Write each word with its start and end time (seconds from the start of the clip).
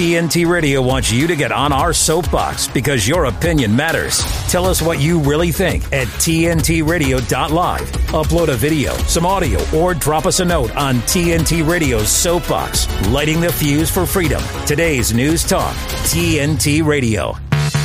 TNT 0.00 0.48
Radio 0.48 0.80
wants 0.80 1.12
you 1.12 1.26
to 1.26 1.36
get 1.36 1.52
on 1.52 1.74
our 1.74 1.92
soapbox 1.92 2.66
because 2.66 3.06
your 3.06 3.26
opinion 3.26 3.76
matters. 3.76 4.24
Tell 4.50 4.64
us 4.64 4.80
what 4.80 4.98
you 4.98 5.20
really 5.20 5.52
think 5.52 5.84
at 5.92 6.06
TNTRadio.live. 6.06 7.82
Upload 8.08 8.48
a 8.48 8.54
video, 8.54 8.94
some 8.94 9.26
audio, 9.26 9.60
or 9.76 9.92
drop 9.92 10.24
us 10.24 10.40
a 10.40 10.44
note 10.46 10.74
on 10.74 10.94
TNT 11.00 11.68
Radio's 11.68 12.08
soapbox, 12.08 12.88
lighting 13.08 13.42
the 13.42 13.52
fuse 13.52 13.90
for 13.90 14.06
freedom. 14.06 14.42
Today's 14.64 15.12
News 15.12 15.44
Talk, 15.44 15.74
TNT 16.06 16.82
Radio. 16.82 17.34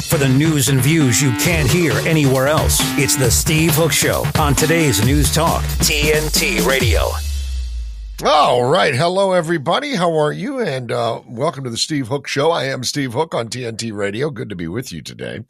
For 0.07 0.17
the 0.17 0.29
news 0.29 0.69
and 0.69 0.79
views 0.79 1.21
you 1.21 1.31
can't 1.31 1.69
hear 1.69 1.91
anywhere 2.07 2.47
else, 2.47 2.77
it's 2.97 3.17
the 3.17 3.29
Steve 3.29 3.75
Hook 3.75 3.91
Show 3.91 4.23
on 4.39 4.55
today's 4.55 5.05
News 5.05 5.33
Talk, 5.35 5.63
TNT 5.63 6.65
Radio. 6.65 7.11
All 8.23 8.63
right. 8.63 8.95
Hello, 8.95 9.33
everybody. 9.33 9.95
How 9.95 10.17
are 10.17 10.31
you? 10.31 10.61
And 10.61 10.89
uh, 10.89 11.21
welcome 11.27 11.65
to 11.65 11.69
the 11.69 11.77
Steve 11.77 12.07
Hook 12.07 12.29
Show. 12.29 12.49
I 12.49 12.63
am 12.63 12.85
Steve 12.85 13.11
Hook 13.11 13.35
on 13.35 13.49
TNT 13.49 13.91
Radio. 13.93 14.29
Good 14.29 14.47
to 14.47 14.55
be 14.55 14.69
with 14.69 14.93
you 14.93 15.01
today. 15.01 15.41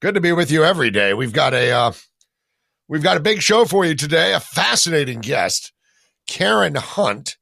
Good 0.00 0.14
to 0.14 0.20
be 0.20 0.32
with 0.32 0.50
you 0.50 0.64
every 0.64 0.90
day. 0.90 1.12
We've 1.12 1.34
got 1.34 1.52
a 1.52 1.70
uh, 1.70 1.92
we've 2.88 3.02
got 3.02 3.18
a 3.18 3.20
big 3.20 3.42
show 3.42 3.66
for 3.66 3.84
you 3.84 3.94
today. 3.94 4.32
A 4.32 4.40
fascinating 4.40 5.20
guest, 5.20 5.72
Karen 6.26 6.74
Hunt. 6.76 7.36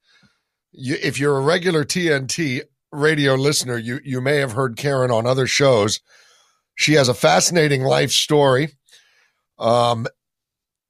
You, 0.72 0.96
if 1.00 1.20
you're 1.20 1.38
a 1.38 1.42
regular 1.42 1.84
TNT 1.84 2.62
radio 2.90 3.36
listener, 3.36 3.78
you 3.78 4.00
you 4.02 4.20
may 4.20 4.38
have 4.38 4.52
heard 4.52 4.76
Karen 4.76 5.12
on 5.12 5.24
other 5.24 5.46
shows. 5.46 6.00
She 6.74 6.94
has 6.94 7.08
a 7.08 7.14
fascinating 7.14 7.84
life 7.84 8.10
story. 8.10 8.70
Um, 9.56 10.08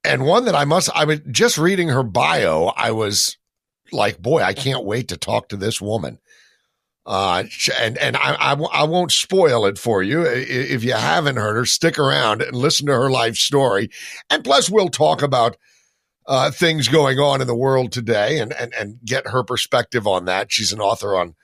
and 0.03 0.25
one 0.25 0.45
that 0.45 0.55
I 0.55 0.65
must, 0.65 0.89
I 0.95 1.05
was 1.05 1.19
just 1.29 1.59
reading 1.59 1.89
her 1.89 2.03
bio. 2.03 2.73
I 2.75 2.91
was 2.91 3.37
like, 3.91 4.21
boy, 4.21 4.41
I 4.41 4.53
can't 4.53 4.85
wait 4.85 5.09
to 5.09 5.17
talk 5.17 5.49
to 5.49 5.57
this 5.57 5.81
woman. 5.81 6.19
Uh, 7.05 7.43
and 7.79 7.97
and 7.97 8.15
I, 8.17 8.35
I, 8.35 8.53
I 8.53 8.83
won't 8.83 9.11
spoil 9.11 9.65
it 9.65 9.79
for 9.79 10.03
you. 10.03 10.21
If 10.21 10.83
you 10.83 10.93
haven't 10.93 11.37
heard 11.37 11.55
her, 11.55 11.65
stick 11.65 11.97
around 11.97 12.41
and 12.41 12.55
listen 12.55 12.85
to 12.85 12.93
her 12.93 13.09
life 13.09 13.35
story. 13.35 13.89
And 14.29 14.43
plus, 14.43 14.69
we'll 14.69 14.89
talk 14.89 15.23
about 15.23 15.57
uh, 16.27 16.51
things 16.51 16.87
going 16.87 17.17
on 17.17 17.41
in 17.41 17.47
the 17.47 17.55
world 17.55 17.91
today 17.91 18.37
and, 18.37 18.53
and 18.53 18.71
and 18.75 18.99
get 19.03 19.27
her 19.27 19.43
perspective 19.43 20.05
on 20.05 20.25
that. 20.25 20.51
She's 20.51 20.71
an 20.71 20.79
author 20.79 21.17
on. 21.17 21.35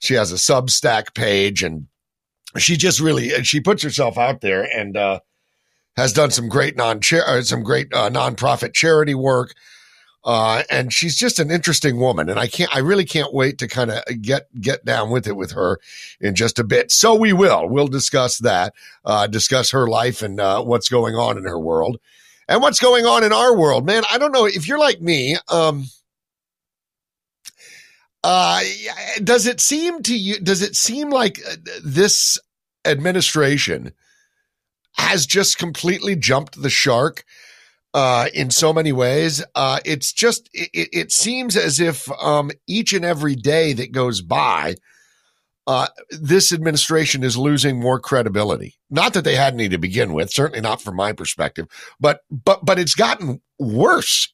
She 0.00 0.14
has 0.14 0.32
a 0.32 0.36
Substack 0.36 1.14
page, 1.14 1.62
and 1.62 1.86
she 2.58 2.76
just 2.76 3.00
really 3.00 3.30
she 3.42 3.60
puts 3.60 3.82
herself 3.82 4.18
out 4.18 4.42
there 4.42 4.64
and 4.64 4.98
uh, 4.98 5.20
has 5.96 6.12
done 6.12 6.30
some 6.30 6.48
great 6.48 6.76
non 6.76 7.00
uh, 7.12 7.40
some 7.40 7.62
great 7.62 7.88
uh, 7.94 8.10
nonprofit 8.10 8.74
charity 8.74 9.14
work. 9.14 9.54
Uh, 10.22 10.64
and 10.68 10.92
she's 10.92 11.16
just 11.16 11.38
an 11.38 11.50
interesting 11.50 11.98
woman, 11.98 12.28
and 12.28 12.38
I 12.38 12.46
can't, 12.46 12.74
I 12.76 12.80
really 12.80 13.06
can't 13.06 13.32
wait 13.32 13.56
to 13.58 13.66
kind 13.66 13.90
of 13.90 14.02
get 14.20 14.48
get 14.60 14.84
down 14.84 15.08
with 15.08 15.26
it 15.26 15.34
with 15.34 15.52
her 15.52 15.78
in 16.20 16.34
just 16.34 16.58
a 16.58 16.64
bit. 16.64 16.90
So 16.90 17.14
we 17.14 17.32
will, 17.32 17.66
we'll 17.66 17.88
discuss 17.88 18.36
that, 18.38 18.74
uh, 19.02 19.28
discuss 19.28 19.70
her 19.70 19.86
life 19.86 20.20
and 20.20 20.38
uh, 20.38 20.62
what's 20.62 20.90
going 20.90 21.14
on 21.14 21.38
in 21.38 21.44
her 21.44 21.58
world, 21.58 21.98
and 22.48 22.60
what's 22.60 22.80
going 22.80 23.06
on 23.06 23.24
in 23.24 23.32
our 23.32 23.56
world. 23.56 23.86
Man, 23.86 24.02
I 24.10 24.18
don't 24.18 24.32
know 24.32 24.44
if 24.44 24.68
you're 24.68 24.78
like 24.78 25.00
me. 25.00 25.38
Um, 25.48 25.86
uh, 28.22 28.60
does 29.24 29.46
it 29.46 29.58
seem 29.58 30.02
to 30.02 30.14
you? 30.14 30.38
Does 30.38 30.60
it 30.60 30.76
seem 30.76 31.08
like 31.08 31.40
uh, 31.48 31.56
this 31.82 32.38
administration 32.84 33.94
has 34.96 35.24
just 35.24 35.56
completely 35.56 36.14
jumped 36.14 36.60
the 36.60 36.68
shark? 36.68 37.24
Uh, 37.94 38.28
in 38.32 38.50
so 38.50 38.72
many 38.72 38.92
ways. 38.92 39.44
Uh, 39.54 39.80
it's 39.84 40.12
just, 40.12 40.48
it, 40.52 40.88
it, 40.92 41.12
seems 41.12 41.56
as 41.56 41.80
if 41.80 42.10
um, 42.22 42.50
each 42.66 42.92
and 42.92 43.04
every 43.04 43.34
day 43.34 43.72
that 43.72 43.92
goes 43.92 44.20
by, 44.20 44.76
uh, 45.66 45.86
this 46.10 46.52
administration 46.52 47.22
is 47.22 47.36
losing 47.36 47.78
more 47.78 48.00
credibility. 48.00 48.76
Not 48.90 49.14
that 49.14 49.24
they 49.24 49.36
had 49.36 49.54
any 49.54 49.68
to 49.68 49.78
begin 49.78 50.12
with, 50.12 50.30
certainly 50.30 50.60
not 50.60 50.80
from 50.80 50.96
my 50.96 51.12
perspective, 51.12 51.66
but 52.00 52.20
but 52.30 52.64
but 52.64 52.78
it's 52.78 52.94
gotten 52.94 53.40
worse, 53.58 54.32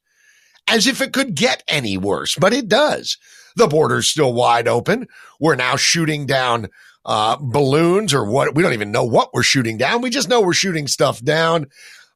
as 0.66 0.86
if 0.86 1.02
it 1.02 1.12
could 1.12 1.34
get 1.34 1.62
any 1.68 1.98
worse. 1.98 2.36
But 2.36 2.54
it 2.54 2.68
does. 2.68 3.18
The 3.56 3.66
border's 3.66 4.08
still 4.08 4.32
wide 4.32 4.68
open. 4.68 5.08
We're 5.40 5.56
now 5.56 5.76
shooting 5.76 6.26
down 6.26 6.68
uh, 7.04 7.36
balloons 7.40 8.14
or 8.14 8.24
what? 8.24 8.54
We 8.54 8.62
don't 8.62 8.72
even 8.72 8.92
know 8.92 9.04
what 9.04 9.34
we're 9.34 9.42
shooting 9.42 9.76
down. 9.76 10.02
We 10.02 10.10
just 10.10 10.28
know 10.28 10.40
we're 10.40 10.54
shooting 10.54 10.86
stuff 10.86 11.22
down 11.22 11.66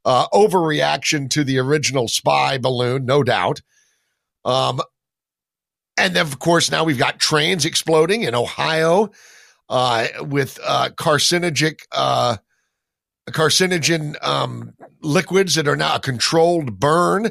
uh, 0.05 0.29
overreaction 0.29 1.29
to 1.31 1.45
the 1.45 1.59
original 1.59 2.09
spy 2.09 2.59
balloon, 2.59 3.05
no 3.05 3.23
doubt. 3.23 3.61
Um, 4.45 4.81
and 5.97 6.17
then, 6.17 6.27
of 6.27 6.39
course, 6.39 6.71
now 6.71 6.85
we've 6.85 6.99
got 6.99 7.19
trains 7.19 7.65
exploding 7.65 8.23
in 8.23 8.35
Ohio 8.35 9.11
uh, 9.69 10.07
with 10.21 10.59
uh, 10.65 10.91
carcinogenic, 10.97 11.81
uh, 11.93 12.39
carcinogen 13.29 14.17
um, 14.27 14.73
liquids 15.03 15.55
that 15.55 15.69
are 15.69 15.77
now 15.77 15.97
a 15.97 16.01
controlled 16.01 16.81
burn. 16.81 17.31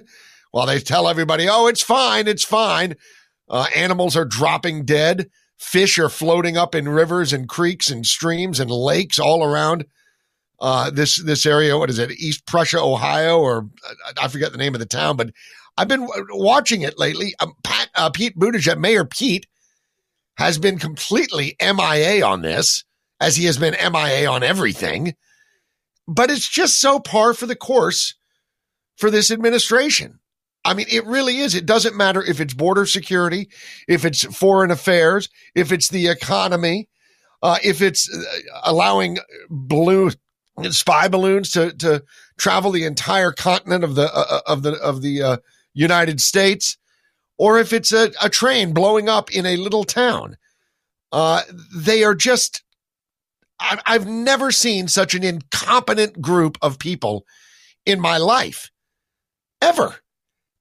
While 0.51 0.65
they 0.65 0.79
tell 0.79 1.07
everybody, 1.07 1.47
"Oh, 1.49 1.67
it's 1.67 1.81
fine, 1.81 2.27
it's 2.27 2.43
fine," 2.43 2.95
uh, 3.49 3.67
animals 3.75 4.15
are 4.15 4.25
dropping 4.25 4.85
dead. 4.85 5.29
Fish 5.57 5.99
are 5.99 6.09
floating 6.09 6.55
up 6.57 6.73
in 6.73 6.87
rivers 6.87 7.33
and 7.33 7.49
creeks 7.49 7.89
and 7.89 8.05
streams 8.05 8.59
and 8.59 8.71
lakes 8.71 9.19
all 9.19 9.43
around 9.43 9.85
uh, 10.61 10.89
this 10.89 11.21
this 11.23 11.45
area. 11.45 11.77
What 11.77 11.89
is 11.89 11.99
it? 11.99 12.11
East 12.11 12.45
Prussia, 12.45 12.79
Ohio, 12.81 13.39
or 13.39 13.69
I 14.21 14.27
forget 14.27 14.51
the 14.51 14.57
name 14.57 14.75
of 14.75 14.79
the 14.79 14.85
town. 14.85 15.15
But 15.15 15.31
I've 15.77 15.87
been 15.87 16.07
watching 16.31 16.81
it 16.81 16.99
lately. 16.99 17.33
Um, 17.39 17.53
Pat, 17.63 17.89
uh, 17.95 18.09
Pete 18.09 18.37
Buttigieg, 18.37 18.79
Mayor 18.79 19.05
Pete, 19.05 19.47
has 20.37 20.57
been 20.57 20.77
completely 20.77 21.55
MIA 21.61 22.25
on 22.25 22.41
this, 22.41 22.83
as 23.19 23.35
he 23.35 23.45
has 23.45 23.57
been 23.57 23.75
MIA 23.91 24.29
on 24.29 24.43
everything. 24.43 25.15
But 26.07 26.31
it's 26.31 26.49
just 26.49 26.79
so 26.79 26.99
par 26.99 27.33
for 27.33 27.45
the 27.45 27.55
course 27.55 28.15
for 28.97 29.09
this 29.09 29.31
administration. 29.31 30.19
I 30.65 30.73
mean, 30.73 30.87
it 30.91 31.05
really 31.05 31.37
is. 31.37 31.55
It 31.55 31.65
doesn't 31.65 31.95
matter 31.95 32.21
if 32.21 32.41
it's 32.41 32.53
border 32.53 32.85
security, 32.85 33.49
if 33.87 34.03
it's 34.03 34.23
foreign 34.35 34.71
affairs, 34.71 35.29
if 35.55 35.71
it's 35.71 35.87
the 35.87 36.07
economy, 36.07 36.89
uh, 37.41 37.57
if 37.63 37.81
it's 37.81 38.13
uh, 38.13 38.23
allowing 38.65 39.19
blue 39.49 40.11
spy 40.71 41.07
balloons 41.07 41.51
to 41.51 41.73
to 41.77 42.03
travel 42.37 42.71
the 42.71 42.85
entire 42.85 43.31
continent 43.31 43.83
of 43.83 43.95
the 43.95 44.13
uh, 44.13 44.25
uh, 44.29 44.41
of 44.47 44.63
the 44.63 44.73
of 44.81 45.01
the 45.01 45.21
uh, 45.21 45.37
United 45.73 46.21
States, 46.21 46.77
or 47.37 47.59
if 47.59 47.73
it's 47.73 47.91
a, 47.91 48.11
a 48.21 48.29
train 48.29 48.73
blowing 48.73 49.09
up 49.09 49.31
in 49.31 49.45
a 49.45 49.57
little 49.57 49.83
town. 49.83 50.37
Uh, 51.11 51.41
they 51.75 52.03
are 52.03 52.15
just. 52.15 52.63
I've, 53.59 53.81
I've 53.85 54.07
never 54.07 54.51
seen 54.51 54.87
such 54.87 55.15
an 55.15 55.23
incompetent 55.23 56.21
group 56.21 56.57
of 56.61 56.79
people 56.79 57.25
in 57.85 57.99
my 57.99 58.17
life, 58.17 58.69
ever. 59.61 59.95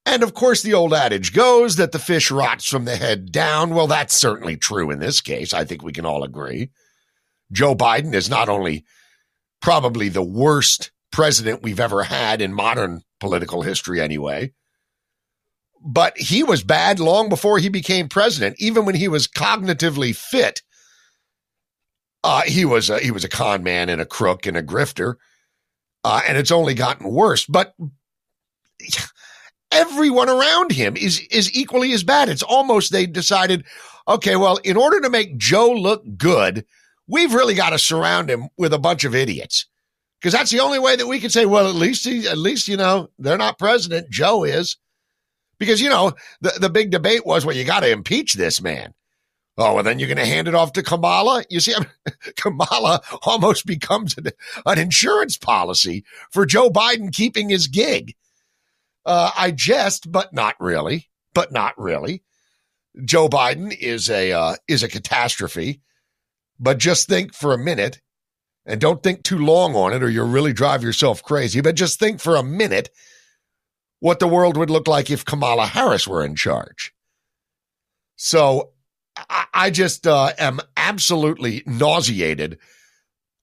And 0.05 0.23
of 0.23 0.33
course, 0.33 0.63
the 0.63 0.73
old 0.73 0.95
adage 0.95 1.35
goes 1.35 1.77
that 1.77 1.93
the 1.93 1.99
fish 1.99 2.31
rots 2.31 2.67
from 2.67 2.87
the 2.87 2.97
head 2.97 3.31
down. 3.31 3.75
Well, 3.75 3.87
that's 3.87 4.15
certainly 4.15 4.57
true 4.57 4.91
in 4.91 5.01
this 5.01 5.21
case. 5.21 5.53
I 5.53 5.65
think 5.65 5.83
we 5.83 5.93
can 5.93 6.07
all 6.07 6.25
agree. 6.25 6.71
Joe 7.53 7.75
Biden 7.75 8.15
is 8.15 8.31
not 8.31 8.49
only 8.49 8.85
probably 9.61 10.09
the 10.09 10.23
worst 10.23 10.91
president 11.11 11.63
we've 11.63 11.81
ever 11.81 12.05
had 12.05 12.41
in 12.41 12.53
modern 12.53 13.03
political 13.21 13.63
history, 13.63 14.01
anyway. 14.01 14.53
But 15.85 16.19
he 16.19 16.43
was 16.43 16.63
bad 16.63 17.01
long 17.01 17.29
before 17.29 17.59
he 17.59 17.69
became 17.69 18.09
president. 18.09 18.57
Even 18.59 18.85
when 18.85 18.95
he 18.95 19.09
was 19.09 19.29
cognitively 19.29 20.15
fit, 20.15 20.63
uh, 22.25 22.43
he 22.43 22.65
was 22.65 22.91
a, 22.91 22.99
he 22.99 23.11
was 23.11 23.25
a 23.25 23.29
con 23.29 23.63
man 23.63 23.89
and 23.89 24.01
a 24.01 24.07
crook 24.07 24.47
and 24.47 24.57
a 24.57 24.63
grifter, 24.63 25.15
uh, 26.05 26.21
and 26.27 26.37
it's 26.37 26.51
only 26.51 26.75
gotten 26.75 27.09
worse. 27.11 27.47
But 27.47 27.75
everyone 29.71 30.29
around 30.29 30.73
him 30.73 30.97
is 30.97 31.21
is 31.31 31.55
equally 31.55 31.93
as 31.93 32.03
bad. 32.03 32.29
It's 32.29 32.43
almost 32.43 32.91
they 32.91 33.07
decided, 33.07 33.65
okay, 34.07 34.37
well, 34.37 34.57
in 34.65 34.77
order 34.77 35.01
to 35.01 35.11
make 35.11 35.39
Joe 35.39 35.71
look 35.71 36.03
good, 36.17 36.65
we've 37.09 37.35
really 37.35 37.55
got 37.55 37.71
to 37.71 37.79
surround 37.79 38.31
him 38.31 38.49
with 38.57 38.73
a 38.73 38.79
bunch 38.79 39.05
of 39.05 39.15
idiots 39.15 39.67
because 40.21 40.33
that's 40.33 40.51
the 40.51 40.61
only 40.61 40.79
way 40.79 40.97
that 40.97 41.07
we 41.07 41.21
can 41.21 41.31
say, 41.31 41.47
well, 41.47 41.69
at 41.69 41.75
least 41.75 42.05
he, 42.05 42.29
at 42.29 42.39
least, 42.39 42.69
you 42.69 42.77
know, 42.77 43.09
they're 43.19 43.39
not 43.39 43.59
president. 43.59 44.11
Joe 44.11 44.45
is 44.45 44.77
because, 45.59 45.81
you 45.81 45.89
know, 45.89 46.13
the, 46.41 46.53
the 46.61 46.71
big 46.71 46.91
debate 46.91 47.25
was, 47.25 47.45
well, 47.45 47.57
you 47.57 47.65
got 47.65 47.81
to 47.81 47.91
impeach 47.91 48.35
this 48.35 48.61
man. 48.61 48.95
Oh, 49.57 49.75
well, 49.75 49.83
then 49.83 49.99
you're 49.99 50.09
going 50.09 50.19
to 50.19 50.27
hand 50.27 50.47
it 50.47 50.55
off 50.55 50.73
to 50.75 50.85
Kamala. 50.85 51.45
You 51.51 51.59
see, 51.59 51.75
I 51.75 51.81
mean, 51.81 52.15
Kamala 52.37 53.01
almost 53.23 53.67
becomes 53.67 54.17
an, 54.17 54.29
an, 54.67 54.79
insurance 54.79 55.37
policy 55.37 56.05
for 56.31 56.47
Joe 56.47 56.71
Biden 56.71 57.13
keeping 57.13 57.49
his 57.49 57.67
gig. 57.67 58.15
Uh, 59.05 59.33
I 59.37 59.51
jest, 59.51 60.13
but 60.13 60.33
not 60.33 60.55
really, 60.61 61.09
but 61.35 61.51
not 61.51 61.77
really. 61.77 62.23
Joe 63.05 63.29
Biden 63.29 63.77
is 63.77 64.09
a 64.11 64.33
uh, 64.33 64.57
is 64.69 64.83
a 64.83 64.89
catastrophe. 64.89 65.81
But 66.59 66.79
just 66.79 67.09
think 67.09 67.35
for 67.35 67.53
a 67.53 67.59
minute 67.59 68.01
and 68.67 68.81
don't 68.81 69.03
think 69.03 69.23
too 69.23 69.39
long 69.39 69.75
on 69.75 69.93
it 69.93 70.03
or 70.03 70.11
you'll 70.11 70.29
really 70.29 70.53
drive 70.53 70.83
yourself 70.83 71.23
crazy. 71.23 71.61
But 71.61 71.75
just 71.75 71.99
think 71.99 72.21
for 72.21 72.37
a 72.37 72.43
minute 72.43 72.91
what 74.01 74.21
the 74.21 74.29
world 74.29 74.57
would 74.57 74.71
look 74.71 74.87
like 74.87 75.11
if 75.11 75.25
Kamala 75.25 75.67
Harris 75.67 76.07
were 76.07 76.25
in 76.25 76.37
charge. 76.37 76.93
So 78.17 78.71
I, 79.55 79.71
just 79.71 80.07
uh, 80.07 80.33
am 80.39 80.61
absolutely 80.77 81.63
nauseated 81.67 82.59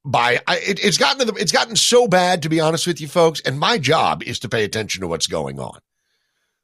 by 0.05 0.39
I, 0.47 0.57
it, 0.57 0.83
it's 0.83 0.97
gotten 0.97 1.25
to 1.25 1.31
the, 1.31 1.39
it's 1.39 1.51
gotten 1.51 1.75
so 1.75 2.07
bad 2.07 2.43
to 2.43 2.49
be 2.49 2.59
honest 2.59 2.85
with 2.85 3.01
you 3.01 3.07
folks 3.07 3.41
and 3.41 3.59
my 3.59 3.77
job 3.77 4.21
is 4.23 4.39
to 4.39 4.49
pay 4.49 4.63
attention 4.63 5.01
to 5.01 5.07
what's 5.07 5.27
going 5.27 5.59
on 5.59 5.79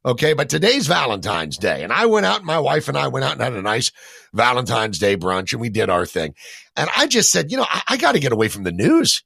okay 0.05 0.33
but 0.33 0.49
today's 0.49 0.87
valentine's 0.87 1.57
day 1.57 1.83
and 1.83 1.93
i 1.93 2.05
went 2.05 2.25
out 2.25 2.37
and 2.37 2.45
my 2.45 2.59
wife 2.59 2.87
and 2.87 2.97
i 2.97 3.07
went 3.07 3.23
out 3.23 3.33
and 3.33 3.41
had 3.41 3.53
a 3.53 3.61
nice 3.61 3.91
valentine's 4.33 4.99
day 4.99 5.15
brunch 5.15 5.51
and 5.51 5.61
we 5.61 5.69
did 5.69 5.89
our 5.89 6.05
thing. 6.05 6.33
And 6.75 6.89
i 6.95 7.07
just 7.07 7.31
said 7.31 7.51
you 7.51 7.57
know 7.57 7.65
i, 7.69 7.81
I 7.89 7.97
got 7.97 8.13
to 8.13 8.19
get 8.19 8.31
away 8.31 8.47
from 8.47 8.63
the 8.63 8.71
news. 8.71 9.23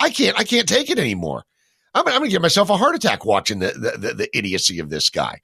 I 0.00 0.10
can't 0.10 0.38
i 0.38 0.44
can't 0.44 0.68
take 0.68 0.90
it 0.90 0.98
anymore. 0.98 1.44
I'm, 1.94 2.06
I'm 2.06 2.14
gonna 2.14 2.28
give 2.28 2.42
myself 2.42 2.70
a 2.70 2.76
heart 2.76 2.94
attack 2.94 3.24
watching 3.24 3.58
the, 3.58 3.72
the, 3.72 3.98
the, 3.98 4.14
the 4.14 4.36
idiocy 4.36 4.78
of 4.78 4.90
this 4.90 5.10
guy. 5.10 5.40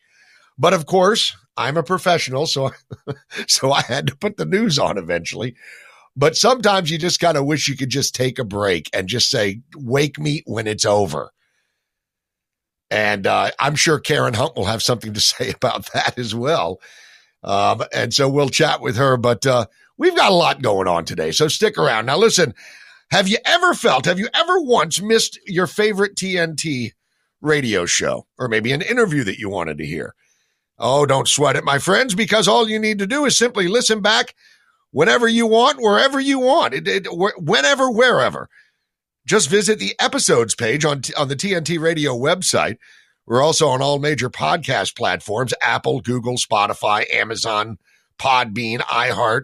But 0.58 0.74
of 0.74 0.86
course 0.86 1.36
i'm 1.56 1.76
a 1.76 1.82
professional 1.82 2.46
so 2.46 2.70
so 3.48 3.72
i 3.72 3.82
had 3.82 4.06
to 4.06 4.16
put 4.16 4.36
the 4.36 4.46
news 4.46 4.78
on 4.78 4.98
eventually. 4.98 5.56
But 6.18 6.36
sometimes 6.36 6.90
you 6.90 6.98
just 6.98 7.20
kind 7.20 7.36
of 7.36 7.46
wish 7.46 7.68
you 7.68 7.76
could 7.76 7.90
just 7.90 8.12
take 8.12 8.40
a 8.40 8.44
break 8.44 8.90
and 8.92 9.06
just 9.06 9.30
say, 9.30 9.60
wake 9.76 10.18
me 10.18 10.42
when 10.46 10.66
it's 10.66 10.84
over. 10.84 11.30
And 12.90 13.26
uh, 13.26 13.50
I'm 13.58 13.74
sure 13.74 13.98
Karen 13.98 14.34
Hunt 14.34 14.56
will 14.56 14.64
have 14.64 14.82
something 14.82 15.12
to 15.14 15.20
say 15.20 15.50
about 15.50 15.92
that 15.92 16.18
as 16.18 16.34
well. 16.34 16.80
Um, 17.42 17.82
and 17.92 18.12
so 18.12 18.28
we'll 18.28 18.48
chat 18.48 18.80
with 18.80 18.96
her. 18.96 19.16
But 19.16 19.46
uh, 19.46 19.66
we've 19.96 20.16
got 20.16 20.32
a 20.32 20.34
lot 20.34 20.62
going 20.62 20.88
on 20.88 21.04
today. 21.04 21.30
So 21.32 21.48
stick 21.48 21.78
around. 21.78 22.06
Now, 22.06 22.16
listen, 22.16 22.54
have 23.10 23.28
you 23.28 23.38
ever 23.44 23.74
felt, 23.74 24.06
have 24.06 24.18
you 24.18 24.28
ever 24.34 24.60
once 24.60 25.00
missed 25.00 25.38
your 25.46 25.66
favorite 25.66 26.14
TNT 26.14 26.92
radio 27.40 27.86
show 27.86 28.26
or 28.38 28.48
maybe 28.48 28.72
an 28.72 28.82
interview 28.82 29.24
that 29.24 29.38
you 29.38 29.48
wanted 29.48 29.78
to 29.78 29.86
hear? 29.86 30.14
Oh, 30.78 31.06
don't 31.06 31.28
sweat 31.28 31.56
it, 31.56 31.64
my 31.64 31.78
friends, 31.78 32.14
because 32.14 32.46
all 32.46 32.68
you 32.68 32.78
need 32.78 32.98
to 33.00 33.06
do 33.06 33.24
is 33.24 33.36
simply 33.36 33.66
listen 33.66 34.00
back 34.00 34.34
whenever 34.90 35.26
you 35.26 35.46
want, 35.46 35.80
wherever 35.80 36.20
you 36.20 36.38
want, 36.38 36.74
it, 36.74 36.86
it, 36.86 37.06
whenever, 37.10 37.90
wherever. 37.90 38.48
Just 39.28 39.50
visit 39.50 39.78
the 39.78 39.94
episodes 40.00 40.54
page 40.54 40.86
on, 40.86 41.02
on 41.18 41.28
the 41.28 41.36
TNT 41.36 41.78
Radio 41.78 42.16
website. 42.16 42.78
We're 43.26 43.42
also 43.42 43.68
on 43.68 43.82
all 43.82 43.98
major 43.98 44.30
podcast 44.30 44.96
platforms 44.96 45.52
Apple, 45.60 46.00
Google, 46.00 46.36
Spotify, 46.36 47.04
Amazon, 47.12 47.76
Podbean, 48.18 48.78
iHeart, 48.78 49.42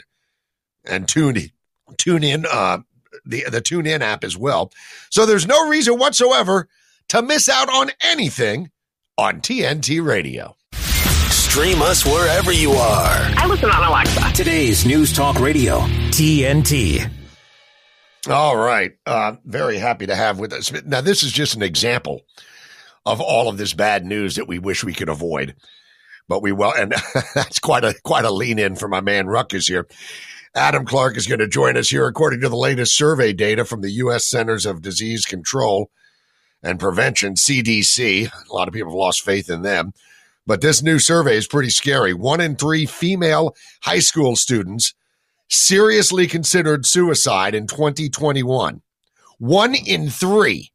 and 0.86 1.06
TuneIn. 1.06 1.52
TuneIn, 1.96 2.46
uh, 2.50 2.78
the, 3.26 3.44
the 3.50 3.60
TuneIn 3.60 4.00
app 4.00 4.24
as 4.24 4.38
well. 4.38 4.72
So 5.10 5.26
there's 5.26 5.46
no 5.46 5.68
reason 5.68 5.98
whatsoever 5.98 6.66
to 7.08 7.20
miss 7.20 7.50
out 7.50 7.68
on 7.68 7.90
anything 8.00 8.70
on 9.18 9.42
TNT 9.42 10.02
Radio. 10.02 10.56
Stream 11.28 11.82
us 11.82 12.06
wherever 12.06 12.52
you 12.52 12.72
are. 12.72 13.18
I 13.36 13.46
listen 13.46 13.70
on 13.70 13.84
Alexa. 13.84 14.32
Today's 14.32 14.86
News 14.86 15.14
Talk 15.14 15.38
Radio, 15.38 15.80
TNT. 16.08 17.23
All 18.28 18.56
right. 18.56 18.92
Uh, 19.06 19.36
very 19.44 19.78
happy 19.78 20.06
to 20.06 20.14
have 20.16 20.38
with 20.38 20.52
us. 20.52 20.72
Now, 20.84 21.00
this 21.00 21.22
is 21.22 21.32
just 21.32 21.54
an 21.54 21.62
example 21.62 22.22
of 23.06 23.20
all 23.20 23.48
of 23.48 23.58
this 23.58 23.74
bad 23.74 24.04
news 24.04 24.36
that 24.36 24.48
we 24.48 24.58
wish 24.58 24.84
we 24.84 24.94
could 24.94 25.08
avoid. 25.08 25.54
But 26.26 26.42
we 26.42 26.52
will, 26.52 26.72
and 26.72 26.94
that's 27.34 27.58
quite 27.58 27.84
a 27.84 27.94
quite 28.02 28.24
a 28.24 28.30
lean 28.30 28.58
in 28.58 28.76
for 28.76 28.88
my 28.88 29.00
man 29.00 29.26
Ruckus 29.26 29.66
here. 29.66 29.86
Adam 30.54 30.86
Clark 30.86 31.16
is 31.16 31.26
going 31.26 31.40
to 31.40 31.48
join 31.48 31.76
us 31.76 31.90
here, 31.90 32.06
according 32.06 32.40
to 32.40 32.48
the 32.48 32.56
latest 32.56 32.96
survey 32.96 33.32
data 33.32 33.64
from 33.64 33.80
the 33.80 33.90
U.S. 33.90 34.26
Centers 34.26 34.64
of 34.64 34.82
Disease 34.82 35.26
Control 35.26 35.90
and 36.62 36.80
Prevention 36.80 37.34
(CDC). 37.34 38.30
A 38.32 38.54
lot 38.54 38.68
of 38.68 38.74
people 38.74 38.90
have 38.90 38.96
lost 38.96 39.22
faith 39.22 39.50
in 39.50 39.62
them. 39.62 39.92
But 40.46 40.60
this 40.60 40.82
new 40.82 40.98
survey 40.98 41.36
is 41.36 41.46
pretty 41.46 41.70
scary. 41.70 42.14
One 42.14 42.40
in 42.40 42.56
three 42.56 42.86
female 42.86 43.54
high 43.82 43.98
school 43.98 44.36
students 44.36 44.94
seriously 45.54 46.26
considered 46.26 46.86
suicide 46.86 47.54
in 47.54 47.66
2021. 47.66 48.82
One 49.38 49.74
in 49.74 50.10
three. 50.10 50.70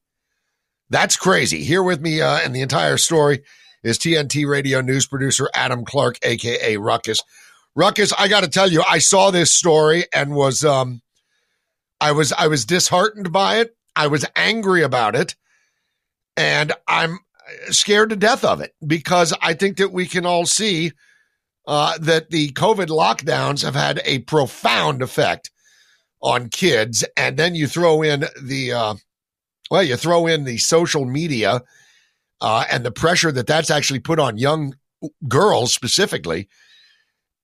That's 0.90 1.16
crazy. 1.16 1.64
Here 1.64 1.84
with 1.84 2.02
me 2.02 2.22
uh, 2.22 2.40
and 2.44 2.56
the 2.56 2.62
entire 2.62 2.98
story 2.98 3.44
is 3.84 3.98
TNT 3.98 4.48
radio 4.48 4.82
news 4.82 5.08
producer 5.08 5.50
Adam 5.54 5.86
Clark, 5.86 6.18
aka 6.24 6.78
Ruckus. 6.78 7.22
Ruckus, 7.76 8.12
I 8.18 8.28
got 8.28 8.44
to 8.44 8.50
tell 8.50 8.70
you, 8.70 8.84
I 8.88 8.98
saw 8.98 9.32
this 9.32 9.54
story 9.54 10.06
and 10.14 10.34
was 10.36 10.66
um, 10.66 11.02
I 12.02 12.12
was 12.12 12.34
I 12.34 12.48
was 12.48 12.66
disheartened 12.66 13.32
by 13.32 13.58
it. 13.58 13.76
I 13.96 14.08
was 14.08 14.26
angry 14.36 14.82
about 14.84 15.16
it, 15.16 15.36
and 16.36 16.74
I'm 16.88 17.20
scared 17.70 18.10
to 18.10 18.16
death 18.16 18.44
of 18.44 18.62
it 18.62 18.74
because 18.86 19.34
I 19.42 19.54
think 19.54 19.78
that 19.78 19.92
we 19.92 20.08
can 20.08 20.26
all 20.26 20.46
see 20.46 20.92
uh, 21.70 22.00
that 22.00 22.32
the 22.32 22.50
COVID 22.54 22.88
lockdowns 22.88 23.64
have 23.64 23.76
had 23.76 24.02
a 24.04 24.20
profound 24.20 25.04
effect 25.04 25.52
on 26.20 26.50
kids. 26.50 27.06
And 27.16 27.38
then 27.38 27.54
you 27.54 27.68
throw 27.68 28.02
in 28.02 28.26
the, 28.42 28.74
uh, 28.74 28.96
well, 29.70 29.84
you 29.84 29.96
throw 29.96 30.26
in 30.26 30.46
the 30.46 30.58
social 30.58 31.06
media 31.06 31.62
uh, 32.42 32.66
and 32.72 32.84
the 32.84 32.92
pressure 32.92 33.32
that 33.32 33.46
that's 33.46 33.70
actually 33.70 34.00
put 34.00 34.18
on 34.20 34.40
young 34.40 34.74
girls 35.28 35.72
specifically. 35.72 36.50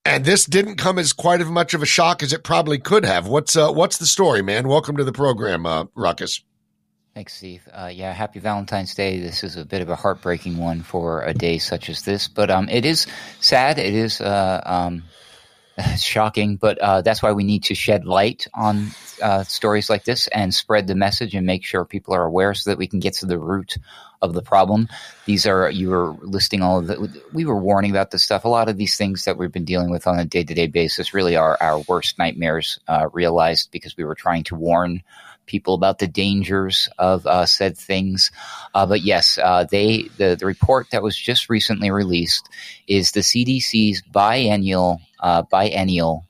And 0.04 0.24
this 0.24 0.44
didn't 0.44 0.76
come 0.76 0.98
as 0.98 1.12
quite 1.12 1.40
as 1.40 1.46
much 1.46 1.72
of 1.72 1.82
a 1.82 1.86
shock 1.86 2.20
as 2.20 2.32
it 2.32 2.42
probably 2.42 2.78
could 2.78 3.04
have. 3.04 3.28
What's 3.28 3.56
uh, 3.56 3.72
what's 3.72 3.98
the 3.98 4.06
story, 4.06 4.42
man? 4.42 4.66
Welcome 4.66 4.96
to 4.96 5.04
the 5.04 5.12
program, 5.12 5.66
uh, 5.66 5.86
Ruckus. 5.94 6.42
Thanks, 7.16 7.32
Steve. 7.32 7.66
Uh, 7.72 7.90
yeah, 7.90 8.12
happy 8.12 8.40
Valentine's 8.40 8.94
Day. 8.94 9.18
This 9.20 9.42
is 9.42 9.56
a 9.56 9.64
bit 9.64 9.80
of 9.80 9.88
a 9.88 9.96
heartbreaking 9.96 10.58
one 10.58 10.82
for 10.82 11.22
a 11.22 11.32
day 11.32 11.56
such 11.56 11.88
as 11.88 12.02
this, 12.02 12.28
but 12.28 12.50
um, 12.50 12.68
it 12.68 12.84
is 12.84 13.06
sad. 13.40 13.78
It 13.78 13.94
is 13.94 14.20
uh, 14.20 14.60
um, 14.66 15.02
shocking, 15.98 16.56
but 16.56 16.76
uh, 16.76 17.00
that's 17.00 17.22
why 17.22 17.32
we 17.32 17.42
need 17.42 17.64
to 17.64 17.74
shed 17.74 18.04
light 18.04 18.46
on 18.52 18.88
uh, 19.22 19.44
stories 19.44 19.88
like 19.88 20.04
this 20.04 20.26
and 20.26 20.52
spread 20.52 20.88
the 20.88 20.94
message 20.94 21.34
and 21.34 21.46
make 21.46 21.64
sure 21.64 21.86
people 21.86 22.14
are 22.14 22.26
aware 22.26 22.52
so 22.52 22.68
that 22.68 22.76
we 22.76 22.86
can 22.86 23.00
get 23.00 23.14
to 23.14 23.24
the 23.24 23.38
root 23.38 23.78
of 24.20 24.34
the 24.34 24.42
problem. 24.42 24.86
These 25.24 25.46
are 25.46 25.70
you 25.70 25.88
were 25.88 26.16
listing 26.20 26.60
all 26.60 26.80
of 26.80 26.86
the. 26.86 27.22
We 27.32 27.46
were 27.46 27.56
warning 27.56 27.92
about 27.92 28.10
this 28.10 28.24
stuff. 28.24 28.44
A 28.44 28.48
lot 28.48 28.68
of 28.68 28.76
these 28.76 28.98
things 28.98 29.24
that 29.24 29.38
we've 29.38 29.50
been 29.50 29.64
dealing 29.64 29.88
with 29.88 30.06
on 30.06 30.18
a 30.18 30.26
day 30.26 30.44
to 30.44 30.52
day 30.52 30.66
basis 30.66 31.14
really 31.14 31.34
are 31.34 31.56
our 31.62 31.80
worst 31.88 32.18
nightmares 32.18 32.78
uh, 32.88 33.08
realized 33.14 33.70
because 33.70 33.96
we 33.96 34.04
were 34.04 34.14
trying 34.14 34.44
to 34.44 34.54
warn 34.54 35.02
people 35.46 35.74
about 35.74 35.98
the 35.98 36.06
dangers 36.06 36.88
of 36.98 37.26
uh, 37.26 37.46
said 37.46 37.76
things. 37.78 38.30
Uh, 38.74 38.86
but 38.86 39.02
yes, 39.02 39.38
uh, 39.38 39.64
they 39.64 40.08
the, 40.16 40.36
the 40.36 40.46
report 40.46 40.90
that 40.90 41.02
was 41.02 41.16
just 41.16 41.48
recently 41.48 41.90
released 41.90 42.48
is 42.86 43.12
the 43.12 43.20
CDC's 43.20 44.02
biennial 44.02 45.00
uh, 45.20 45.42
biennial 45.42 46.26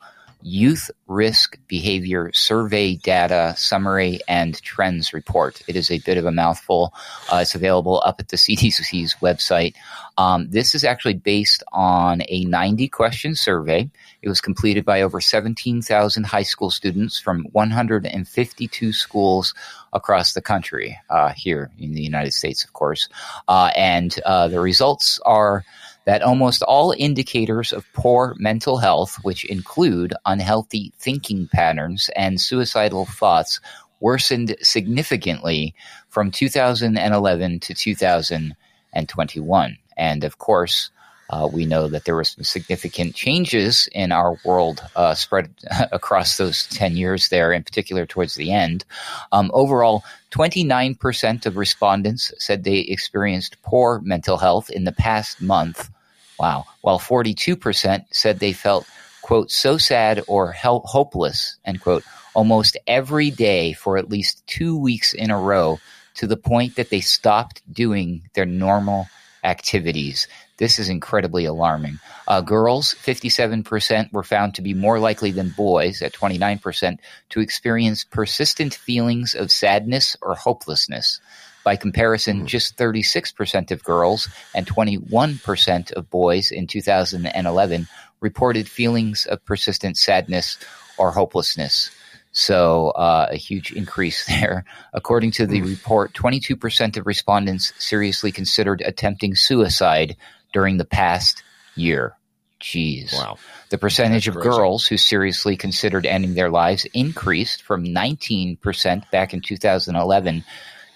Youth 0.47 0.93
Risk 1.09 1.59
Behavior 1.67 2.31
Survey 2.33 2.95
Data 2.95 3.55
Summary 3.57 4.21
and 4.29 4.61
Trends 4.63 5.13
Report. 5.13 5.61
It 5.67 5.75
is 5.75 5.91
a 5.91 5.99
bit 5.99 6.19
of 6.19 6.25
a 6.25 6.31
mouthful. 6.31 6.95
Uh, 7.33 7.39
it's 7.39 7.57
available 7.57 8.01
up 8.05 8.21
at 8.21 8.29
the 8.29 8.37
CDC's 8.37 9.17
website. 9.21 9.75
Um, 10.17 10.49
this 10.49 10.77
is 10.77 10.85
actually 10.85 11.15
based 11.15 11.65
on 11.73 12.23
a 12.29 12.45
90 12.45 12.87
question 12.89 13.35
survey. 13.35 13.91
It 14.27 14.29
was 14.29 14.41
completed 14.41 14.85
by 14.85 15.03
over 15.03 15.21
17,000 15.21 16.25
high 16.25 16.43
school 16.43 16.71
students 16.71 17.21
from 17.21 17.45
152 17.53 18.93
schools 18.93 19.55
across 19.93 20.33
the 20.33 20.43
country, 20.43 20.99
uh, 21.09 21.33
here 21.37 21.71
in 21.79 21.93
the 21.93 22.03
United 22.03 22.33
States, 22.33 22.65
of 22.65 22.73
course. 22.73 23.09
Uh, 23.47 23.71
and 23.77 24.19
uh, 24.27 24.49
the 24.49 24.59
results 24.59 25.21
are 25.25 25.65
that 26.07 26.23
almost 26.23 26.65
all 26.65 26.93
indicators 26.99 27.73
of 27.73 27.87
poor 27.93 28.35
mental 28.37 28.79
health, 28.79 29.17
which 29.23 29.45
include 29.45 30.13
unhealthy 30.27 30.93
thinking 30.99 31.49
patterns 31.53 32.11
and 32.17 32.41
suicidal 32.41 33.05
thoughts, 33.05 33.61
worsened 34.01 34.57
significantly 34.61 35.73
from 36.09 36.33
2011 36.33 37.61
to 37.61 37.75
2021. 37.75 39.79
And 39.97 40.25
of 40.25 40.39
course, 40.39 40.91
uh, 41.31 41.49
we 41.53 41.67
know 41.67 41.89
that 41.89 42.05
there 42.05 42.15
were 42.15 42.25
some 42.25 42.45
significant 42.45 43.15
changes 43.15 43.89
in 43.93 44.13
our 44.13 44.39
world 44.45 44.83
uh, 44.95 45.15
spread 45.15 45.51
across 45.93 46.37
those 46.37 46.67
10 46.69 46.97
years 46.97 47.29
there, 47.29 47.53
in 47.53 47.63
particular 47.63 48.07
towards 48.07 48.35
the 48.37 48.53
end. 48.53 48.85
Um, 49.33 49.51
overall, 49.55 50.05
29% 50.31 51.47
of 51.47 51.57
respondents 51.57 52.33
said 52.39 52.65
they 52.65 52.79
experienced 52.79 53.61
poor 53.63 54.01
mental 54.01 54.37
health 54.37 54.71
in 54.71 54.85
the 54.85 54.93
past 54.93 55.41
month, 55.41 55.91
Wow. 56.39 56.67
While 56.83 56.99
42% 56.99 58.05
said 58.11 58.39
they 58.39 58.53
felt, 58.53 58.87
quote, 59.23 59.51
so 59.51 59.79
sad 59.79 60.23
or 60.27 60.53
hopeless, 60.53 61.57
end 61.65 61.81
quote, 61.81 62.05
almost 62.35 62.77
every 62.87 63.31
day 63.31 63.73
for 63.73 63.97
at 63.97 64.11
least 64.11 64.47
two 64.47 64.77
weeks 64.77 65.15
in 65.15 65.31
a 65.31 65.39
row 65.39 65.81
to 66.15 66.27
the 66.27 66.37
point 66.37 66.77
that 66.77 66.91
they 66.91 67.01
stopped 67.01 67.63
doing 67.73 68.23
their 68.35 68.47
normal 68.47 69.07
activities. 69.45 70.29
This 70.59 70.79
is 70.79 70.89
incredibly 70.89 71.45
alarming. 71.45 71.99
Uh, 72.27 72.41
girls, 72.41 72.95
57% 72.95 74.13
were 74.13 74.23
found 74.23 74.55
to 74.55 74.63
be 74.63 74.75
more 74.75 74.99
likely 74.99 75.31
than 75.31 75.51
boys, 75.51 76.01
at 76.01 76.15
29%, 76.15 76.99
to 77.31 77.41
experience 77.41 78.05
persistent 78.05 78.75
feelings 78.75 79.35
of 79.35 79.51
sadness 79.51 80.17
or 80.23 80.35
hopelessness. 80.35 81.21
By 81.63 81.77
comparison, 81.77 82.39
mm-hmm. 82.39 82.47
just 82.47 82.77
36% 82.79 83.71
of 83.71 83.85
girls 83.85 84.29
and 84.55 84.67
21% 84.67 85.93
of 85.93 86.09
boys 86.09 86.51
in 86.51 86.67
2011 86.67 87.89
reported 88.21 88.69
feelings 88.69 89.27
of 89.27 89.45
persistent 89.45 89.99
sadness 89.99 90.59
or 90.97 91.11
hopelessness. 91.11 91.91
So 92.37 92.91
uh, 92.91 93.29
a 93.31 93.37
huge 93.37 93.73
increase 93.73 94.27
there. 94.29 94.65
According 94.93 95.33
to 95.33 95.47
the 95.47 95.63
report, 95.63 96.13
22% 96.13 96.97
of 96.97 97.07
respondents 97.07 97.73
seriously 97.79 98.31
considered 98.31 98.83
attempting 98.85 99.35
suicide 99.35 100.17
during 100.57 100.79
the 100.79 100.87
past 100.87 101.43
year. 101.75 102.17
Jeez. 102.63 103.13
Wow. 103.13 103.37
The 103.69 103.77
percentage 103.77 104.25
That's 104.25 104.39
of 104.39 104.43
crazy. 104.43 104.57
girls 104.57 104.87
who 104.87 104.97
seriously 104.97 105.55
considered 105.55 106.07
ending 106.07 106.33
their 106.33 106.49
lives 106.49 106.87
increased 106.95 107.61
from 107.61 107.85
19% 107.85 109.11
back 109.11 109.35
in 109.35 109.43
2011 109.43 110.45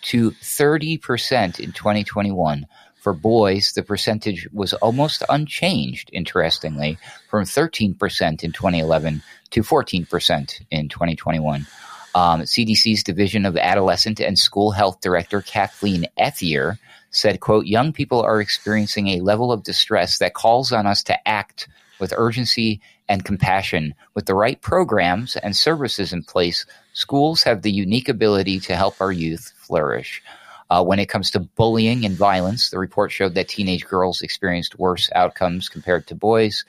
to 0.00 0.30
30% 0.30 1.60
in 1.60 1.72
2021. 1.72 2.66
For 3.02 3.12
boys, 3.12 3.74
the 3.74 3.82
percentage 3.82 4.48
was 4.50 4.72
almost 4.72 5.24
unchanged, 5.28 6.08
interestingly, 6.10 6.96
from 7.28 7.44
13% 7.44 8.42
in 8.42 8.52
2011 8.52 9.22
to 9.50 9.62
14% 9.62 10.62
in 10.70 10.88
2021. 10.88 11.66
Um, 12.14 12.42
CDC's 12.42 13.02
Division 13.02 13.46
of 13.46 13.56
Adolescent 13.56 14.20
and 14.20 14.38
School 14.38 14.72
Health 14.72 15.00
Director 15.00 15.42
Kathleen 15.42 16.06
Ethier 16.18 16.78
said, 17.10 17.40
quote, 17.40 17.66
young 17.66 17.92
people 17.92 18.22
are 18.22 18.40
experiencing 18.40 19.08
a 19.08 19.20
level 19.20 19.52
of 19.52 19.62
distress 19.62 20.18
that 20.18 20.34
calls 20.34 20.72
on 20.72 20.86
us 20.86 21.02
to 21.04 21.28
act 21.28 21.68
with 21.98 22.14
urgency 22.16 22.80
and 23.08 23.24
compassion. 23.24 23.94
With 24.14 24.26
the 24.26 24.34
right 24.34 24.60
programs 24.60 25.36
and 25.36 25.56
services 25.56 26.12
in 26.12 26.22
place, 26.22 26.66
schools 26.92 27.42
have 27.42 27.62
the 27.62 27.72
unique 27.72 28.08
ability 28.08 28.60
to 28.60 28.76
help 28.76 29.00
our 29.00 29.12
youth 29.12 29.52
flourish. 29.56 30.22
Uh, 30.70 30.84
when 30.84 31.00
it 31.00 31.08
comes 31.08 31.32
to 31.32 31.40
bullying 31.40 32.04
and 32.04 32.16
violence, 32.16 32.70
the 32.70 32.78
report 32.78 33.10
showed 33.10 33.34
that 33.34 33.48
teenage 33.48 33.84
girls 33.86 34.22
experienced 34.22 34.78
worse 34.78 35.10
outcomes 35.14 35.68
compared 35.68 36.06
to 36.06 36.14
boys. 36.14 36.64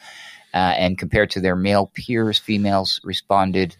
Uh, 0.53 0.73
and 0.77 0.97
compared 0.97 1.29
to 1.29 1.39
their 1.39 1.55
male 1.55 1.89
peers, 1.93 2.37
females 2.37 2.99
responded. 3.05 3.75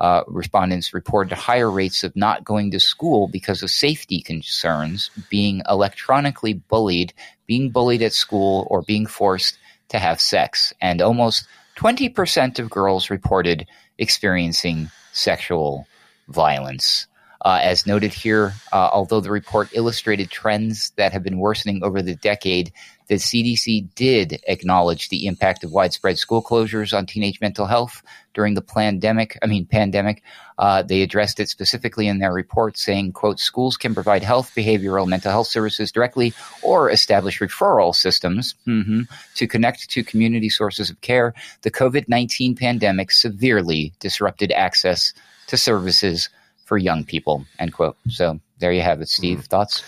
Uh, 0.00 0.24
respondents 0.28 0.94
reported 0.94 1.36
higher 1.36 1.70
rates 1.70 2.02
of 2.02 2.16
not 2.16 2.42
going 2.42 2.70
to 2.70 2.80
school 2.80 3.28
because 3.28 3.62
of 3.62 3.68
safety 3.68 4.22
concerns, 4.22 5.10
being 5.28 5.60
electronically 5.68 6.54
bullied, 6.54 7.12
being 7.46 7.68
bullied 7.68 8.00
at 8.00 8.14
school, 8.14 8.66
or 8.70 8.80
being 8.80 9.04
forced 9.04 9.58
to 9.90 9.98
have 9.98 10.18
sex. 10.18 10.72
And 10.80 11.02
almost 11.02 11.46
20% 11.76 12.58
of 12.58 12.70
girls 12.70 13.10
reported 13.10 13.66
experiencing 13.98 14.90
sexual 15.12 15.86
violence. 16.28 17.06
Uh, 17.42 17.58
as 17.62 17.86
noted 17.86 18.12
here, 18.12 18.54
uh, 18.72 18.88
although 18.92 19.20
the 19.20 19.30
report 19.30 19.68
illustrated 19.72 20.30
trends 20.30 20.92
that 20.96 21.12
have 21.12 21.22
been 21.22 21.38
worsening 21.38 21.82
over 21.82 22.00
the 22.00 22.14
decade, 22.14 22.72
the 23.10 23.16
CDC 23.16 23.92
did 23.96 24.40
acknowledge 24.46 25.08
the 25.08 25.26
impact 25.26 25.64
of 25.64 25.72
widespread 25.72 26.16
school 26.16 26.40
closures 26.40 26.96
on 26.96 27.06
teenage 27.06 27.40
mental 27.40 27.66
health 27.66 28.04
during 28.34 28.54
the 28.54 28.62
pandemic. 28.62 29.36
I 29.42 29.46
mean, 29.46 29.66
pandemic. 29.66 30.22
Uh, 30.56 30.82
they 30.82 31.02
addressed 31.02 31.40
it 31.40 31.48
specifically 31.48 32.06
in 32.06 32.20
their 32.20 32.32
report, 32.32 32.78
saying, 32.78 33.10
"quote 33.10 33.40
Schools 33.40 33.76
can 33.76 33.94
provide 33.94 34.22
health, 34.22 34.52
behavioral, 34.54 35.08
mental 35.08 35.32
health 35.32 35.48
services 35.48 35.90
directly, 35.90 36.32
or 36.62 36.88
establish 36.88 37.40
referral 37.40 37.92
systems 37.96 38.54
mhm, 38.64 39.08
to 39.34 39.48
connect 39.48 39.90
to 39.90 40.04
community 40.04 40.48
sources 40.48 40.88
of 40.88 41.00
care. 41.00 41.34
The 41.62 41.70
COVID 41.72 42.08
nineteen 42.08 42.54
pandemic 42.54 43.10
severely 43.10 43.92
disrupted 43.98 44.52
access 44.52 45.12
to 45.48 45.56
services." 45.56 46.28
for 46.64 46.78
young 46.78 47.02
people. 47.02 47.44
End 47.58 47.72
quote. 47.72 47.96
So 48.08 48.38
there 48.60 48.70
you 48.70 48.82
have 48.82 49.00
it, 49.00 49.08
Steve. 49.08 49.38
Mm-hmm. 49.38 49.46
Thoughts? 49.46 49.82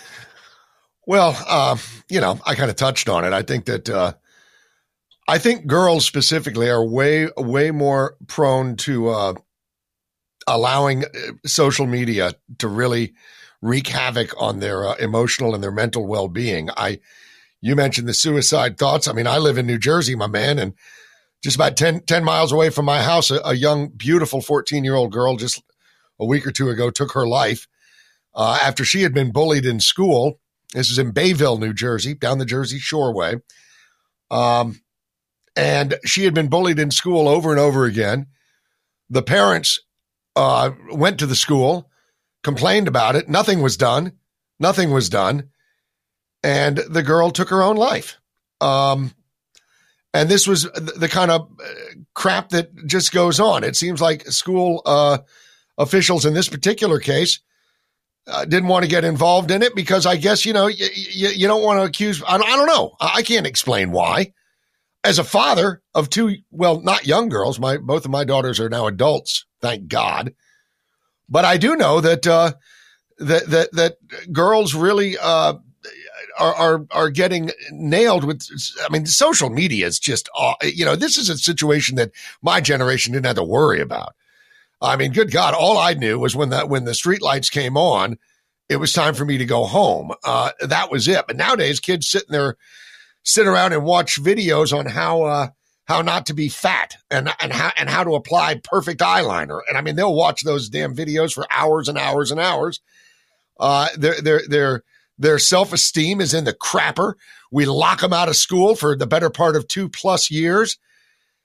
Well, 1.06 1.36
uh, 1.46 1.76
you 2.08 2.20
know, 2.20 2.38
I 2.46 2.54
kind 2.54 2.70
of 2.70 2.76
touched 2.76 3.08
on 3.08 3.24
it. 3.24 3.32
I 3.32 3.42
think 3.42 3.64
that 3.66 3.88
uh, 3.88 4.14
I 5.28 5.38
think 5.38 5.66
girls 5.66 6.06
specifically 6.06 6.68
are 6.70 6.84
way 6.84 7.28
way 7.36 7.70
more 7.70 8.16
prone 8.28 8.76
to 8.78 9.08
uh, 9.08 9.34
allowing 10.46 11.04
uh, 11.04 11.08
social 11.44 11.86
media 11.86 12.34
to 12.58 12.68
really 12.68 13.14
wreak 13.60 13.88
havoc 13.88 14.34
on 14.40 14.60
their 14.60 14.86
uh, 14.86 14.94
emotional 14.96 15.54
and 15.54 15.62
their 15.62 15.72
mental 15.72 16.06
well 16.06 16.28
being. 16.28 16.70
I 16.76 17.00
you 17.60 17.76
mentioned 17.76 18.08
the 18.08 18.14
suicide 18.14 18.76
thoughts. 18.76 19.08
I 19.08 19.12
mean, 19.12 19.26
I 19.26 19.38
live 19.38 19.56
in 19.56 19.66
New 19.66 19.78
Jersey, 19.78 20.16
my 20.16 20.26
man, 20.26 20.58
and 20.58 20.74
just 21.42 21.56
about 21.56 21.76
10, 21.76 22.02
10 22.02 22.24
miles 22.24 22.52
away 22.52 22.70
from 22.70 22.84
my 22.84 23.02
house, 23.02 23.30
a, 23.30 23.40
a 23.44 23.54
young, 23.54 23.88
beautiful 23.88 24.40
14 24.40 24.84
year 24.84 24.94
old 24.94 25.12
girl 25.12 25.36
just 25.36 25.62
a 26.20 26.26
week 26.26 26.46
or 26.46 26.52
two 26.52 26.68
ago 26.70 26.90
took 26.90 27.12
her 27.12 27.26
life 27.26 27.66
uh, 28.34 28.58
after 28.62 28.84
she 28.84 29.02
had 29.02 29.14
been 29.14 29.32
bullied 29.32 29.64
in 29.64 29.80
school. 29.80 30.40
This 30.72 30.90
is 30.90 30.98
in 30.98 31.12
Bayville, 31.12 31.58
New 31.58 31.72
Jersey, 31.72 32.14
down 32.14 32.38
the 32.38 32.46
Jersey 32.46 32.78
Shoreway. 32.78 33.40
Um, 34.30 34.80
and 35.54 35.94
she 36.04 36.24
had 36.24 36.34
been 36.34 36.48
bullied 36.48 36.78
in 36.78 36.90
school 36.90 37.28
over 37.28 37.50
and 37.50 37.60
over 37.60 37.84
again. 37.84 38.26
The 39.10 39.22
parents 39.22 39.80
uh, 40.34 40.70
went 40.90 41.18
to 41.18 41.26
the 41.26 41.36
school, 41.36 41.90
complained 42.42 42.88
about 42.88 43.16
it. 43.16 43.28
Nothing 43.28 43.60
was 43.60 43.76
done. 43.76 44.12
Nothing 44.58 44.90
was 44.90 45.08
done. 45.10 45.50
And 46.42 46.78
the 46.78 47.02
girl 47.02 47.30
took 47.30 47.50
her 47.50 47.62
own 47.62 47.76
life. 47.76 48.18
Um, 48.60 49.12
and 50.14 50.28
this 50.28 50.46
was 50.46 50.64
the, 50.64 50.94
the 50.96 51.08
kind 51.08 51.30
of 51.30 51.42
uh, 51.62 51.68
crap 52.14 52.50
that 52.50 52.86
just 52.86 53.12
goes 53.12 53.38
on. 53.38 53.64
It 53.64 53.76
seems 53.76 54.00
like 54.00 54.26
school 54.28 54.82
uh, 54.86 55.18
officials 55.76 56.24
in 56.24 56.34
this 56.34 56.48
particular 56.48 56.98
case 56.98 57.40
uh, 58.26 58.44
didn't 58.44 58.68
want 58.68 58.84
to 58.84 58.90
get 58.90 59.04
involved 59.04 59.50
in 59.50 59.62
it 59.62 59.74
because 59.74 60.06
I 60.06 60.16
guess, 60.16 60.44
you 60.46 60.52
know, 60.52 60.64
y- 60.64 60.74
y- 60.80 61.34
you 61.34 61.46
don't 61.48 61.62
want 61.62 61.78
to 61.80 61.84
accuse. 61.84 62.22
I 62.26 62.38
don't, 62.38 62.48
I 62.48 62.56
don't 62.56 62.66
know. 62.66 62.96
I 63.00 63.12
I 63.16 63.22
can't 63.22 63.46
explain 63.46 63.90
why. 63.90 64.32
As 65.04 65.18
a 65.18 65.24
father 65.24 65.82
of 65.94 66.10
two, 66.10 66.36
well, 66.52 66.80
not 66.80 67.06
young 67.06 67.28
girls, 67.28 67.58
my 67.58 67.76
both 67.78 68.04
of 68.04 68.10
my 68.12 68.22
daughters 68.24 68.60
are 68.60 68.68
now 68.68 68.86
adults, 68.86 69.46
thank 69.60 69.88
God. 69.88 70.34
But 71.28 71.44
I 71.44 71.56
do 71.56 71.74
know 71.74 72.00
that 72.00 72.26
uh, 72.26 72.52
that 73.18 73.50
that 73.50 73.72
that 73.72 74.32
girls 74.32 74.74
really 74.74 75.18
uh, 75.18 75.54
are, 76.38 76.54
are 76.54 76.86
are 76.92 77.10
getting 77.10 77.50
nailed 77.72 78.24
with. 78.24 78.46
I 78.84 78.92
mean, 78.92 79.06
social 79.06 79.50
media 79.50 79.86
is 79.86 79.98
just, 79.98 80.28
you 80.62 80.84
know, 80.84 80.94
this 80.94 81.16
is 81.16 81.28
a 81.28 81.36
situation 81.38 81.96
that 81.96 82.12
my 82.42 82.60
generation 82.60 83.12
didn't 83.12 83.26
have 83.26 83.36
to 83.36 83.44
worry 83.44 83.80
about. 83.80 84.14
I 84.82 84.96
mean, 84.96 85.12
good 85.12 85.30
God, 85.30 85.54
all 85.54 85.78
I 85.78 85.94
knew 85.94 86.18
was 86.18 86.34
when 86.34 86.50
that 86.50 86.68
when 86.68 86.84
the 86.84 86.92
streetlights 86.92 87.50
came 87.50 87.76
on, 87.76 88.18
it 88.68 88.76
was 88.76 88.92
time 88.92 89.14
for 89.14 89.24
me 89.24 89.38
to 89.38 89.44
go 89.44 89.64
home. 89.64 90.12
Uh, 90.24 90.50
that 90.60 90.90
was 90.90 91.06
it. 91.06 91.24
But 91.26 91.36
nowadays, 91.36 91.78
kids 91.78 92.08
sitting 92.08 92.32
there, 92.32 92.56
sit 93.22 93.46
around 93.46 93.72
and 93.72 93.84
watch 93.84 94.20
videos 94.20 94.76
on 94.76 94.86
how 94.86 95.22
uh, 95.22 95.48
how 95.84 96.02
not 96.02 96.26
to 96.26 96.34
be 96.34 96.48
fat 96.48 96.96
and 97.10 97.32
and 97.40 97.52
how 97.52 97.70
and 97.78 97.88
how 97.88 98.02
to 98.02 98.14
apply 98.14 98.60
perfect 98.64 99.00
eyeliner. 99.00 99.60
And 99.68 99.78
I 99.78 99.82
mean, 99.82 99.94
they'll 99.94 100.14
watch 100.14 100.42
those 100.42 100.68
damn 100.68 100.96
videos 100.96 101.32
for 101.32 101.46
hours 101.50 101.88
and 101.88 101.96
hours 101.96 102.30
and 102.30 102.40
hours. 102.40 102.80
Uh, 103.60 103.88
their 103.96 104.20
their 104.20 104.42
their 104.48 104.82
their 105.18 105.38
self 105.38 105.72
esteem 105.72 106.20
is 106.20 106.34
in 106.34 106.44
the 106.44 106.54
crapper. 106.54 107.14
We 107.52 107.66
lock 107.66 108.00
them 108.00 108.12
out 108.12 108.28
of 108.28 108.36
school 108.36 108.74
for 108.74 108.96
the 108.96 109.06
better 109.06 109.30
part 109.30 109.54
of 109.54 109.68
two 109.68 109.88
plus 109.88 110.30
years 110.30 110.78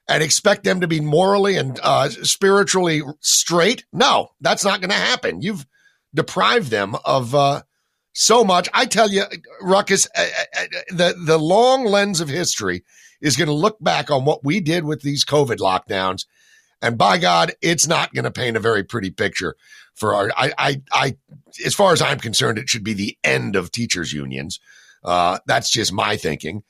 and 0.07 0.23
expect 0.23 0.63
them 0.63 0.81
to 0.81 0.87
be 0.87 0.99
morally 0.99 1.57
and 1.57 1.79
uh, 1.83 2.09
spiritually 2.09 3.01
straight. 3.19 3.85
No, 3.91 4.29
that's 4.41 4.63
not 4.63 4.79
going 4.79 4.89
to 4.89 4.95
happen. 4.95 5.41
You've 5.41 5.65
deprived 6.13 6.69
them 6.69 6.95
of 7.05 7.35
uh, 7.35 7.63
so 8.13 8.43
much. 8.43 8.69
I 8.73 8.85
tell 8.85 9.09
you, 9.09 9.23
Ruckus, 9.61 10.07
uh, 10.15 10.25
uh, 10.59 10.63
the 10.89 11.15
the 11.25 11.37
long 11.37 11.85
lens 11.85 12.21
of 12.21 12.29
history 12.29 12.83
is 13.21 13.35
going 13.35 13.47
to 13.47 13.53
look 13.53 13.77
back 13.81 14.09
on 14.09 14.25
what 14.25 14.43
we 14.43 14.59
did 14.59 14.85
with 14.85 15.01
these 15.01 15.25
COVID 15.25 15.57
lockdowns, 15.57 16.25
and 16.81 16.97
by 16.97 17.17
God, 17.17 17.53
it's 17.61 17.87
not 17.87 18.13
going 18.13 18.25
to 18.25 18.31
paint 18.31 18.57
a 18.57 18.61
very 18.61 18.83
pretty 18.83 19.09
picture 19.09 19.55
for 19.93 20.15
our. 20.15 20.31
I, 20.35 20.53
I, 20.57 20.81
I, 20.91 21.17
as 21.65 21.75
far 21.75 21.91
as 21.93 22.01
I'm 22.01 22.19
concerned, 22.19 22.57
it 22.57 22.69
should 22.69 22.83
be 22.83 22.93
the 22.93 23.17
end 23.23 23.55
of 23.55 23.71
teachers 23.71 24.13
unions. 24.13 24.59
Uh, 25.03 25.39
that's 25.45 25.71
just 25.71 25.93
my 25.93 26.17
thinking. 26.17 26.63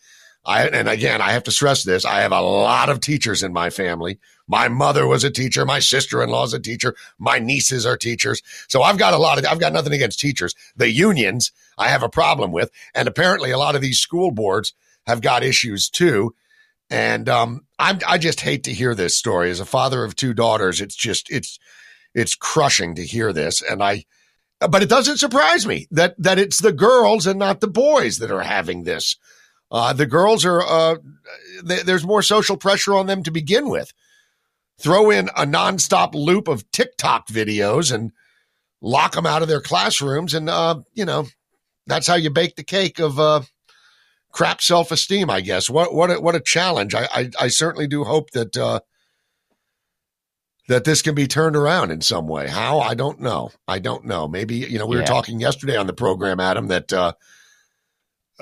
I, 0.47 0.67
and 0.67 0.87
again, 0.87 1.21
I 1.21 1.33
have 1.33 1.43
to 1.43 1.51
stress 1.51 1.83
this. 1.83 2.05
I 2.05 2.21
have 2.21 2.31
a 2.31 2.39
lot 2.39 2.87
of 2.87 3.01
teachers 3.01 3.43
in 3.43 3.51
my 3.51 3.69
family. 3.69 4.17
My 4.47 4.69
mother 4.69 5.05
was 5.05 5.25
a 5.25 5.29
teacher. 5.29 5.65
My 5.65 5.79
sister-in-law 5.79 6.45
is 6.45 6.53
a 6.53 6.59
teacher. 6.59 6.95
My 7.19 7.37
nieces 7.37 7.85
are 7.85 7.97
teachers. 7.97 8.41
So 8.69 8.81
I've 8.81 8.97
got 8.97 9.13
a 9.13 9.17
lot 9.17 9.37
of, 9.37 9.45
I've 9.45 9.59
got 9.59 9.73
nothing 9.73 9.91
against 9.91 10.21
teachers. 10.21 10.55
The 10.77 10.89
unions 10.89 11.51
I 11.77 11.89
have 11.89 12.01
a 12.01 12.07
problem 12.07 12.53
with. 12.53 12.71
And 12.95 13.09
apparently 13.09 13.51
a 13.51 13.57
lot 13.57 13.75
of 13.75 13.81
these 13.81 13.99
school 13.99 14.31
boards 14.31 14.73
have 15.05 15.19
got 15.19 15.43
issues 15.43 15.89
too. 15.89 16.33
And, 16.89 17.27
um, 17.27 17.65
I'm, 17.77 17.99
I 18.07 18.17
just 18.17 18.39
hate 18.39 18.63
to 18.63 18.73
hear 18.73 18.95
this 18.95 19.17
story 19.17 19.51
as 19.51 19.59
a 19.59 19.65
father 19.65 20.05
of 20.05 20.15
two 20.15 20.33
daughters. 20.33 20.79
It's 20.79 20.95
just, 20.95 21.29
it's, 21.29 21.59
it's 22.15 22.35
crushing 22.35 22.95
to 22.95 23.03
hear 23.03 23.33
this. 23.33 23.61
And 23.61 23.83
I, 23.83 24.05
but 24.61 24.81
it 24.81 24.87
doesn't 24.89 25.17
surprise 25.17 25.67
me 25.67 25.87
that, 25.91 26.15
that 26.17 26.39
it's 26.39 26.59
the 26.59 26.71
girls 26.71 27.27
and 27.27 27.37
not 27.37 27.59
the 27.59 27.67
boys 27.67 28.19
that 28.19 28.31
are 28.31 28.43
having 28.43 28.83
this. 28.83 29.17
Uh, 29.69 29.93
the 29.93 30.05
girls 30.05 30.45
are, 30.45 30.61
uh, 30.61 30.95
th- 31.67 31.83
there's 31.83 32.05
more 32.05 32.21
social 32.21 32.57
pressure 32.57 32.93
on 32.93 33.07
them 33.07 33.23
to 33.23 33.31
begin 33.31 33.69
with. 33.69 33.91
Throw 34.79 35.09
in 35.09 35.29
a 35.29 35.45
nonstop 35.45 36.13
loop 36.13 36.47
of 36.47 36.69
TikTok 36.71 37.27
videos 37.27 37.91
and 37.91 38.11
lock 38.81 39.13
them 39.13 39.25
out 39.25 39.41
of 39.41 39.47
their 39.47 39.61
classrooms. 39.61 40.33
And, 40.33 40.49
uh, 40.49 40.81
you 40.93 41.03
know, 41.03 41.27
that's 41.87 42.07
how 42.07 42.15
you 42.15 42.29
bake 42.29 42.55
the 42.55 42.63
cake 42.63 42.99
of, 42.99 43.19
uh, 43.19 43.41
crap 44.31 44.61
self 44.61 44.91
esteem, 44.91 45.29
I 45.29 45.41
guess. 45.41 45.69
What, 45.69 45.93
what, 45.93 46.11
a, 46.11 46.21
what 46.21 46.35
a 46.35 46.39
challenge. 46.39 46.93
I, 46.93 47.07
I, 47.11 47.29
I 47.39 47.47
certainly 47.47 47.87
do 47.87 48.03
hope 48.03 48.31
that, 48.31 48.55
uh, 48.55 48.81
that 50.67 50.83
this 50.83 51.01
can 51.01 51.15
be 51.15 51.27
turned 51.27 51.55
around 51.55 51.91
in 51.91 52.01
some 52.01 52.27
way. 52.27 52.47
How? 52.47 52.79
I 52.79 52.93
don't 52.93 53.19
know. 53.19 53.51
I 53.67 53.79
don't 53.79 54.05
know. 54.05 54.27
Maybe, 54.27 54.57
you 54.57 54.77
know, 54.77 54.85
we 54.85 54.95
yeah. 54.97 55.01
were 55.01 55.07
talking 55.07 55.39
yesterday 55.39 55.75
on 55.75 55.87
the 55.87 55.93
program, 55.93 56.39
Adam, 56.39 56.67
that, 56.67 56.93
uh, 56.93 57.13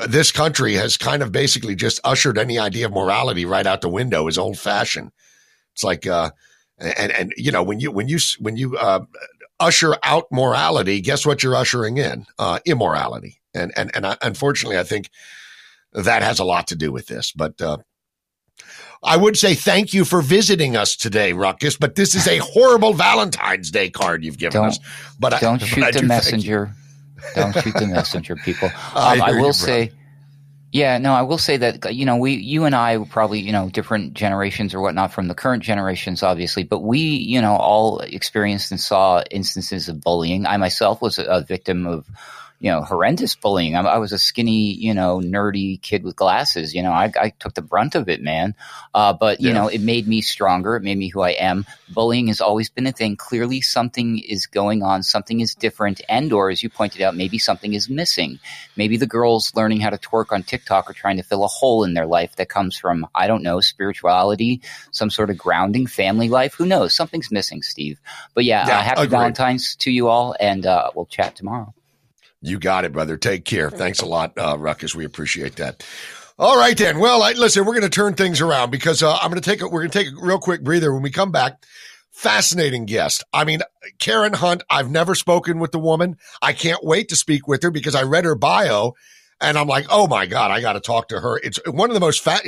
this 0.08 0.32
country 0.32 0.74
has 0.74 0.98
kind 0.98 1.24
of 1.24 1.32
basically 1.32 1.76
just 1.76 2.00
ushered 2.04 2.38
any 2.38 2.60
idea 2.60 2.86
of 2.86 2.92
morality 2.92 3.46
right 3.46 3.66
out 3.66 3.82
the 3.82 3.90
window 3.90 4.28
as 4.28 4.38
old 4.38 4.60
fashioned. 4.60 5.12
It's 5.74 5.84
like, 5.84 6.06
uh, 6.06 6.32
and, 6.78 7.12
and, 7.12 7.34
you 7.38 7.52
know, 7.52 7.64
when 7.64 7.80
you, 7.80 7.92
when 7.92 8.08
you, 8.08 8.20
when 8.40 8.58
you, 8.58 8.78
uh, 8.78 9.06
usher 9.60 9.96
out 10.04 10.26
morality, 10.32 11.00
guess 11.00 11.26
what 11.26 11.42
you're 11.42 11.56
ushering 11.56 11.98
in? 11.98 12.26
Uh, 12.38 12.60
immorality. 12.66 13.40
And, 13.54 13.72
and, 13.78 13.96
and 13.96 14.06
I, 14.06 14.18
unfortunately, 14.22 14.78
I 14.78 14.84
think 14.84 15.10
that 15.94 16.24
has 16.24 16.40
a 16.40 16.46
lot 16.46 16.68
to 16.68 16.76
do 16.76 16.92
with 16.92 17.08
this, 17.08 17.32
but, 17.32 17.62
uh, 17.62 17.78
I 19.04 19.18
would 19.18 19.38
say 19.38 19.54
thank 19.54 19.94
you 19.94 20.04
for 20.04 20.22
visiting 20.22 20.76
us 20.76 20.96
today, 20.96 21.32
Ruckus, 21.34 21.78
but 21.78 21.96
this 21.96 22.16
is 22.16 22.28
a 22.28 22.40
horrible 22.40 22.94
Valentine's 22.94 23.70
Day 23.70 23.90
card 23.90 24.24
you've 24.24 24.40
given 24.40 24.62
don't, 24.62 24.70
us. 24.70 24.80
But 25.20 25.40
don't 25.40 25.62
I, 25.64 25.66
shoot 25.66 25.94
the 25.94 26.02
messenger. 26.04 26.72
Don't 27.34 27.54
shoot 27.54 27.74
the 27.74 27.88
messenger, 27.88 28.36
people. 28.36 28.70
Um, 28.96 29.22
I, 29.22 29.32
I, 29.32 29.42
will 29.42 29.52
say, 29.52 29.92
yeah, 30.72 30.98
no, 30.98 31.14
I 31.14 31.24
will 31.24 31.38
say 31.38 31.58
that 31.58 31.94
you 31.94 32.06
know 32.06 32.18
we, 32.18 32.34
you 32.34 32.66
and 32.66 32.76
I, 32.76 32.98
probably 32.98 33.40
you 33.40 33.52
know 33.52 33.70
different 33.70 34.14
generations 34.14 34.74
or 34.74 34.82
whatnot 34.82 35.12
from 35.12 35.28
the 35.28 35.34
current 35.34 35.64
generations, 35.64 36.24
obviously, 36.24 36.64
but 36.64 36.80
we, 36.80 37.00
you 37.00 37.42
know, 37.42 37.56
all 37.56 38.00
experienced 38.00 38.72
and 38.72 38.80
saw 38.80 39.24
instances 39.32 39.90
of 39.90 40.02
bullying. 40.02 40.46
I 40.46 40.58
myself 40.58 41.02
was 41.02 41.20
a 41.20 41.42
victim 41.42 41.88
of 41.88 42.06
you 42.60 42.72
know, 42.72 42.82
horrendous 42.82 43.36
bullying. 43.36 43.76
I, 43.76 43.82
I, 43.82 43.98
was 43.98 44.12
a 44.12 44.18
skinny, 44.18 44.74
you 44.74 44.94
know, 44.94 45.20
nerdy 45.20 45.82
kid 45.82 46.04
with 46.04 46.16
glasses. 46.16 46.74
You 46.74 46.82
know, 46.84 46.92
I, 46.92 47.12
I 47.20 47.30
took 47.38 47.54
the 47.54 47.62
brunt 47.62 47.96
of 47.96 48.08
it, 48.08 48.22
man. 48.22 48.56
Uh, 48.94 49.14
but 49.14 49.42
you 49.42 49.50
yeah. 49.50 49.54
know, 49.54 49.68
it 49.68 49.82
made 49.82 50.08
me 50.08 50.22
stronger. 50.22 50.76
It 50.76 50.84
made 50.84 50.98
me 50.98 51.10
who 51.10 51.22
I 51.22 51.32
am. 51.32 51.66
Bullying 51.90 52.28
has 52.28 52.40
always 52.40 52.70
been 52.70 52.88
a 52.88 52.92
thing. 52.92 53.18
Clearly, 53.18 53.62
something 53.62 54.20
is 54.20 54.46
going 54.46 54.84
on. 54.84 55.04
Something 55.04 55.42
is 55.42 55.54
different, 55.54 56.02
and 56.08 56.32
or 56.32 56.50
as 56.50 56.64
you 56.64 56.70
pointed 56.70 57.02
out, 57.02 57.16
maybe 57.16 57.38
something 57.38 57.74
is 57.74 57.90
missing. 57.90 58.40
Maybe 58.76 58.98
the 58.98 59.08
girls 59.08 59.52
learning 59.56 59.82
how 59.82 59.90
to 59.90 59.98
twerk 59.98 60.32
on 60.32 60.44
TikTok 60.44 60.90
are 60.90 60.94
trying 60.94 61.18
to 61.18 61.24
fill 61.24 61.44
a 61.44 61.48
hole 61.48 61.84
in 61.84 61.94
their 61.94 62.08
life 62.08 62.36
that 62.38 62.50
comes 62.50 62.78
from 62.78 63.06
I 63.14 63.28
don't 63.28 63.44
know 63.44 63.60
spirituality, 63.60 64.62
some 64.92 65.10
sort 65.10 65.30
of 65.30 65.38
grounding 65.38 65.88
family 65.88 66.30
life. 66.30 66.54
Who 66.56 66.66
knows? 66.66 66.96
Something's 66.96 67.32
missing, 67.32 67.62
Steve. 67.62 68.00
But 68.34 68.46
yeah, 68.46 68.66
yeah 68.68 68.80
uh, 68.80 68.82
happy 68.82 69.02
agreed. 69.02 69.18
Valentine's 69.18 69.76
to 69.78 69.92
you 69.92 70.08
all, 70.08 70.36
and 70.40 70.66
uh, 70.66 70.92
we'll 70.96 71.06
chat 71.06 71.36
tomorrow. 71.36 71.74
You 72.46 72.60
got 72.60 72.86
it, 72.86 72.94
brother. 72.94 73.18
Take 73.18 73.44
care. 73.44 73.72
Thanks 73.72 74.02
a 74.02 74.06
lot, 74.06 74.38
uh, 74.38 74.56
Ruckus. 74.60 74.94
We 74.94 75.04
appreciate 75.04 75.56
that. 75.56 75.84
All 76.38 76.58
right, 76.58 76.78
then. 76.78 77.00
Well, 77.00 77.24
I, 77.24 77.32
listen, 77.32 77.66
we're 77.66 77.74
going 77.74 77.84
to 77.84 77.90
turn 77.90 78.14
things 78.14 78.40
around 78.40 78.70
because 78.70 79.02
uh, 79.02 79.16
I'm 79.16 79.32
going 79.32 79.42
to 79.42 79.50
take 79.50 79.62
a, 79.62 79.68
we're 79.68 79.82
going 79.82 79.92
to 79.92 80.04
take 80.04 80.08
a 80.10 80.22
real 80.22 80.38
quick 80.38 80.64
breather 80.64 80.94
when 80.94 81.02
we 81.02 81.10
come 81.10 81.32
back. 81.32 81.64
Fascinating 82.12 82.86
guest. 82.86 83.24
I 83.34 83.46
mean, 83.46 83.62
Karen 84.00 84.34
Hunt. 84.34 84.62
I've 84.70 84.92
never 84.92 85.16
spoken 85.16 85.60
with 85.60 85.72
the 85.72 85.80
woman. 85.80 86.18
I 86.42 86.54
can't 86.54 86.84
wait 86.84 87.10
to 87.10 87.16
speak 87.16 87.48
with 87.48 87.64
her 87.64 87.72
because 87.72 87.96
I 87.96 88.04
read 88.04 88.26
her 88.26 88.36
bio, 88.36 88.94
and 89.42 89.58
I'm 89.58 89.68
like, 89.68 89.88
oh 89.90 90.08
my 90.08 90.28
god, 90.28 90.52
I 90.52 90.62
got 90.62 90.74
to 90.74 90.80
talk 90.82 91.10
to 91.10 91.20
her. 91.20 91.38
It's 91.38 91.60
one 91.66 91.90
of 91.90 91.94
the 91.96 92.00
most 92.00 92.22
fat. 92.22 92.44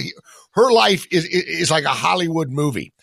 Her 0.51 0.71
life 0.71 1.07
is 1.11 1.25
is 1.25 1.71
like 1.71 1.85
a 1.85 1.89
Hollywood 1.89 2.49
movie. 2.49 2.93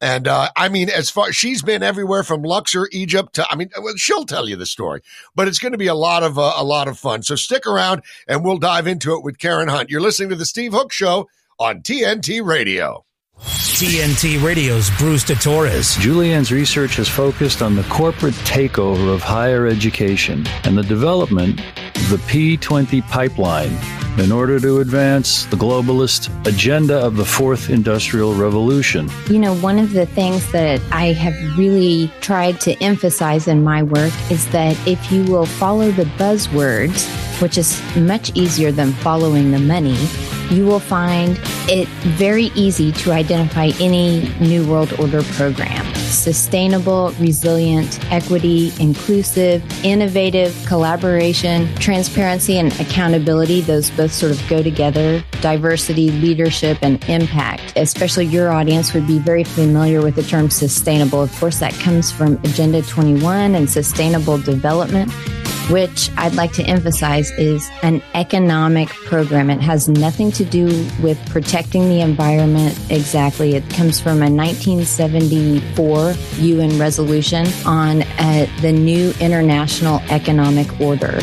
And 0.00 0.28
uh, 0.28 0.50
I 0.56 0.68
mean, 0.68 0.90
as 0.90 1.08
far 1.08 1.32
she's 1.32 1.62
been 1.62 1.82
everywhere 1.82 2.22
from 2.22 2.42
Luxor, 2.42 2.88
Egypt 2.92 3.34
to 3.36 3.46
I 3.50 3.56
mean, 3.56 3.70
she'll 3.96 4.26
tell 4.26 4.46
you 4.48 4.56
the 4.56 4.66
story, 4.66 5.00
but 5.34 5.48
it's 5.48 5.58
going 5.58 5.72
to 5.72 5.78
be 5.78 5.86
a 5.86 5.94
lot 5.94 6.22
of 6.22 6.38
uh, 6.38 6.52
a 6.56 6.64
lot 6.64 6.86
of 6.86 6.98
fun. 6.98 7.22
So 7.22 7.34
stick 7.34 7.66
around, 7.66 8.02
and 8.28 8.44
we'll 8.44 8.58
dive 8.58 8.86
into 8.86 9.14
it 9.14 9.24
with 9.24 9.38
Karen 9.38 9.68
Hunt. 9.68 9.88
You're 9.88 10.02
listening 10.02 10.28
to 10.30 10.36
the 10.36 10.44
Steve 10.44 10.72
Hook 10.72 10.92
Show 10.92 11.28
on 11.58 11.80
TNT 11.80 12.44
Radio. 12.44 13.05
TNT 13.40 14.42
Radio's 14.42 14.88
Bruce 14.96 15.22
de 15.22 15.34
Torres. 15.34 15.96
Julianne's 15.96 16.50
research 16.50 16.96
has 16.96 17.08
focused 17.08 17.60
on 17.60 17.76
the 17.76 17.82
corporate 17.84 18.34
takeover 18.46 19.12
of 19.12 19.22
higher 19.22 19.66
education 19.66 20.46
and 20.64 20.78
the 20.78 20.82
development 20.82 21.60
of 21.60 22.08
the 22.08 22.16
P20 22.16 23.06
pipeline 23.10 23.76
in 24.18 24.32
order 24.32 24.58
to 24.58 24.80
advance 24.80 25.44
the 25.44 25.56
globalist 25.56 26.30
agenda 26.46 26.98
of 26.98 27.16
the 27.16 27.24
fourth 27.24 27.68
industrial 27.68 28.34
revolution. 28.34 29.10
You 29.28 29.38
know, 29.38 29.54
one 29.56 29.78
of 29.78 29.92
the 29.92 30.06
things 30.06 30.50
that 30.52 30.80
I 30.90 31.12
have 31.12 31.34
really 31.58 32.10
tried 32.22 32.60
to 32.62 32.82
emphasize 32.82 33.46
in 33.46 33.62
my 33.62 33.82
work 33.82 34.12
is 34.30 34.48
that 34.52 34.74
if 34.88 35.12
you 35.12 35.22
will 35.24 35.44
follow 35.44 35.90
the 35.90 36.04
buzzwords, 36.16 37.06
which 37.42 37.58
is 37.58 37.78
much 37.94 38.34
easier 38.34 38.72
than 38.72 38.92
following 38.92 39.50
the 39.50 39.58
money, 39.58 39.98
you 40.50 40.64
will 40.64 40.80
find 40.80 41.38
it 41.68 41.88
very 42.16 42.44
easy 42.54 42.92
to 42.92 43.12
identify 43.12 43.70
any 43.80 44.28
New 44.40 44.68
World 44.68 44.92
Order 44.98 45.22
program. 45.22 45.84
Sustainable, 45.94 47.12
resilient, 47.18 48.00
equity, 48.12 48.72
inclusive, 48.78 49.62
innovative, 49.84 50.56
collaboration, 50.66 51.72
transparency, 51.76 52.58
and 52.58 52.72
accountability, 52.80 53.60
those 53.60 53.90
both 53.90 54.12
sort 54.12 54.32
of 54.32 54.48
go 54.48 54.62
together. 54.62 55.22
Diversity, 55.40 56.10
leadership, 56.10 56.78
and 56.82 57.02
impact. 57.08 57.72
Especially 57.76 58.26
your 58.26 58.52
audience 58.52 58.94
would 58.94 59.06
be 59.06 59.18
very 59.18 59.44
familiar 59.44 60.02
with 60.02 60.14
the 60.14 60.22
term 60.22 60.50
sustainable. 60.50 61.22
Of 61.22 61.34
course, 61.38 61.58
that 61.58 61.72
comes 61.74 62.12
from 62.12 62.34
Agenda 62.44 62.82
21 62.82 63.54
and 63.54 63.68
sustainable 63.68 64.38
development 64.38 65.12
which 65.70 66.10
I'd 66.16 66.34
like 66.34 66.52
to 66.54 66.62
emphasize 66.64 67.30
is 67.32 67.68
an 67.82 68.02
economic 68.14 68.88
program. 68.88 69.50
It 69.50 69.60
has 69.60 69.88
nothing 69.88 70.30
to 70.32 70.44
do 70.44 70.66
with 71.02 71.18
protecting 71.28 71.88
the 71.88 72.00
environment 72.00 72.78
exactly. 72.90 73.54
It 73.54 73.68
comes 73.70 74.00
from 74.00 74.22
a 74.22 74.30
1974 74.30 76.14
UN 76.38 76.78
resolution 76.78 77.46
on 77.64 78.02
uh, 78.02 78.46
the 78.60 78.72
new 78.72 79.12
international 79.20 80.00
economic 80.10 80.80
order. 80.80 81.20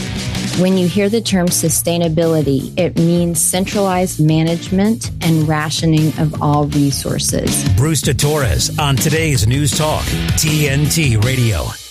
When 0.59 0.77
you 0.77 0.87
hear 0.87 1.09
the 1.09 1.21
term 1.21 1.47
sustainability, 1.47 2.77
it 2.77 2.95
means 2.97 3.41
centralized 3.41 4.23
management 4.23 5.09
and 5.21 5.47
rationing 5.47 6.09
of 6.19 6.41
all 6.41 6.67
resources. 6.67 7.67
Bruce 7.75 8.01
de 8.01 8.13
Torres 8.13 8.77
on 8.77 8.95
today's 8.95 9.47
News 9.47 9.75
Talk, 9.75 10.03
TNT 10.35 11.23
Radio. 11.23 11.82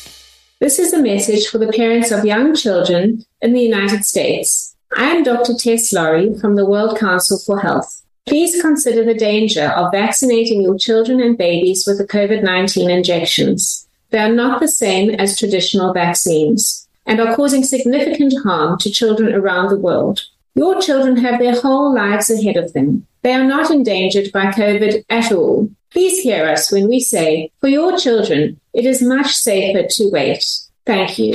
This 0.62 0.78
is 0.78 0.92
a 0.92 1.02
message 1.02 1.48
for 1.48 1.58
the 1.58 1.72
parents 1.72 2.12
of 2.12 2.24
young 2.24 2.54
children 2.54 3.24
in 3.40 3.52
the 3.52 3.60
United 3.60 4.04
States. 4.04 4.76
I 4.96 5.06
am 5.06 5.24
Dr. 5.24 5.54
Tess 5.54 5.92
Lawrie 5.92 6.38
from 6.38 6.54
the 6.54 6.64
World 6.64 6.96
Council 7.00 7.36
for 7.44 7.58
Health. 7.58 8.00
Please 8.26 8.62
consider 8.62 9.04
the 9.04 9.12
danger 9.12 9.70
of 9.70 9.90
vaccinating 9.90 10.62
your 10.62 10.78
children 10.78 11.20
and 11.20 11.36
babies 11.36 11.82
with 11.84 11.98
the 11.98 12.06
COVID 12.06 12.44
19 12.44 12.90
injections. 12.90 13.88
They 14.10 14.20
are 14.20 14.32
not 14.32 14.60
the 14.60 14.68
same 14.68 15.10
as 15.10 15.36
traditional 15.36 15.92
vaccines 15.92 16.86
and 17.06 17.18
are 17.18 17.34
causing 17.34 17.64
significant 17.64 18.32
harm 18.44 18.78
to 18.78 18.90
children 18.92 19.34
around 19.34 19.70
the 19.70 19.80
world. 19.80 20.20
Your 20.54 20.80
children 20.80 21.16
have 21.16 21.40
their 21.40 21.60
whole 21.60 21.92
lives 21.92 22.30
ahead 22.30 22.56
of 22.56 22.72
them. 22.72 23.04
They 23.22 23.32
are 23.32 23.42
not 23.42 23.72
endangered 23.72 24.30
by 24.30 24.52
COVID 24.52 25.06
at 25.10 25.32
all. 25.32 25.70
Please 25.92 26.20
hear 26.20 26.48
us 26.48 26.72
when 26.72 26.88
we 26.88 27.00
say, 27.00 27.52
for 27.60 27.68
your 27.68 27.98
children, 27.98 28.58
it 28.72 28.86
is 28.86 29.02
much 29.02 29.36
safer 29.36 29.86
to 29.86 30.10
wait. 30.10 30.42
Thank 30.86 31.18
you. 31.18 31.34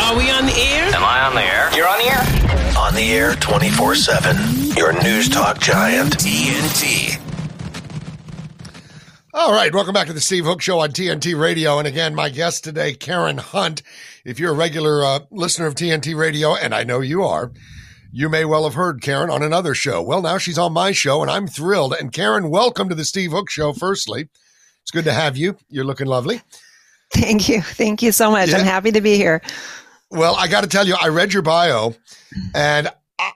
Are 0.00 0.16
we 0.16 0.30
on 0.30 0.46
the 0.46 0.54
air? 0.56 0.94
Am 0.94 1.04
I 1.04 1.26
on 1.26 1.34
the 1.34 1.42
air? 1.42 1.70
You're 1.76 1.86
on 1.86 1.98
the 1.98 2.06
air? 2.06 2.78
On 2.78 2.94
the 2.94 3.12
air 3.12 3.34
24 3.34 3.96
7. 3.96 4.76
Your 4.76 5.02
news 5.02 5.28
talk 5.28 5.60
giant. 5.60 6.16
TNT. 6.16 7.20
All 9.34 9.52
right, 9.52 9.74
welcome 9.74 9.92
back 9.92 10.06
to 10.06 10.14
the 10.14 10.20
Steve 10.20 10.46
Hook 10.46 10.62
Show 10.62 10.78
on 10.78 10.92
TNT 10.92 11.38
Radio. 11.38 11.78
And 11.78 11.86
again, 11.86 12.14
my 12.14 12.30
guest 12.30 12.64
today, 12.64 12.94
Karen 12.94 13.36
Hunt. 13.36 13.82
If 14.24 14.40
you're 14.40 14.52
a 14.52 14.56
regular 14.56 15.04
uh, 15.04 15.20
listener 15.30 15.66
of 15.66 15.74
TNT 15.74 16.16
Radio, 16.16 16.54
and 16.54 16.74
I 16.74 16.84
know 16.84 17.00
you 17.00 17.24
are, 17.24 17.52
you 18.12 18.28
may 18.28 18.44
well 18.44 18.64
have 18.64 18.74
heard 18.74 19.02
Karen 19.02 19.30
on 19.30 19.42
another 19.42 19.74
show. 19.74 20.02
Well, 20.02 20.22
now 20.22 20.38
she's 20.38 20.58
on 20.58 20.72
my 20.72 20.92
show, 20.92 21.22
and 21.22 21.30
I'm 21.30 21.46
thrilled. 21.46 21.94
And 21.94 22.12
Karen, 22.12 22.50
welcome 22.50 22.88
to 22.88 22.94
the 22.94 23.04
Steve 23.04 23.32
Hook 23.32 23.50
Show, 23.50 23.72
firstly. 23.72 24.28
It's 24.82 24.90
good 24.90 25.04
to 25.04 25.12
have 25.12 25.36
you. 25.36 25.56
You're 25.68 25.84
looking 25.84 26.06
lovely. 26.06 26.42
Thank 27.12 27.48
you. 27.48 27.62
Thank 27.62 28.02
you 28.02 28.12
so 28.12 28.30
much. 28.30 28.50
Yeah. 28.50 28.58
I'm 28.58 28.64
happy 28.64 28.92
to 28.92 29.00
be 29.00 29.16
here. 29.16 29.42
Well, 30.10 30.36
I 30.36 30.48
got 30.48 30.62
to 30.62 30.68
tell 30.68 30.86
you, 30.86 30.96
I 31.00 31.08
read 31.08 31.32
your 31.32 31.42
bio 31.42 31.94
and 32.54 32.88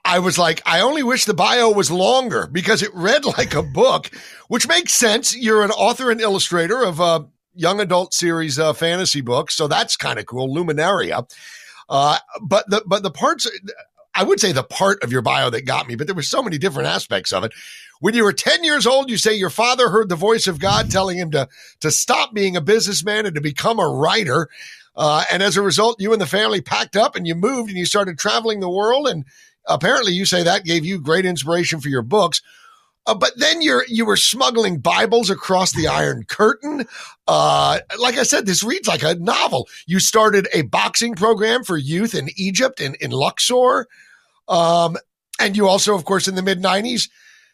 I 0.04 0.18
was 0.18 0.38
like, 0.38 0.62
I 0.66 0.80
only 0.80 1.02
wish 1.02 1.24
the 1.24 1.34
bio 1.34 1.70
was 1.70 1.90
longer 1.90 2.46
because 2.46 2.82
it 2.82 2.94
read 2.94 3.24
like 3.38 3.54
a 3.54 3.62
book, 3.62 4.10
which 4.48 4.68
makes 4.68 4.92
sense. 4.92 5.36
You're 5.36 5.64
an 5.64 5.70
author 5.70 6.10
and 6.10 6.20
illustrator 6.20 6.82
of 6.84 7.00
a 7.00 7.26
young 7.54 7.80
adult 7.80 8.14
series 8.14 8.58
uh, 8.58 8.72
fantasy 8.72 9.20
books, 9.20 9.54
so 9.54 9.66
that's 9.68 9.96
kind 9.96 10.18
of 10.18 10.26
cool. 10.26 10.54
Luminaria. 10.54 11.28
Uh, 11.88 12.18
but 12.40 12.68
the 12.70 12.82
but 12.86 13.02
the 13.02 13.10
parts 13.10 13.50
I 14.20 14.22
would 14.22 14.38
say 14.38 14.52
the 14.52 14.62
part 14.62 15.02
of 15.02 15.10
your 15.10 15.22
bio 15.22 15.48
that 15.48 15.64
got 15.64 15.88
me, 15.88 15.94
but 15.94 16.06
there 16.06 16.14
were 16.14 16.20
so 16.20 16.42
many 16.42 16.58
different 16.58 16.88
aspects 16.88 17.32
of 17.32 17.42
it. 17.42 17.54
When 18.00 18.12
you 18.12 18.22
were 18.22 18.34
10 18.34 18.64
years 18.64 18.86
old, 18.86 19.08
you 19.08 19.16
say 19.16 19.32
your 19.32 19.48
father 19.48 19.88
heard 19.88 20.10
the 20.10 20.14
voice 20.14 20.46
of 20.46 20.58
God 20.58 20.90
telling 20.90 21.16
him 21.16 21.30
to, 21.30 21.48
to 21.80 21.90
stop 21.90 22.34
being 22.34 22.54
a 22.54 22.60
businessman 22.60 23.24
and 23.24 23.34
to 23.34 23.40
become 23.40 23.78
a 23.78 23.88
writer. 23.88 24.50
Uh, 24.94 25.24
and 25.32 25.42
as 25.42 25.56
a 25.56 25.62
result, 25.62 26.02
you 26.02 26.12
and 26.12 26.20
the 26.20 26.26
family 26.26 26.60
packed 26.60 26.96
up 26.96 27.16
and 27.16 27.26
you 27.26 27.34
moved 27.34 27.70
and 27.70 27.78
you 27.78 27.86
started 27.86 28.18
traveling 28.18 28.60
the 28.60 28.68
world. 28.68 29.08
And 29.08 29.24
apparently, 29.66 30.12
you 30.12 30.26
say 30.26 30.42
that 30.42 30.66
gave 30.66 30.84
you 30.84 31.00
great 31.00 31.24
inspiration 31.24 31.80
for 31.80 31.88
your 31.88 32.02
books. 32.02 32.42
Uh, 33.06 33.14
but 33.14 33.32
then 33.38 33.62
you're 33.62 33.84
you 33.88 34.04
were 34.04 34.16
smuggling 34.16 34.78
Bibles 34.78 35.30
across 35.30 35.72
the 35.72 35.88
Iron 35.88 36.24
Curtain. 36.24 36.86
Uh, 37.26 37.78
like 37.98 38.18
I 38.18 38.22
said, 38.24 38.44
this 38.44 38.62
reads 38.62 38.86
like 38.86 39.02
a 39.02 39.14
novel. 39.14 39.66
You 39.86 39.98
started 39.98 40.46
a 40.52 40.62
boxing 40.62 41.14
program 41.14 41.64
for 41.64 41.78
youth 41.78 42.14
in 42.14 42.28
Egypt 42.36 42.80
in 42.80 42.94
in 43.00 43.10
Luxor, 43.10 43.88
um, 44.50 44.96
and 45.38 45.56
you 45.56 45.66
also, 45.66 45.94
of 45.94 46.04
course, 46.04 46.28
in 46.28 46.34
the 46.34 46.42
mid 46.42 46.62
'90s, 46.62 47.08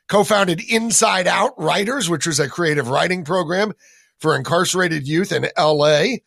co-founded 0.09 0.61
Inside 0.69 1.29
Out 1.29 1.53
Writers, 1.57 2.11
which 2.11 2.27
was 2.27 2.41
a 2.41 2.49
creative 2.49 2.89
writing 2.89 3.25
program 3.25 3.73
for 4.19 4.35
incarcerated 4.35 5.07
youth 5.07 5.31
in 5.31 5.47
L.A. 5.57 6.23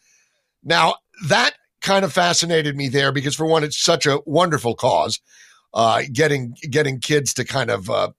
Now 0.63 0.95
that 1.27 1.55
kind 1.81 2.05
of 2.05 2.13
fascinated 2.13 2.75
me 2.75 2.87
there 2.87 3.11
because, 3.11 3.35
for 3.35 3.45
one, 3.45 3.63
it's 3.63 3.81
such 3.81 4.05
a 4.05 4.19
wonderful 4.25 4.75
cause 4.75 5.19
uh, 5.73 6.03
getting 6.11 6.55
getting 6.69 6.99
kids 6.99 7.33
to 7.35 7.45
kind 7.45 7.69
of 7.69 7.89
uh, 7.89 8.09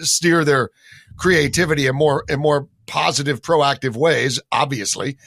steer 0.00 0.44
their 0.44 0.70
creativity 1.16 1.86
in 1.86 1.94
more 1.94 2.24
in 2.28 2.40
more 2.40 2.68
positive, 2.86 3.42
proactive 3.42 3.96
ways. 3.96 4.40
Obviously, 4.50 5.18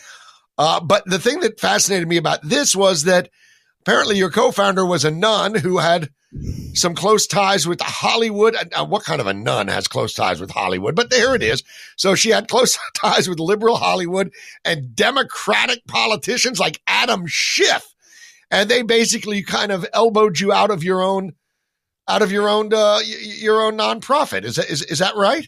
uh, 0.57 0.79
but 0.79 1.03
the 1.05 1.19
thing 1.19 1.41
that 1.41 1.59
fascinated 1.59 2.07
me 2.07 2.17
about 2.17 2.39
this 2.43 2.75
was 2.75 3.03
that 3.03 3.29
apparently 3.85 4.17
your 4.17 4.29
co-founder 4.29 4.85
was 4.85 5.05
a 5.05 5.11
nun 5.11 5.55
who 5.55 5.77
had 5.77 6.09
some 6.73 6.95
close 6.95 7.27
ties 7.27 7.67
with 7.67 7.79
Hollywood. 7.81 8.55
Uh, 8.73 8.85
what 8.85 9.03
kind 9.03 9.21
of 9.21 9.27
a 9.27 9.33
nun 9.33 9.67
has 9.67 9.87
close 9.87 10.13
ties 10.13 10.41
with 10.41 10.51
Hollywood? 10.51 10.95
But 10.95 11.09
there 11.09 11.35
it 11.35 11.43
is. 11.43 11.63
So 11.95 12.15
she 12.15 12.29
had 12.29 12.49
close 12.49 12.77
ties 12.95 13.29
with 13.29 13.39
liberal 13.39 13.77
Hollywood 13.77 14.31
and 14.63 14.95
Democratic 14.95 15.85
politicians 15.87 16.59
like 16.59 16.81
Adam 16.87 17.25
Schiff 17.27 17.95
and 18.51 18.69
they 18.69 18.81
basically 18.81 19.43
kind 19.43 19.71
of 19.71 19.85
elbowed 19.93 20.39
you 20.39 20.51
out 20.51 20.71
of 20.71 20.83
your 20.83 21.01
own 21.01 21.33
out 22.07 22.21
of 22.21 22.31
your 22.31 22.47
own 22.47 22.73
uh, 22.73 22.99
your 23.03 23.61
own 23.61 23.77
nonprofit. 23.77 24.43
Is 24.43 24.55
that 24.55 24.69
is, 24.69 24.81
is 24.83 24.99
that 24.99 25.15
right? 25.15 25.47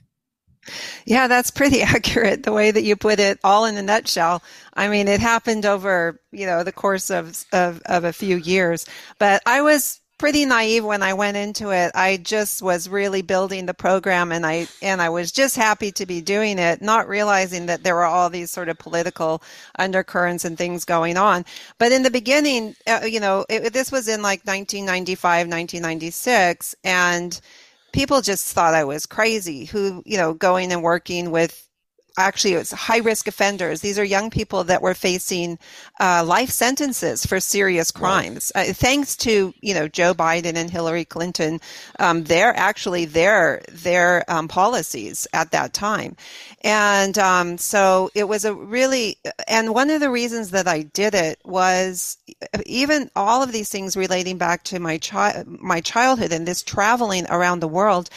Yeah, 1.06 1.28
that's 1.28 1.52
pretty 1.52 1.82
accurate. 1.84 2.44
The 2.44 2.54
way 2.54 2.72
that 2.72 2.84
you 2.84 2.96
put 2.96 3.20
it, 3.20 3.40
all 3.44 3.66
in 3.66 3.78
a 3.78 3.82
nutshell. 3.82 4.44
I 4.74 4.88
mean, 4.88 5.08
it 5.08 5.20
happened 5.20 5.66
over 5.66 6.20
you 6.32 6.46
know 6.46 6.64
the 6.64 6.72
course 6.72 7.10
of 7.10 7.46
of, 7.52 7.82
of 7.86 8.04
a 8.04 8.14
few 8.14 8.38
years, 8.38 8.86
but 9.20 9.42
I 9.46 9.62
was 9.62 10.02
pretty 10.18 10.46
naive 10.46 10.84
when 10.84 11.04
I 11.04 11.14
went 11.14 11.38
into 11.38 11.70
it. 11.72 11.92
I 11.94 12.18
just 12.18 12.62
was 12.62 12.90
really 12.90 13.22
building 13.22 13.66
the 13.66 13.74
program 13.74 14.32
and 14.32 14.46
I 14.46 14.68
and 14.82 15.02
I 15.02 15.10
was 15.10 15.32
just 15.32 15.56
happy 15.56 15.92
to 15.94 16.06
be 16.06 16.22
doing 16.22 16.58
it, 16.60 16.82
not 16.82 17.08
realizing 17.08 17.68
that 17.68 17.84
there 17.84 17.96
were 17.96 18.06
all 18.06 18.30
these 18.30 18.52
sort 18.52 18.70
of 18.70 18.80
political 18.80 19.44
undercurrents 19.78 20.44
and 20.46 20.58
things 20.58 20.86
going 20.86 21.18
on. 21.18 21.46
But 21.78 21.92
in 21.92 22.04
the 22.04 22.10
beginning, 22.12 22.76
uh, 22.88 23.02
you 23.06 23.20
know, 23.20 23.46
it, 23.50 23.74
this 23.74 23.92
was 23.92 24.08
in 24.08 24.22
like 24.22 24.40
1995, 24.46 25.48
1996 25.48 26.76
and 26.84 27.40
people 27.98 28.22
just 28.22 28.54
thought 28.54 28.76
I 28.76 28.84
was 28.84 29.08
crazy 29.08 29.66
who, 29.66 30.04
you 30.06 30.18
know, 30.18 30.36
going 30.36 30.72
and 30.72 30.84
working 30.84 31.32
with 31.32 31.67
actually 32.18 32.54
it 32.54 32.58
was 32.58 32.72
high 32.72 32.98
risk 32.98 33.28
offenders. 33.28 33.82
These 33.82 34.00
are 34.00 34.04
young 34.04 34.30
people 34.30 34.64
that 34.66 34.82
were 34.82 34.94
facing 34.94 35.60
uh, 36.00 36.24
life 36.26 36.50
sentences 36.50 37.26
for 37.26 37.40
serious 37.40 37.92
crimes. 37.92 38.52
Uh, 38.56 38.66
thanks 38.66 39.16
to 39.18 39.54
you 39.62 39.74
know 39.74 39.88
Joe 39.88 40.14
Biden 40.14 40.56
and 40.56 40.70
Hillary 40.70 41.06
Clinton, 41.06 41.62
um, 42.00 42.24
their 42.24 42.56
actually 42.56 43.06
their 43.06 43.62
their 43.70 44.30
um, 44.30 44.48
policies 44.48 45.28
at 45.34 45.52
that 45.52 45.74
time, 45.74 46.16
and 46.62 47.18
um, 47.18 47.58
so 47.58 48.10
it 48.16 48.28
was 48.28 48.46
a 48.46 48.54
really 48.54 49.18
and 49.48 49.74
one 49.74 49.90
of 49.90 50.00
the 50.00 50.10
reasons 50.10 50.52
that 50.52 50.68
I 50.68 50.82
did 50.82 51.14
it 51.14 51.40
was 51.46 52.18
even 52.66 53.10
all 53.16 53.44
of 53.44 53.52
these 53.52 53.70
things 53.70 53.96
relating 53.96 54.38
back 54.38 54.64
to 54.66 54.80
my 54.80 54.98
child 54.98 55.48
my 55.48 55.82
childhood 55.82 56.32
and 56.32 56.48
this 56.48 56.64
traveling 56.64 57.26
around 57.30 57.60
the 57.60 57.68
world 57.68 58.10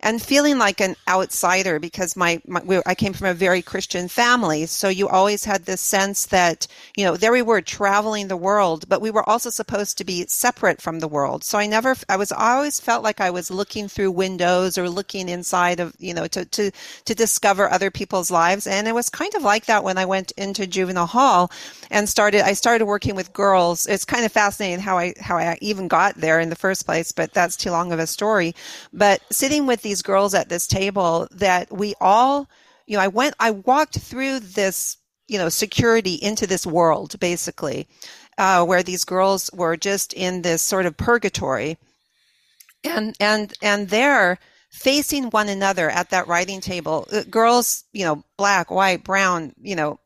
and 0.00 0.22
feeling 0.22 0.58
like 0.58 0.80
an 0.80 0.94
outsider 1.08 1.78
because 1.80 2.16
my, 2.16 2.40
my 2.46 2.82
I 2.86 2.94
came 2.94 3.12
from 3.12 3.26
a 3.28 3.34
very 3.34 3.62
Christian 3.62 4.06
family. 4.08 4.66
So 4.66 4.88
you 4.88 5.08
always 5.08 5.44
had 5.44 5.64
this 5.64 5.80
sense 5.80 6.26
that, 6.26 6.66
you 6.96 7.04
know, 7.04 7.16
there 7.16 7.32
we 7.32 7.42
were 7.42 7.60
traveling 7.60 8.28
the 8.28 8.36
world, 8.36 8.88
but 8.88 9.00
we 9.00 9.10
were 9.10 9.28
also 9.28 9.50
supposed 9.50 9.98
to 9.98 10.04
be 10.04 10.26
separate 10.26 10.80
from 10.80 11.00
the 11.00 11.08
world. 11.08 11.42
So 11.42 11.58
I 11.58 11.66
never, 11.66 11.96
I 12.08 12.16
was 12.16 12.30
I 12.30 12.52
always 12.52 12.78
felt 12.78 13.02
like 13.02 13.20
I 13.20 13.30
was 13.30 13.50
looking 13.50 13.88
through 13.88 14.12
windows 14.12 14.78
or 14.78 14.88
looking 14.88 15.28
inside 15.28 15.80
of, 15.80 15.94
you 15.98 16.14
know, 16.14 16.28
to, 16.28 16.44
to, 16.44 16.70
to 17.04 17.14
discover 17.14 17.68
other 17.68 17.90
people's 17.90 18.30
lives. 18.30 18.66
And 18.66 18.86
it 18.86 18.94
was 18.94 19.08
kind 19.08 19.34
of 19.34 19.42
like 19.42 19.66
that 19.66 19.82
when 19.82 19.98
I 19.98 20.04
went 20.04 20.30
into 20.32 20.66
juvenile 20.66 21.06
hall 21.06 21.50
and 21.90 22.08
started, 22.08 22.42
I 22.42 22.52
started 22.52 22.86
working 22.86 23.16
with 23.16 23.32
girls. 23.32 23.86
It's 23.86 24.04
kind 24.04 24.24
of 24.24 24.30
fascinating 24.30 24.80
how 24.80 24.96
I, 24.98 25.14
how 25.18 25.38
I 25.38 25.58
even 25.60 25.88
got 25.88 26.14
there 26.14 26.38
in 26.38 26.50
the 26.50 26.56
first 26.56 26.86
place, 26.86 27.10
but 27.10 27.32
that's 27.34 27.56
too 27.56 27.70
long 27.70 27.90
of 27.92 27.98
a 27.98 28.06
story. 28.06 28.54
But 28.92 29.20
sitting 29.32 29.66
with 29.66 29.82
these 29.88 30.02
girls 30.02 30.34
at 30.34 30.50
this 30.50 30.66
table 30.66 31.26
that 31.30 31.72
we 31.72 31.94
all, 31.98 32.46
you 32.86 32.96
know, 32.96 33.02
I 33.02 33.08
went, 33.08 33.34
I 33.40 33.52
walked 33.52 33.98
through 33.98 34.40
this, 34.40 34.98
you 35.26 35.38
know, 35.38 35.48
security 35.48 36.14
into 36.14 36.46
this 36.46 36.66
world 36.66 37.18
basically, 37.18 37.88
uh, 38.36 38.66
where 38.66 38.82
these 38.82 39.04
girls 39.04 39.50
were 39.54 39.78
just 39.78 40.12
in 40.12 40.42
this 40.42 40.60
sort 40.60 40.84
of 40.84 40.98
purgatory. 40.98 41.78
And, 42.84 43.16
and, 43.18 43.54
and 43.62 43.88
there, 43.88 44.38
facing 44.70 45.30
one 45.30 45.48
another 45.48 45.88
at 45.88 46.10
that 46.10 46.28
writing 46.28 46.60
table, 46.60 47.08
uh, 47.10 47.22
girls, 47.30 47.84
you 47.92 48.04
know, 48.04 48.22
black, 48.36 48.70
white, 48.70 49.04
brown, 49.04 49.54
you 49.58 49.74
know, 49.74 49.98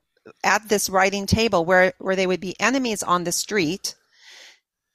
at 0.44 0.68
this 0.68 0.88
writing 0.88 1.26
table 1.26 1.64
where, 1.64 1.92
where 1.98 2.14
they 2.14 2.28
would 2.28 2.40
be 2.40 2.58
enemies 2.60 3.02
on 3.02 3.24
the 3.24 3.32
street. 3.32 3.96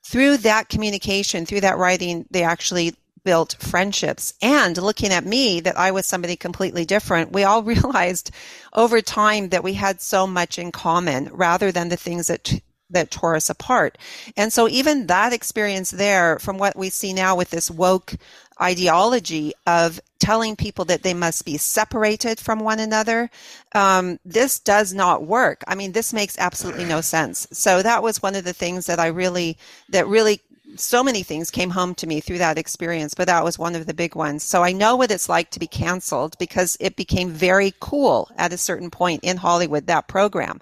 Through 0.05 0.37
that 0.37 0.69
communication, 0.69 1.45
through 1.45 1.61
that 1.61 1.77
writing, 1.77 2.25
they 2.31 2.43
actually 2.43 2.95
built 3.27 3.57
friendships 3.59 4.33
and 4.41 4.77
looking 4.77 5.11
at 5.11 5.25
me 5.25 5.59
that 5.59 5.77
I 5.77 5.91
was 5.91 6.05
somebody 6.05 6.37
completely 6.37 6.85
different, 6.85 7.33
we 7.33 7.43
all 7.43 7.61
realized 7.75 8.31
over 8.71 9.01
time 9.01 9.49
that 9.49 9.65
we 9.65 9.73
had 9.73 9.99
so 9.99 10.25
much 10.25 10.57
in 10.57 10.71
common 10.71 11.27
rather 11.33 11.69
than 11.69 11.89
the 11.89 11.97
things 11.97 12.27
that 12.27 12.61
that 12.89 13.11
tore 13.11 13.35
us 13.35 13.49
apart. 13.49 13.97
And 14.37 14.53
so 14.53 14.69
even 14.69 15.07
that 15.07 15.33
experience 15.33 15.91
there 15.91 16.39
from 16.39 16.57
what 16.57 16.77
we 16.77 16.89
see 16.89 17.11
now 17.11 17.35
with 17.35 17.49
this 17.49 17.69
woke 17.69 18.13
ideology 18.61 19.51
of 19.65 19.99
telling 20.19 20.55
people 20.55 20.85
that 20.85 21.03
they 21.03 21.13
must 21.13 21.43
be 21.43 21.57
separated 21.57 22.39
from 22.39 22.59
one 22.61 22.79
another, 22.79 23.29
um, 23.75 24.19
this 24.23 24.59
does 24.59 24.93
not 24.93 25.27
work. 25.27 25.65
I 25.67 25.75
mean, 25.75 25.91
this 25.91 26.13
makes 26.13 26.39
absolutely 26.39 26.85
no 26.85 27.01
sense. 27.01 27.45
So 27.51 27.83
that 27.83 28.01
was 28.01 28.23
one 28.23 28.35
of 28.35 28.45
the 28.45 28.53
things 28.53 28.85
that 28.85 29.01
I 29.01 29.07
really, 29.07 29.57
that 29.89 30.07
really 30.07 30.39
so 30.75 31.03
many 31.03 31.23
things 31.23 31.49
came 31.49 31.69
home 31.69 31.95
to 31.95 32.07
me 32.07 32.19
through 32.19 32.39
that 32.39 32.57
experience, 32.57 33.13
but 33.13 33.27
that 33.27 33.43
was 33.43 33.57
one 33.57 33.75
of 33.75 33.85
the 33.85 33.93
big 33.93 34.15
ones. 34.15 34.43
So 34.43 34.63
I 34.63 34.71
know 34.71 34.95
what 34.95 35.11
it's 35.11 35.29
like 35.29 35.49
to 35.51 35.59
be 35.59 35.67
canceled 35.67 36.37
because 36.39 36.77
it 36.79 36.95
became 36.95 37.29
very 37.29 37.73
cool 37.79 38.29
at 38.37 38.53
a 38.53 38.57
certain 38.57 38.89
point 38.89 39.23
in 39.23 39.37
Hollywood, 39.37 39.87
that 39.87 40.07
program. 40.07 40.59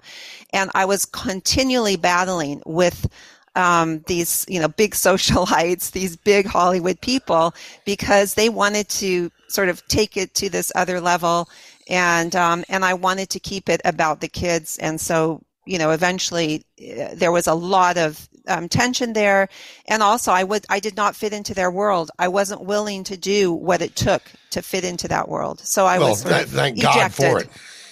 And 0.52 0.70
I 0.74 0.84
was 0.84 1.04
continually 1.04 1.96
battling 1.96 2.62
with 2.64 3.08
um, 3.56 4.04
these, 4.06 4.44
you 4.48 4.60
know, 4.60 4.68
big 4.68 4.92
socialites, 4.94 5.90
these 5.90 6.16
big 6.16 6.46
Hollywood 6.46 7.00
people, 7.00 7.54
because 7.84 8.34
they 8.34 8.48
wanted 8.48 8.88
to 8.90 9.30
sort 9.48 9.68
of 9.68 9.86
take 9.88 10.16
it 10.16 10.34
to 10.34 10.48
this 10.48 10.70
other 10.74 11.00
level. 11.00 11.48
And, 11.88 12.34
um, 12.36 12.64
and 12.68 12.84
I 12.84 12.94
wanted 12.94 13.30
to 13.30 13.40
keep 13.40 13.68
it 13.68 13.80
about 13.84 14.20
the 14.20 14.28
kids. 14.28 14.78
And 14.78 15.00
so, 15.00 15.42
you 15.64 15.78
know, 15.78 15.90
eventually 15.90 16.64
uh, 16.80 17.08
there 17.14 17.32
was 17.32 17.46
a 17.46 17.54
lot 17.54 17.96
of 17.96 18.28
um, 18.46 18.68
tension 18.68 19.12
there, 19.12 19.48
and 19.86 20.02
also 20.02 20.32
I 20.32 20.44
would 20.44 20.66
I 20.68 20.80
did 20.80 20.96
not 20.96 21.16
fit 21.16 21.32
into 21.32 21.54
their 21.54 21.70
world. 21.70 22.10
I 22.18 22.28
wasn't 22.28 22.62
willing 22.62 23.04
to 23.04 23.16
do 23.16 23.52
what 23.52 23.82
it 23.82 23.96
took 23.96 24.22
to 24.50 24.62
fit 24.62 24.84
into 24.84 25.08
that 25.08 25.28
world. 25.28 25.60
So 25.60 25.86
I 25.86 25.98
well, 25.98 26.10
was 26.10 26.20
sort 26.22 26.46
thank 26.48 26.80
God 26.80 27.12
for 27.12 27.40
it. 27.40 27.48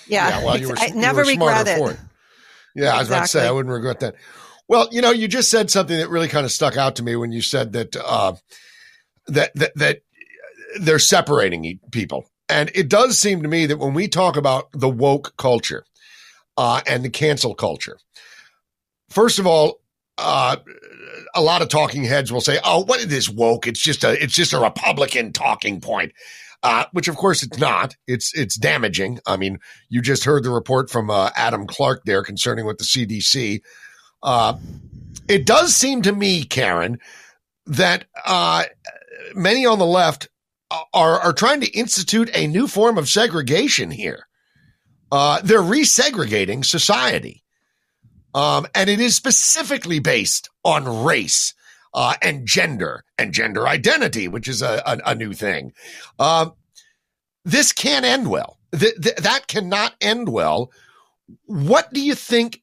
Yeah, 0.07 0.29
yeah 0.29 0.45
well, 0.45 0.59
you 0.59 0.69
were, 0.69 0.77
I 0.79 0.89
never 0.89 1.25
you 1.25 1.39
were 1.39 1.47
regret 1.47 1.69
it. 1.69 1.79
For 1.79 1.91
it. 1.93 1.99
Yeah, 2.75 2.85
exactly. 2.85 2.91
I 2.91 2.99
was 2.99 3.09
about 3.09 3.23
to 3.23 3.29
say 3.29 3.47
I 3.47 3.51
wouldn't 3.51 3.73
regret 3.73 4.01
that. 4.01 4.15
Well, 4.67 4.89
you 4.91 5.03
know, 5.03 5.11
you 5.11 5.29
just 5.29 5.51
said 5.51 5.71
something 5.71 5.97
that 5.97 6.09
really 6.09 6.29
kind 6.29 6.45
of 6.45 6.53
stuck 6.53 6.77
out 6.77 6.97
to 6.97 7.03
me 7.03 7.17
when 7.17 7.33
you 7.33 7.43
said 7.43 7.73
that 7.73 7.97
uh, 7.97 8.35
that 9.27 9.55
that 9.55 9.73
that 9.77 10.03
they're 10.81 10.99
separating 10.99 11.81
people, 11.91 12.27
and 12.49 12.71
it 12.75 12.89
does 12.89 13.19
seem 13.19 13.43
to 13.43 13.49
me 13.49 13.67
that 13.67 13.79
when 13.79 13.95
we 13.95 14.09
talk 14.09 14.37
about 14.37 14.69
the 14.73 14.89
woke 14.89 15.37
culture 15.37 15.85
uh, 16.57 16.81
and 16.87 17.05
the 17.05 17.11
cancel 17.11 17.55
culture, 17.55 17.99
first 19.11 19.39
of 19.39 19.47
all, 19.47 19.81
uh, 20.19 20.57
a 21.35 21.43
lot 21.43 21.63
of 21.63 21.69
talking 21.69 22.05
heads 22.05 22.33
will 22.33 22.41
say, 22.41 22.59
"Oh, 22.65 22.85
what 22.85 23.01
is 23.01 23.09
this 23.09 23.29
woke? 23.29 23.67
It's 23.67 23.81
just 23.81 24.05
a 24.05 24.23
it's 24.23 24.35
just 24.35 24.53
a 24.53 24.61
Republican 24.61 25.33
talking 25.33 25.81
point." 25.81 26.13
Uh, 26.63 26.87
which 26.93 27.09
of 27.09 27.17
course 27.17 27.43
it's 27.43 27.59
not. 27.59 27.95
It's 28.07 28.33
it's 28.35 28.57
damaging. 28.57 29.19
I 29.27 29.37
mean, 29.37 29.59
you 29.91 30.01
just 30.01 30.25
heard 30.25 30.45
the 30.45 30.51
report 30.51 30.89
from 30.91 31.11
uh, 31.11 31.31
Adam 31.37 31.67
Clark 31.67 32.05
there 32.05 32.23
concerning 32.23 32.65
with 32.65 32.79
the 32.79 32.85
CDC. 32.85 33.61
Uh, 34.23 34.57
it 35.29 35.45
does 35.45 35.75
seem 35.75 36.03
to 36.03 36.13
me, 36.13 36.45
Karen, 36.45 36.99
that 37.67 38.07
uh, 38.25 38.65
many 39.35 39.67
on 39.67 39.79
the 39.79 39.85
left 39.85 40.29
are 40.93 41.21
are 41.21 41.33
trying 41.33 41.61
to 41.61 41.71
institute 41.73 42.31
a 42.35 42.47
new 42.47 42.67
form 42.67 42.97
of 42.97 43.09
segregation 43.09 43.91
here. 43.91 44.27
Uh, 45.13 45.41
they're 45.45 45.61
resegregating 45.61 46.65
society. 46.65 47.44
Um, 48.35 48.67
and 48.75 48.91
it 48.91 49.01
is 49.01 49.15
specifically 49.15 50.01
based 50.01 50.51
on 50.65 51.05
race 51.05 51.55
uh, 51.95 52.15
and 52.21 52.47
gender 52.47 53.05
and 53.17 53.33
gender 53.33 53.69
identity, 53.69 54.27
which 54.29 54.49
is 54.49 54.61
a, 54.61 54.83
a, 54.85 55.11
a 55.11 55.15
new 55.15 55.33
thing. 55.33 55.73
Um, 56.19 56.55
this 57.45 57.73
can't 57.73 58.05
end 58.05 58.29
well. 58.29 58.59
Th- 58.77 59.01
th- 59.01 59.17
that 59.17 59.47
cannot 59.47 59.95
end 60.01 60.29
well. 60.29 60.73
What 61.47 61.93
do 61.93 62.01
you 62.01 62.15
think 62.15 62.63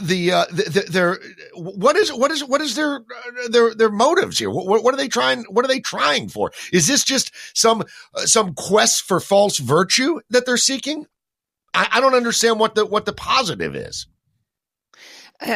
the, 0.00 0.32
uh, 0.32 0.44
the, 0.50 0.62
the, 0.62 0.80
their 0.90 1.18
what 1.54 1.96
is 1.96 2.12
what 2.12 2.30
is 2.30 2.44
what 2.44 2.60
is 2.60 2.74
their 2.74 2.96
uh, 2.96 3.48
their 3.50 3.74
their 3.74 3.90
motives 3.90 4.38
here? 4.38 4.50
What, 4.50 4.82
what, 4.82 4.94
are 4.94 4.96
they 4.96 5.08
trying? 5.08 5.44
What 5.44 5.64
are 5.64 5.68
they 5.68 5.80
trying 5.80 6.28
for? 6.28 6.52
Is 6.72 6.86
this 6.86 7.04
just 7.04 7.32
some 7.56 7.82
uh, 8.14 8.26
some 8.26 8.54
quest 8.54 9.02
for 9.02 9.20
false 9.20 9.58
virtue 9.58 10.20
that 10.30 10.46
they're 10.46 10.56
seeking? 10.56 11.06
I, 11.74 11.88
I 11.92 12.00
don't 12.00 12.14
understand 12.14 12.58
what 12.58 12.74
the 12.74 12.86
what 12.86 13.04
the 13.04 13.12
positive 13.12 13.76
is. 13.76 14.06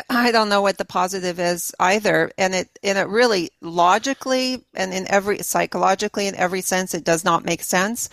I 0.08 0.32
don't 0.32 0.48
know 0.48 0.62
what 0.62 0.78
the 0.78 0.84
positive 0.84 1.38
is 1.38 1.74
either, 1.78 2.30
and 2.38 2.54
it 2.54 2.78
and 2.82 2.96
it 2.96 3.08
really 3.08 3.50
logically 3.60 4.64
and 4.74 4.94
in 4.94 5.06
every 5.10 5.38
psychologically 5.40 6.26
in 6.26 6.34
every 6.36 6.62
sense 6.62 6.94
it 6.94 7.04
does 7.04 7.24
not 7.24 7.44
make 7.44 7.62
sense. 7.62 8.08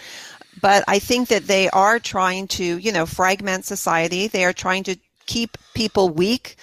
But 0.62 0.84
I 0.88 1.00
think 1.00 1.30
that 1.30 1.48
they 1.48 1.70
are 1.70 2.00
trying 2.00 2.48
to 2.50 2.78
you 2.78 2.92
know 2.92 3.06
fragment 3.06 3.66
society. 3.66 4.28
They 4.28 4.44
are 4.44 4.54
trying 4.54 4.84
to 4.84 4.98
keep 5.26 5.58
people 5.74 6.10
weak 6.10 6.58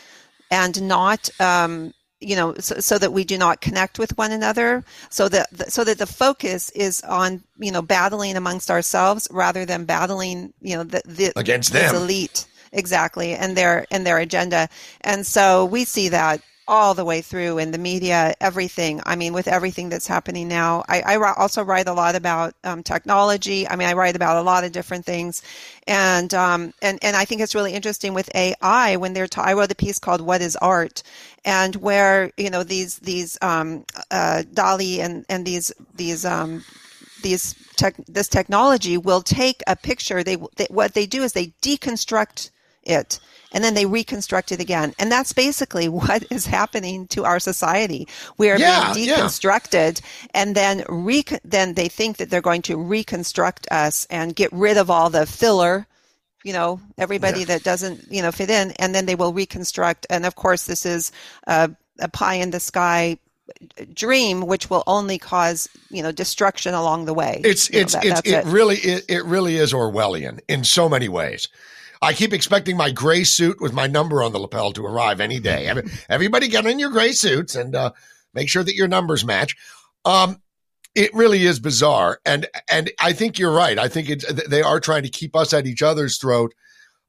and 0.51 0.83
not 0.83 1.31
um, 1.41 1.95
you 2.21 2.37
know 2.37 2.55
so, 2.59 2.79
so, 2.81 2.99
that 2.99 3.13
we 3.13 3.25
do 3.25 3.39
not 3.39 3.61
connect 3.61 3.99
with 3.99 4.17
one 4.19 4.33
another 4.33 4.85
so 5.09 5.29
that 5.29 5.73
so 5.73 5.85
that 5.85 5.99
the 5.99 6.07
focus 6.07 6.71
is 6.71 7.01
on 7.03 7.43
you 7.59 7.73
know 7.73 7.83
battling 7.83 8.37
amongst 8.37 8.71
ourselves 8.71 9.29
rather 9.31 9.65
than 9.65 9.85
battling 9.85 10.53
you 10.61 10.77
know 10.77 10.85
the, 10.85 11.01
the 11.07 11.33
against 11.37 11.73
them 11.73 11.95
elite 11.95 12.47
exactly 12.73 13.35
and 13.35 13.57
their 13.57 13.87
and 13.91 14.07
their 14.07 14.19
agenda 14.19 14.69
and 15.03 15.27
so 15.27 15.65
we 15.65 15.85
see 15.85 16.09
that 16.09 16.41
all 16.69 16.93
the 16.93 17.05
way 17.05 17.23
through 17.23 17.57
in 17.57 17.71
the 17.71 17.79
media, 17.79 18.35
everything. 18.43 19.01
I 19.07 19.17
mean, 19.17 19.33
with 19.33 19.49
everything 19.49 19.89
that's 19.89 20.07
happening 20.07 20.49
now, 20.49 20.85
I, 20.87 21.01
I 21.01 21.33
also 21.33 21.63
write 21.63 21.89
a 21.89 21.95
lot 21.95 22.15
about 22.15 22.55
um, 22.63 22.83
technology. 22.83 23.67
I 23.67 23.75
mean, 23.75 23.89
I 23.89 23.95
write 23.95 24.15
about 24.15 24.37
a 24.37 24.43
lot 24.43 24.65
of 24.65 24.73
different 24.73 25.07
things, 25.07 25.43
and 25.87 26.33
um, 26.35 26.75
and 26.83 26.99
and 27.03 27.17
I 27.17 27.25
think 27.25 27.41
it's 27.41 27.55
really 27.55 27.73
interesting 27.73 28.13
with 28.13 28.31
AI 28.35 28.97
when 28.97 29.15
they're. 29.15 29.27
I 29.39 29.55
wrote 29.55 29.73
a 29.73 29.75
piece 29.75 29.99
called 29.99 30.21
"What 30.21 30.43
Is 30.43 30.57
Art," 30.57 31.03
and 31.45 31.75
where 31.77 32.31
you 32.37 32.51
know 32.51 32.63
these 32.63 32.99
these 32.99 33.39
um, 33.41 33.85
uh, 34.11 34.43
DALL-E 34.53 35.01
and 35.01 35.25
and 35.31 35.47
these 35.47 35.73
these 35.97 36.27
um, 36.27 36.63
these 37.23 37.55
tech, 37.77 37.95
this 38.07 38.29
technology 38.29 38.99
will 38.99 39.23
take 39.23 39.63
a 39.67 39.75
picture. 39.75 40.23
They, 40.23 40.37
they 40.57 40.67
what 40.69 40.93
they 40.93 41.07
do 41.07 41.23
is 41.23 41.33
they 41.33 41.47
deconstruct 41.63 42.51
it 42.89 43.21
and 43.53 43.65
then 43.65 43.75
they 43.75 43.87
reconstruct 43.87 44.53
it 44.53 44.61
again. 44.61 44.95
And 44.99 45.11
that's 45.11 45.33
basically 45.33 45.89
what 45.89 46.25
is 46.31 46.47
happening 46.47 47.07
to 47.09 47.25
our 47.25 47.41
society. 47.41 48.09
We 48.37 48.51
are 48.51 48.59
yeah, 48.59 48.93
being 48.93 49.09
deconstructed 49.09 50.01
yeah. 50.01 50.29
and 50.35 50.55
then 50.55 50.85
re- 50.89 51.25
then 51.45 51.75
they 51.75 51.89
think 51.89 52.19
that 52.19 52.31
they're 52.31 52.41
going 52.41 52.63
to 52.63 52.77
reconstruct 52.77 53.69
us 53.71 54.07
and 54.11 54.37
get 54.37 54.53
rid 54.53 54.77
of 54.77 54.91
all 54.91 55.11
the 55.11 55.27
filler 55.27 55.87
you 56.45 56.53
know 56.53 56.81
everybody 56.97 57.41
yeah. 57.41 57.47
that 57.47 57.65
doesn't 57.65 58.01
you 58.11 58.23
know 58.23 58.31
fit 58.31 58.49
in 58.49 58.71
and 58.79 58.95
then 58.95 59.07
they 59.07 59.17
will 59.17 59.33
reconstruct 59.33 60.07
and 60.09 60.25
of 60.25 60.37
course 60.37 60.67
this 60.67 60.87
is 60.87 61.11
a, 61.49 61.69
a 61.99 62.09
pie 62.09 62.35
in 62.35 62.53
the 62.53 62.61
sky 62.61 63.19
dream 63.93 64.43
which 64.43 64.71
will 64.71 64.85
only 64.87 65.19
cause 65.19 65.69
you 65.91 66.01
know 66.01 66.13
destruction 66.13 66.75
along 66.75 67.07
the 67.07 67.13
way 67.13 67.41
it's 67.45 67.69
it's 67.71 67.95
know, 67.95 68.01
that, 68.01 68.07
it's 68.07 68.21
it, 68.21 68.35
it 68.35 68.45
really 68.45 68.77
it, 68.77 69.05
it 69.09 69.25
really 69.25 69.57
is 69.57 69.73
orwellian 69.73 70.39
in 70.49 70.63
so 70.63 70.89
many 70.89 71.09
ways 71.09 71.49
I 72.01 72.13
keep 72.13 72.33
expecting 72.33 72.77
my 72.77 72.91
gray 72.91 73.25
suit 73.25 73.61
with 73.61 73.73
my 73.73 73.87
number 73.87 74.23
on 74.23 74.33
the 74.33 74.39
lapel 74.39 74.73
to 74.73 74.87
arrive 74.87 75.21
any 75.21 75.41
day. 75.41 75.73
Everybody 76.09 76.49
get 76.49 76.67
in 76.67 76.79
your 76.79 76.91
gray 76.91 77.13
suits 77.13 77.55
and 77.55 77.75
uh, 77.75 77.93
make 78.35 78.49
sure 78.49 78.63
that 78.63 78.75
your 78.75 78.89
numbers 78.89 79.25
match. 79.25 79.57
Um, 80.05 80.41
it 80.95 81.13
really 81.15 81.45
is 81.45 81.61
bizarre, 81.61 82.19
and 82.25 82.47
and 82.69 82.91
I 82.99 83.13
think 83.13 83.39
you're 83.39 83.53
right. 83.53 83.79
I 83.79 83.89
think 83.89 84.09
they 84.49 84.63
are 84.63 84.81
trying 84.81 85.03
to 85.03 85.09
keep 85.11 85.37
us 85.37 85.53
at 85.53 85.67
each 85.67 85.83
other's 85.83 86.19
throat 86.19 86.55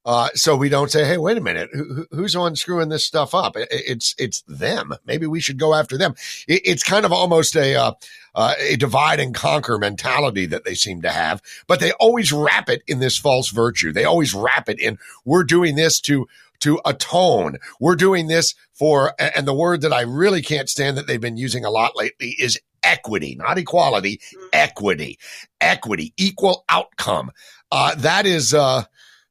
uh, 0.06 0.30
so 0.34 0.56
we 0.56 0.70
don't 0.70 0.90
say, 0.90 1.06
"Hey, 1.06 1.18
wait 1.18 1.38
a 1.38 1.42
minute, 1.42 1.70
Who, 1.74 2.08
who's 2.12 2.36
on 2.36 2.56
screwing 2.56 2.90
this 2.90 3.06
stuff 3.06 3.36
up?" 3.36 3.54
It's 3.56 4.16
it's 4.18 4.42
them. 4.48 4.94
Maybe 5.06 5.28
we 5.28 5.42
should 5.42 5.60
go 5.60 5.74
after 5.74 5.98
them. 5.98 6.16
It, 6.48 6.62
it's 6.66 6.84
kind 6.84 7.06
of 7.06 7.12
almost 7.12 7.56
a 7.56 7.76
uh, 7.76 7.92
uh, 8.36 8.54
a 8.60 8.76
divide 8.76 9.20
and 9.20 9.34
conquer 9.34 9.78
mentality 9.78 10.46
that 10.46 10.66
they 10.66 10.76
seem 10.76 11.02
to 11.02 11.10
have, 11.10 11.42
but 11.68 11.80
they 11.80 11.92
always 11.94 12.32
wrap 12.32 12.70
it 12.70 12.82
in 12.88 13.00
this 13.00 13.18
false 13.18 13.50
virtue. 13.50 13.92
They 13.92 14.06
always 14.06 14.34
wrap 14.34 14.70
it 14.70 14.80
in, 14.80 14.98
"We're 15.26 15.44
doing 15.44 15.76
this 15.76 16.00
to." 16.02 16.28
To 16.64 16.82
atone. 16.84 17.58
We're 17.80 17.96
doing 17.96 18.28
this 18.28 18.54
for, 18.74 19.14
and 19.18 19.48
the 19.48 19.54
word 19.54 19.80
that 19.80 19.94
I 19.94 20.02
really 20.02 20.42
can't 20.42 20.68
stand 20.68 20.98
that 20.98 21.08
they've 21.08 21.22
been 21.22 21.38
using 21.38 21.64
a 21.64 21.70
lot 21.70 21.96
lately 21.96 22.36
is 22.38 22.60
equity, 22.84 23.36
not 23.36 23.58
equality, 23.58 24.18
mm-hmm. 24.18 24.48
equity, 24.52 25.18
equity, 25.62 26.14
equal 26.18 26.66
outcome. 26.68 27.32
Uh, 27.72 27.96
that 27.96 28.26
is, 28.26 28.54
uh, 28.54 28.84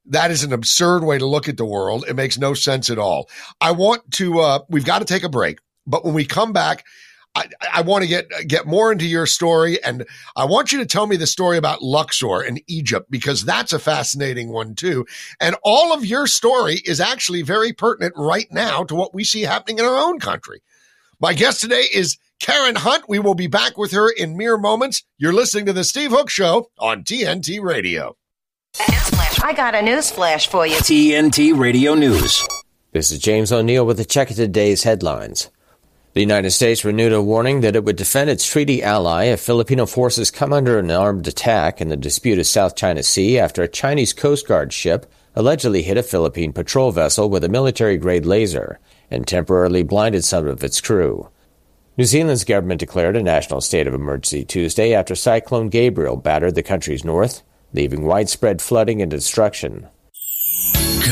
that 0.07 0.31
is 0.31 0.43
an 0.43 0.53
absurd 0.53 1.03
way 1.03 1.19
to 1.19 1.27
look 1.27 1.47
at 1.47 1.57
the 1.57 1.65
world. 1.65 2.03
It 2.07 2.15
makes 2.15 2.39
no 2.39 2.55
sense 2.55 2.89
at 2.89 2.97
all. 2.97 3.29
I 3.61 3.73
want 3.73 4.09
to, 4.13 4.39
uh, 4.39 4.59
we've 4.67 4.83
got 4.83 4.97
to 4.97 5.05
take 5.05 5.23
a 5.23 5.29
break, 5.29 5.59
but 5.85 6.03
when 6.03 6.15
we 6.15 6.25
come 6.25 6.51
back, 6.51 6.83
I, 7.35 7.47
I 7.73 7.81
want 7.81 8.03
to 8.03 8.07
get 8.07 8.27
get 8.47 8.65
more 8.65 8.91
into 8.91 9.05
your 9.05 9.25
story, 9.25 9.81
and 9.83 10.05
I 10.35 10.45
want 10.45 10.71
you 10.71 10.79
to 10.79 10.85
tell 10.85 11.05
me 11.07 11.15
the 11.15 11.27
story 11.27 11.57
about 11.57 11.81
Luxor 11.81 12.41
in 12.41 12.59
Egypt 12.67 13.09
because 13.09 13.45
that's 13.45 13.71
a 13.71 13.79
fascinating 13.79 14.49
one 14.49 14.75
too. 14.75 15.05
And 15.39 15.55
all 15.63 15.93
of 15.93 16.05
your 16.05 16.27
story 16.27 16.81
is 16.85 16.99
actually 16.99 17.43
very 17.43 17.71
pertinent 17.71 18.13
right 18.17 18.47
now 18.51 18.83
to 18.85 18.95
what 18.95 19.13
we 19.13 19.23
see 19.23 19.41
happening 19.41 19.79
in 19.79 19.85
our 19.85 19.97
own 19.97 20.19
country. 20.19 20.61
My 21.19 21.33
guest 21.33 21.61
today 21.61 21.85
is 21.93 22.17
Karen 22.39 22.75
Hunt. 22.75 23.07
We 23.07 23.19
will 23.19 23.35
be 23.35 23.47
back 23.47 23.77
with 23.77 23.91
her 23.91 24.09
in 24.09 24.37
mere 24.37 24.57
moments. 24.57 25.03
You're 25.17 25.33
listening 25.33 25.65
to 25.67 25.73
the 25.73 25.83
Steve 25.83 26.11
Hook 26.11 26.29
Show 26.29 26.71
on 26.79 27.03
TNT 27.03 27.61
Radio. 27.61 28.15
I 29.43 29.53
got 29.55 29.75
a 29.75 29.81
news 29.81 30.09
flash 30.09 30.47
for 30.47 30.65
you. 30.65 30.75
TNT 30.77 31.57
Radio 31.57 31.93
News. 31.93 32.43
This 32.91 33.11
is 33.11 33.19
James 33.19 33.51
O'Neill 33.51 33.85
with 33.85 33.99
a 33.99 34.05
check 34.05 34.29
of 34.31 34.35
today's 34.35 34.83
headlines. 34.83 35.49
The 36.19 36.23
United 36.23 36.51
States 36.51 36.83
renewed 36.83 37.13
a 37.13 37.21
warning 37.21 37.61
that 37.61 37.77
it 37.77 37.85
would 37.85 37.95
defend 37.95 38.29
its 38.29 38.45
treaty 38.45 38.83
ally 38.83 39.27
if 39.27 39.39
Filipino 39.39 39.85
forces 39.85 40.29
come 40.29 40.51
under 40.51 40.77
an 40.77 40.91
armed 40.91 41.25
attack 41.29 41.79
in 41.79 41.87
the 41.87 41.95
disputed 41.95 42.45
South 42.45 42.75
China 42.75 43.03
Sea 43.03 43.39
after 43.39 43.63
a 43.63 43.69
Chinese 43.69 44.11
Coast 44.11 44.45
Guard 44.45 44.73
ship 44.73 45.05
allegedly 45.33 45.81
hit 45.81 45.95
a 45.95 46.03
Philippine 46.03 46.51
patrol 46.51 46.91
vessel 46.91 47.29
with 47.29 47.45
a 47.45 47.47
military 47.47 47.95
grade 47.95 48.25
laser 48.25 48.81
and 49.09 49.25
temporarily 49.25 49.81
blinded 49.81 50.25
some 50.25 50.45
of 50.45 50.61
its 50.61 50.81
crew. 50.81 51.29
New 51.95 52.03
Zealand's 52.03 52.43
government 52.43 52.81
declared 52.81 53.15
a 53.15 53.23
national 53.23 53.61
state 53.61 53.87
of 53.87 53.93
emergency 53.93 54.43
Tuesday 54.43 54.93
after 54.93 55.15
Cyclone 55.15 55.69
Gabrielle 55.69 56.17
battered 56.17 56.55
the 56.55 56.61
country's 56.61 57.05
north 57.05 57.43
leaving 57.71 58.01
widespread 58.01 58.61
flooding 58.61 59.01
and 59.01 59.09
destruction. 59.09 59.87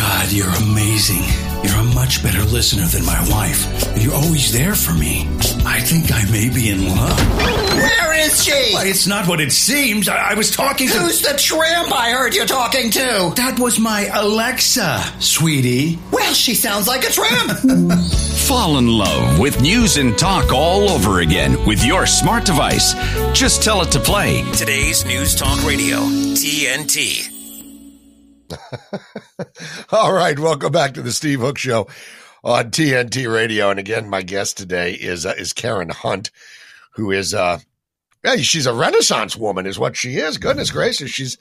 God, 0.07 0.31
you're 0.31 0.55
amazing. 0.63 1.21
You're 1.65 1.81
a 1.81 1.93
much 1.93 2.23
better 2.23 2.41
listener 2.45 2.85
than 2.85 3.05
my 3.05 3.19
wife. 3.29 3.67
You're 4.01 4.13
always 4.13 4.53
there 4.53 4.73
for 4.73 4.93
me. 4.93 5.27
I 5.65 5.81
think 5.81 6.13
I 6.13 6.23
may 6.31 6.49
be 6.49 6.69
in 6.69 6.87
love. 6.87 7.19
Where 7.75 8.13
is 8.25 8.41
she? 8.41 8.71
Well, 8.73 8.87
it's 8.87 9.05
not 9.05 9.27
what 9.27 9.41
it 9.41 9.51
seems. 9.51 10.07
I, 10.07 10.31
I 10.31 10.33
was 10.35 10.49
talking 10.49 10.87
to. 10.87 10.93
Who's 10.93 11.21
the 11.21 11.37
tramp 11.37 11.91
I 11.93 12.11
heard 12.11 12.33
you 12.35 12.45
talking 12.45 12.89
to? 12.91 13.33
That 13.35 13.59
was 13.59 13.79
my 13.79 14.09
Alexa, 14.13 15.03
sweetie. 15.19 15.99
Well, 16.09 16.33
she 16.33 16.55
sounds 16.55 16.87
like 16.87 17.03
a 17.03 17.11
tramp. 17.11 17.51
Fall 18.47 18.77
in 18.77 18.87
love 18.87 19.39
with 19.39 19.59
news 19.59 19.97
and 19.97 20.17
talk 20.17 20.53
all 20.53 20.89
over 20.89 21.19
again 21.19 21.65
with 21.65 21.83
your 21.83 22.05
smart 22.05 22.45
device. 22.45 22.93
Just 23.33 23.61
tell 23.61 23.81
it 23.81 23.91
to 23.91 23.99
play. 23.99 24.49
Today's 24.53 25.05
News 25.05 25.35
Talk 25.35 25.61
Radio, 25.65 25.97
TNT. 25.97 27.37
All 29.91 30.13
right, 30.13 30.38
welcome 30.38 30.71
back 30.71 30.93
to 30.93 31.01
the 31.01 31.12
Steve 31.12 31.39
Hook 31.39 31.57
Show 31.57 31.88
on 32.43 32.71
TNT 32.71 33.31
Radio. 33.31 33.69
And 33.69 33.79
again, 33.79 34.10
my 34.10 34.21
guest 34.21 34.57
today 34.57 34.93
is 34.93 35.25
uh, 35.25 35.33
is 35.38 35.53
Karen 35.53 35.89
Hunt, 35.89 36.31
who 36.91 37.12
is 37.12 37.33
uh, 37.33 37.60
yeah, 38.23 38.38
she's 38.38 38.65
a 38.65 38.73
Renaissance 38.73 39.36
woman, 39.36 39.65
is 39.65 39.79
what 39.79 39.97
she 39.97 40.17
is. 40.17 40.38
Goodness 40.38 40.71
gracious, 40.71 41.12
she's 41.12 41.38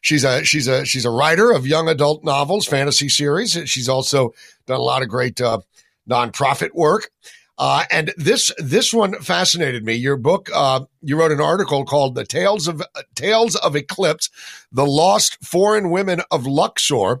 she's 0.00 0.24
a 0.24 0.44
she's 0.44 0.68
a 0.68 0.84
she's 0.84 1.04
a 1.04 1.10
writer 1.10 1.50
of 1.50 1.66
young 1.66 1.88
adult 1.88 2.24
novels, 2.24 2.66
fantasy 2.66 3.08
series. 3.08 3.52
She's 3.66 3.88
also 3.88 4.34
done 4.66 4.78
a 4.78 4.82
lot 4.82 5.02
of 5.02 5.08
great 5.08 5.40
uh, 5.40 5.60
nonprofit 6.08 6.74
work. 6.74 7.10
Uh, 7.56 7.84
and 7.90 8.12
this 8.16 8.52
this 8.58 8.92
one 8.92 9.14
fascinated 9.20 9.84
me. 9.84 9.94
Your 9.94 10.16
book, 10.16 10.50
uh, 10.52 10.80
you 11.02 11.18
wrote 11.18 11.32
an 11.32 11.40
article 11.40 11.84
called 11.84 12.14
"The 12.14 12.24
Tales 12.24 12.66
of 12.66 12.80
uh, 12.80 13.02
Tales 13.14 13.54
of 13.56 13.76
Eclipse: 13.76 14.28
The 14.72 14.86
Lost 14.86 15.38
Foreign 15.44 15.90
Women 15.90 16.22
of 16.30 16.46
Luxor." 16.46 17.20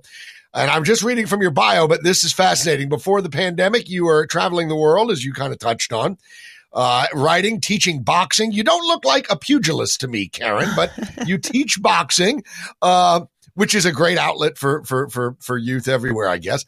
And 0.52 0.70
I'm 0.70 0.84
just 0.84 1.02
reading 1.02 1.26
from 1.26 1.42
your 1.42 1.50
bio, 1.50 1.88
but 1.88 2.04
this 2.04 2.22
is 2.22 2.32
fascinating. 2.32 2.88
Before 2.88 3.20
the 3.20 3.30
pandemic, 3.30 3.88
you 3.88 4.04
were 4.04 4.26
traveling 4.26 4.68
the 4.68 4.76
world, 4.76 5.10
as 5.10 5.24
you 5.24 5.32
kind 5.32 5.52
of 5.52 5.58
touched 5.58 5.92
on, 5.92 6.16
uh, 6.72 7.06
writing, 7.12 7.60
teaching 7.60 8.02
boxing. 8.02 8.52
You 8.52 8.62
don't 8.62 8.86
look 8.86 9.04
like 9.04 9.26
a 9.30 9.36
pugilist 9.36 10.00
to 10.00 10.08
me, 10.08 10.28
Karen, 10.28 10.70
but 10.76 10.92
you 11.26 11.38
teach 11.38 11.80
boxing, 11.80 12.44
uh, 12.82 13.22
which 13.54 13.74
is 13.74 13.84
a 13.84 13.92
great 13.92 14.18
outlet 14.18 14.58
for 14.58 14.84
for 14.84 15.08
for 15.08 15.36
for 15.40 15.56
youth 15.58 15.88
everywhere, 15.88 16.28
I 16.28 16.38
guess. 16.38 16.64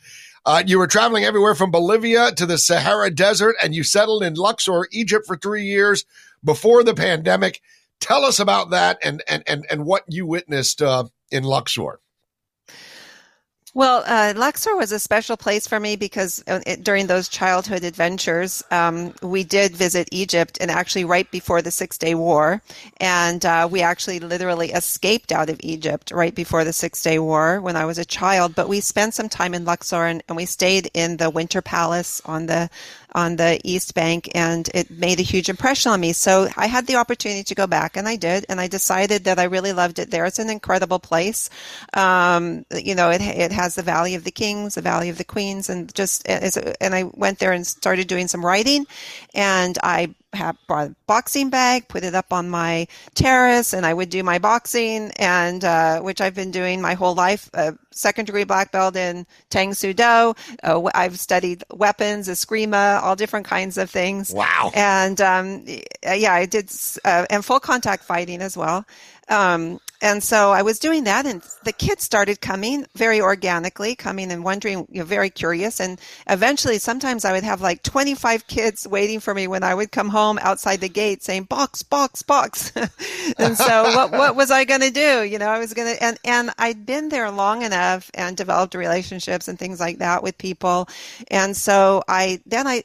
Uh, 0.47 0.63
you 0.65 0.79
were 0.79 0.87
traveling 0.87 1.25
everywhere 1.25 1.57
from 1.57 1.73
Bolivia 1.73 2.31
to 2.31 2.47
the 2.47 2.57
Sahara 2.57 3.11
Desert, 3.11 3.57
and 3.61 3.75
you 3.75 3.83
settled 3.83 4.23
in 4.23 4.35
Luxor, 4.35 4.87
Egypt 4.93 5.27
for 5.27 5.37
three 5.37 5.65
years 5.65 6.05
before 6.45 6.85
the 6.85 6.95
pandemic. 6.95 7.61
Tell 7.99 8.25
us 8.25 8.39
about 8.39 8.71
that 8.71 8.99
and 9.03 9.25
and 9.29 9.43
and 9.49 9.67
and 9.69 9.85
what 9.85 10.05
you 10.09 10.25
witnessed 10.25 10.81
uh, 10.81 11.05
in 11.33 11.43
Luxor. 11.43 11.99
Well, 13.77 14.05
uh, 14.07 14.33
Luxor 14.35 14.75
was 14.75 14.91
a 14.91 14.99
special 14.99 15.37
place 15.37 15.67
for 15.67 15.79
me 15.79 15.97
because 15.97 16.43
uh, 16.47 16.61
it, 16.67 16.83
during 16.83 17.09
those 17.09 17.29
childhood 17.29 17.85
adventures, 17.85 18.63
um, 18.71 19.13
we 19.21 19.45
did 19.45 19.77
visit 19.77 20.09
Egypt 20.13 20.57
and 20.63 20.71
actually 20.71 21.05
right 21.05 21.31
before 21.31 21.61
the 21.61 21.71
Six 21.71 21.99
Day 21.99 22.15
War. 22.15 22.63
And 23.01 23.45
uh, 23.45 23.69
we 23.71 23.83
actually 23.83 24.19
literally 24.19 24.73
escaped 24.73 25.31
out 25.31 25.51
of 25.51 25.61
Egypt 25.63 26.11
right 26.11 26.35
before 26.35 26.65
the 26.65 26.73
Six 26.73 27.03
Day 27.03 27.19
War 27.19 27.61
when 27.61 27.77
I 27.77 27.85
was 27.85 27.99
a 27.99 28.07
child. 28.07 28.55
But 28.55 28.71
we 28.71 28.81
spent 28.81 29.13
some 29.13 29.29
time 29.29 29.53
in 29.53 29.67
Luxor 29.67 30.07
and, 30.07 30.23
and 30.27 30.39
we 30.39 30.47
stayed 30.47 30.91
in 30.95 31.19
the 31.19 31.29
Winter 31.29 31.61
Palace 31.61 32.23
on 32.25 32.47
the 32.47 32.71
on 33.17 33.37
the 33.37 33.59
East 33.65 33.95
Bank, 33.95 34.29
and 34.35 34.69
it 34.75 34.91
made 34.91 35.19
a 35.19 35.23
huge 35.23 35.49
impression 35.49 35.91
on 35.91 35.99
me. 35.99 36.13
So 36.13 36.49
I 36.55 36.67
had 36.67 36.87
the 36.87 36.97
opportunity 36.97 37.43
to 37.45 37.55
go 37.55 37.67
back, 37.67 37.97
and 37.97 38.07
I 38.07 38.17
did, 38.17 38.45
and 38.51 38.61
I 38.61 38.69
decided 38.69 39.25
that 39.25 39.39
I 39.39 39.45
really 39.45 39.73
loved 39.73 39.99
it 39.99 40.11
there. 40.11 40.27
It's 40.27 40.39
an 40.39 40.51
incredible 40.51 40.99
place. 40.99 41.49
Um, 41.95 42.67
you 42.71 42.95
know, 42.95 43.09
it 43.09 43.23
it 43.23 43.53
has 43.53 43.66
the 43.75 43.83
Valley 43.83 44.15
of 44.15 44.25
the 44.25 44.31
Kings, 44.31 44.75
the 44.75 44.81
Valley 44.81 45.09
of 45.09 45.19
the 45.19 45.25
Queens, 45.25 45.69
and 45.69 45.93
just 45.95 46.27
and 46.29 46.95
I 46.95 47.05
went 47.15 47.39
there 47.39 47.53
and 47.53 47.67
started 47.67 48.07
doing 48.07 48.29
some 48.29 48.45
writing, 48.45 48.87
and 49.35 49.77
I 49.83 50.15
have 50.33 50.57
brought 50.67 50.89
a 50.89 50.97
boxing 51.07 51.51
bag, 51.51 51.89
put 51.89 52.05
it 52.05 52.15
up 52.15 52.33
on 52.33 52.49
my 52.49 52.87
terrace, 53.15 53.73
and 53.73 53.85
I 53.85 53.95
would 53.95 54.11
do 54.11 54.23
my 54.23 54.39
boxing, 54.39 55.11
and 55.17 55.65
uh, 55.65 56.01
which 56.01 56.21
I've 56.21 56.35
been 56.35 56.51
doing 56.51 56.81
my 56.81 56.95
whole 56.95 57.15
life. 57.15 57.51
Uh, 57.55 57.73
second 57.91 58.27
degree 58.27 58.45
black 58.45 58.71
belt 58.71 58.95
in 58.97 59.27
Tang 59.51 59.75
Soo 59.75 59.93
Do. 59.93 60.35
Uh, 60.63 60.89
I've 60.95 61.19
studied 61.19 61.65
weapons, 61.73 62.29
eskrima, 62.29 63.03
all 63.03 63.17
different 63.17 63.47
kinds 63.47 63.79
of 63.79 63.91
things. 63.91 64.33
Wow! 64.33 64.71
And 64.75 65.21
um, 65.21 65.65
yeah, 66.03 66.35
I 66.35 66.47
did, 66.47 66.71
uh, 67.05 67.27
and 67.31 67.45
full 67.45 67.61
contact 67.61 68.05
fighting 68.05 68.43
as 68.43 68.57
well. 68.57 68.85
Um, 69.29 69.81
and 70.03 70.23
so 70.23 70.53
I 70.53 70.63
was 70.63 70.79
doing 70.79 71.05
that, 71.05 71.25
and 71.25 71.43
the 71.65 71.73
kids 71.73 72.05
started 72.05 72.41
coming 72.41 72.87
very 72.95 73.21
organically, 73.21 73.95
coming 73.95 74.31
and 74.31 74.45
wondering, 74.45 74.87
you 74.91 75.01
know, 75.01 75.05
very 75.07 75.31
curious. 75.31 75.81
And 75.81 75.99
eventually, 76.29 76.79
sometimes 76.79 77.25
I 77.25 77.33
would 77.33 77.45
have 77.45 77.63
like 77.63 77.83
25 77.83 78.47
kids 78.47 78.87
waiting 78.87 79.21
for 79.21 79.33
me 79.33 79.49
when 79.49 79.63
I 79.63 79.75
would 79.75 79.93
come 79.93 80.11
home 80.11 80.39
outside 80.43 80.81
the 80.81 80.91
gate 80.91 81.23
saying, 81.23 81.45
box, 81.45 81.83
box, 81.83 82.23
box. 82.23 82.73
and 83.39 83.57
so 83.57 83.85
what, 83.95 84.13
what 84.13 84.37
was 84.37 84.51
I 84.51 84.65
going 84.65 84.83
to 84.83 84.91
do? 84.91 85.25
You 85.25 85.39
know, 85.39 85.49
I 85.49 85.59
was 85.59 85.73
going 85.73 85.97
to, 85.97 86.03
and, 86.03 86.19
and 86.25 86.51
I'd 86.59 86.85
been 86.85 87.09
there 87.09 87.31
long 87.31 87.63
enough 87.63 88.11
and 88.13 88.37
developed 88.37 88.75
relationships 88.75 89.49
and 89.49 89.59
things 89.59 89.81
like 89.81 89.99
that 89.99 90.23
with 90.23 90.37
people. 90.37 90.89
And 91.31 91.57
so 91.57 92.03
I, 92.07 92.41
then 92.45 92.67
I, 92.67 92.85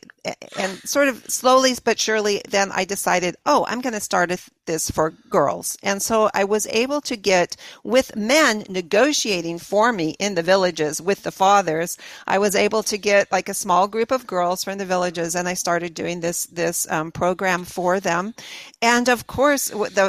and 0.57 0.77
sort 0.79 1.09
of 1.09 1.25
slowly 1.29 1.71
but 1.83 1.99
surely, 1.99 2.41
then 2.49 2.71
I 2.71 2.85
decided, 2.85 3.35
oh, 3.45 3.65
I'm 3.67 3.81
going 3.81 3.93
to 3.93 3.99
start 3.99 4.31
this 4.71 4.89
for 4.89 5.11
girls. 5.29 5.77
And 5.83 6.01
so 6.01 6.29
I 6.33 6.45
was 6.45 6.65
able 6.67 7.01
to 7.01 7.15
get 7.17 7.57
with 7.83 8.15
men 8.15 8.63
negotiating 8.69 9.59
for 9.59 9.91
me 9.91 10.15
in 10.17 10.35
the 10.35 10.43
villages 10.53 11.01
with 11.01 11.23
the 11.23 11.31
fathers. 11.31 11.97
I 12.25 12.37
was 12.39 12.55
able 12.55 12.83
to 12.83 12.97
get 12.97 13.31
like 13.31 13.49
a 13.49 13.53
small 13.53 13.87
group 13.87 14.11
of 14.11 14.25
girls 14.25 14.63
from 14.63 14.77
the 14.77 14.85
villages, 14.85 15.35
and 15.35 15.47
I 15.47 15.55
started 15.55 15.93
doing 15.93 16.21
this 16.21 16.45
this 16.45 16.89
um, 16.89 17.11
program 17.11 17.65
for 17.65 17.99
them. 17.99 18.33
And 18.81 19.09
of 19.09 19.27
course, 19.27 19.69
the 19.69 20.07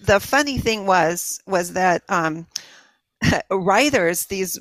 the 0.00 0.20
funny 0.20 0.58
thing 0.58 0.86
was 0.86 1.40
was 1.46 1.72
that. 1.72 2.02
Um, 2.08 2.46
writers, 3.50 4.26
these 4.26 4.58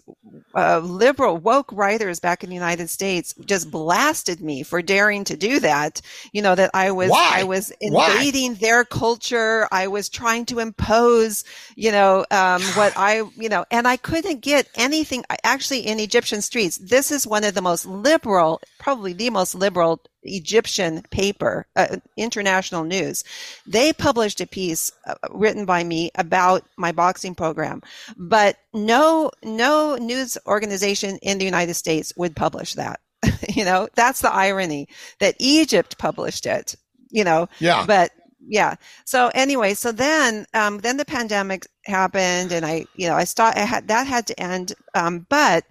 uh, 0.55 0.79
liberal 0.79 1.37
woke 1.37 1.71
writers 1.71 2.19
back 2.19 2.43
in 2.43 2.49
the 2.49 2.55
United 2.55 2.89
States, 2.89 3.33
just 3.45 3.71
blasted 3.71 4.41
me 4.41 4.63
for 4.63 4.81
daring 4.81 5.23
to 5.25 5.37
do 5.37 5.59
that. 5.59 6.01
You 6.31 6.41
know 6.41 6.55
that 6.55 6.71
I 6.73 6.91
was 6.91 7.09
Why? 7.09 7.31
I 7.35 7.43
was 7.43 7.71
invading 7.81 8.51
Why? 8.51 8.57
their 8.59 8.85
culture. 8.85 9.67
I 9.71 9.87
was 9.87 10.09
trying 10.09 10.45
to 10.47 10.59
impose, 10.59 11.43
you 11.75 11.91
know, 11.91 12.25
um, 12.31 12.61
what 12.75 12.93
I 12.97 13.23
you 13.35 13.49
know, 13.49 13.65
and 13.71 13.87
I 13.87 13.97
couldn't 13.97 14.41
get 14.41 14.67
anything. 14.75 15.23
Actually, 15.43 15.81
in 15.81 15.99
Egyptian 15.99 16.41
streets, 16.41 16.77
this 16.77 17.11
is 17.11 17.27
one 17.27 17.43
of 17.43 17.53
the 17.53 17.61
most 17.61 17.85
liberal, 17.85 18.61
probably 18.79 19.13
the 19.13 19.29
most 19.29 19.55
liberal 19.55 20.01
Egyptian 20.23 21.03
paper, 21.11 21.65
uh, 21.75 21.97
international 22.17 22.83
news. 22.83 23.23
They 23.65 23.93
published 23.93 24.41
a 24.41 24.47
piece 24.47 24.91
uh, 25.05 25.15
written 25.31 25.65
by 25.65 25.83
me 25.83 26.11
about 26.15 26.63
my 26.77 26.91
boxing 26.91 27.35
program, 27.35 27.81
but 28.17 28.57
no, 28.73 29.31
no 29.43 29.95
news 29.95 30.37
organization 30.47 31.17
in 31.21 31.37
the 31.37 31.45
United 31.45 31.75
States 31.75 32.13
would 32.17 32.35
publish 32.35 32.73
that. 32.73 32.99
you 33.49 33.65
know, 33.65 33.87
that's 33.95 34.21
the 34.21 34.33
irony 34.33 34.87
that 35.19 35.35
Egypt 35.39 35.97
published 35.97 36.45
it, 36.45 36.75
you 37.09 37.23
know, 37.23 37.47
yeah. 37.59 37.85
but 37.85 38.11
yeah. 38.45 38.75
So 39.05 39.31
anyway, 39.33 39.73
so 39.73 39.91
then, 39.91 40.45
um, 40.53 40.79
then 40.79 40.97
the 40.97 41.05
pandemic 41.05 41.65
happened 41.85 42.51
and 42.51 42.65
I, 42.65 42.85
you 42.95 43.07
know, 43.07 43.15
I 43.15 43.23
start, 43.23 43.55
I 43.55 43.61
had, 43.61 43.87
that 43.87 44.07
had 44.07 44.27
to 44.27 44.39
end. 44.39 44.73
Um, 44.93 45.25
but 45.29 45.63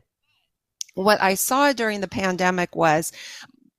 what 0.94 1.22
I 1.22 1.34
saw 1.34 1.72
during 1.72 2.00
the 2.00 2.08
pandemic 2.08 2.74
was 2.76 3.12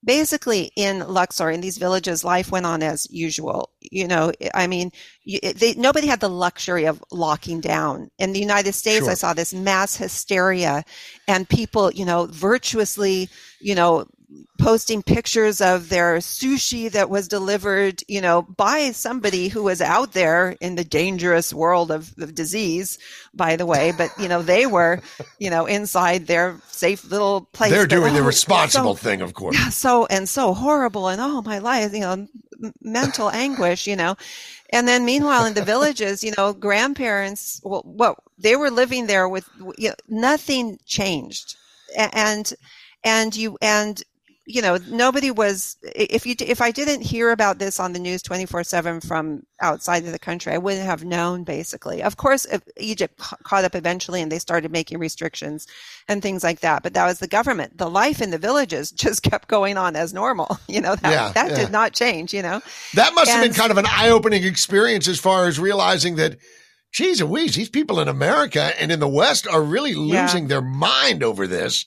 basically 0.04 0.70
in 0.76 1.00
Luxor, 1.00 1.50
in 1.50 1.60
these 1.60 1.78
villages, 1.78 2.24
life 2.24 2.50
went 2.50 2.66
on 2.66 2.82
as 2.82 3.06
usual. 3.10 3.70
You 3.80 4.06
know, 4.06 4.32
I 4.54 4.66
mean, 4.66 4.90
they, 5.26 5.74
nobody 5.76 6.06
had 6.06 6.20
the 6.20 6.28
luxury 6.28 6.84
of 6.84 7.02
locking 7.10 7.60
down. 7.60 8.10
In 8.18 8.32
the 8.32 8.40
United 8.40 8.74
States, 8.74 9.04
sure. 9.04 9.10
I 9.10 9.14
saw 9.14 9.34
this 9.34 9.54
mass 9.54 9.96
hysteria 9.96 10.84
and 11.26 11.48
people, 11.48 11.90
you 11.92 12.04
know, 12.04 12.26
virtuously, 12.26 13.28
you 13.60 13.74
know, 13.74 14.06
posting 14.58 15.02
pictures 15.02 15.60
of 15.60 15.88
their 15.88 16.18
sushi 16.18 16.90
that 16.90 17.10
was 17.10 17.28
delivered, 17.28 18.02
you 18.08 18.20
know, 18.20 18.42
by 18.42 18.90
somebody 18.92 19.48
who 19.48 19.62
was 19.62 19.80
out 19.80 20.12
there 20.12 20.56
in 20.60 20.76
the 20.76 20.84
dangerous 20.84 21.52
world 21.52 21.90
of, 21.90 22.14
of 22.18 22.34
disease, 22.34 22.98
by 23.34 23.56
the 23.56 23.66
way. 23.66 23.92
But, 23.96 24.10
you 24.18 24.28
know, 24.28 24.42
they 24.42 24.66
were, 24.66 25.00
you 25.38 25.50
know, 25.50 25.66
inside 25.66 26.26
their 26.26 26.60
safe 26.68 27.04
little 27.04 27.42
place. 27.52 27.72
They're 27.72 27.86
doing 27.86 28.12
but, 28.12 28.18
the 28.18 28.24
oh, 28.24 28.26
responsible 28.26 28.96
so, 28.96 29.02
thing, 29.02 29.20
of 29.20 29.34
course. 29.34 29.56
Yeah, 29.56 29.68
so, 29.68 30.06
and 30.06 30.28
so 30.28 30.54
horrible. 30.54 31.08
And 31.08 31.20
oh, 31.20 31.42
my 31.42 31.58
life, 31.58 31.92
you 31.92 32.00
know, 32.00 32.26
mental 32.80 33.30
anguish, 33.30 33.86
you 33.86 33.96
know. 33.96 34.16
And 34.70 34.88
then 34.88 35.04
meanwhile, 35.04 35.44
in 35.44 35.54
the 35.54 35.64
villages, 35.64 36.24
you 36.24 36.32
know, 36.36 36.52
grandparents, 36.52 37.60
well, 37.64 37.82
what 37.82 38.18
they 38.38 38.56
were 38.56 38.70
living 38.70 39.06
there 39.06 39.28
with, 39.28 39.48
you 39.78 39.90
know, 39.90 39.94
nothing 40.08 40.78
changed. 40.86 41.56
And, 41.96 42.52
and 43.04 43.36
you, 43.36 43.58
and 43.60 44.02
you 44.46 44.60
know 44.60 44.78
nobody 44.88 45.30
was 45.30 45.76
if 45.94 46.26
you 46.26 46.34
if 46.40 46.60
i 46.60 46.70
didn't 46.70 47.00
hear 47.00 47.30
about 47.30 47.58
this 47.58 47.80
on 47.80 47.92
the 47.92 47.98
news 47.98 48.22
24/7 48.22 49.06
from 49.06 49.44
outside 49.60 50.04
of 50.04 50.12
the 50.12 50.18
country 50.18 50.52
i 50.52 50.58
wouldn't 50.58 50.84
have 50.84 51.04
known 51.04 51.44
basically 51.44 52.02
of 52.02 52.16
course 52.16 52.46
egypt 52.78 53.18
caught 53.18 53.64
up 53.64 53.74
eventually 53.74 54.20
and 54.20 54.30
they 54.30 54.38
started 54.38 54.70
making 54.70 54.98
restrictions 54.98 55.66
and 56.08 56.20
things 56.20 56.44
like 56.44 56.60
that 56.60 56.82
but 56.82 56.92
that 56.94 57.06
was 57.06 57.18
the 57.18 57.26
government 57.26 57.78
the 57.78 57.88
life 57.88 58.20
in 58.20 58.30
the 58.30 58.38
villages 58.38 58.90
just 59.04 59.22
kept 59.22 59.48
going 59.48 59.78
on 59.78 59.96
as 59.96 60.12
normal 60.12 60.58
you 60.68 60.80
know 60.80 60.94
that, 60.96 61.10
yeah, 61.10 61.32
that 61.32 61.50
yeah. 61.50 61.56
did 61.56 61.70
not 61.70 61.92
change 61.92 62.34
you 62.34 62.42
know 62.42 62.60
that 62.94 63.14
must 63.14 63.30
and, 63.30 63.40
have 63.40 63.50
been 63.50 63.56
kind 63.56 63.70
of 63.70 63.78
an 63.78 63.86
eye-opening 63.88 64.44
experience 64.44 65.08
as 65.08 65.18
far 65.18 65.46
as 65.46 65.58
realizing 65.58 66.16
that 66.16 66.36
geez 66.92 67.20
Louise, 67.22 67.54
these 67.54 67.70
people 67.70 67.98
in 67.98 68.08
america 68.08 68.72
and 68.78 68.92
in 68.92 69.00
the 69.00 69.08
west 69.08 69.46
are 69.46 69.62
really 69.62 69.94
losing 69.94 70.44
yeah. 70.44 70.48
their 70.48 70.62
mind 70.62 71.22
over 71.22 71.46
this 71.46 71.86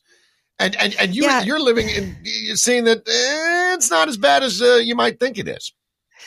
and 0.59 0.75
and 0.77 0.95
and 0.99 1.15
you 1.15 1.23
Yeah. 1.23 1.43
you're 1.43 1.59
living 1.59 1.89
in 1.89 2.17
you're 2.23 2.55
saying 2.55 2.85
that 2.85 2.99
eh, 3.07 3.73
it's 3.75 3.89
not 3.91 4.07
as 4.09 4.17
bad 4.17 4.43
as 4.43 4.61
uh, 4.61 4.75
you 4.75 4.95
might 4.95 5.19
think 5.19 5.37
it 5.37 5.47
is. 5.47 5.73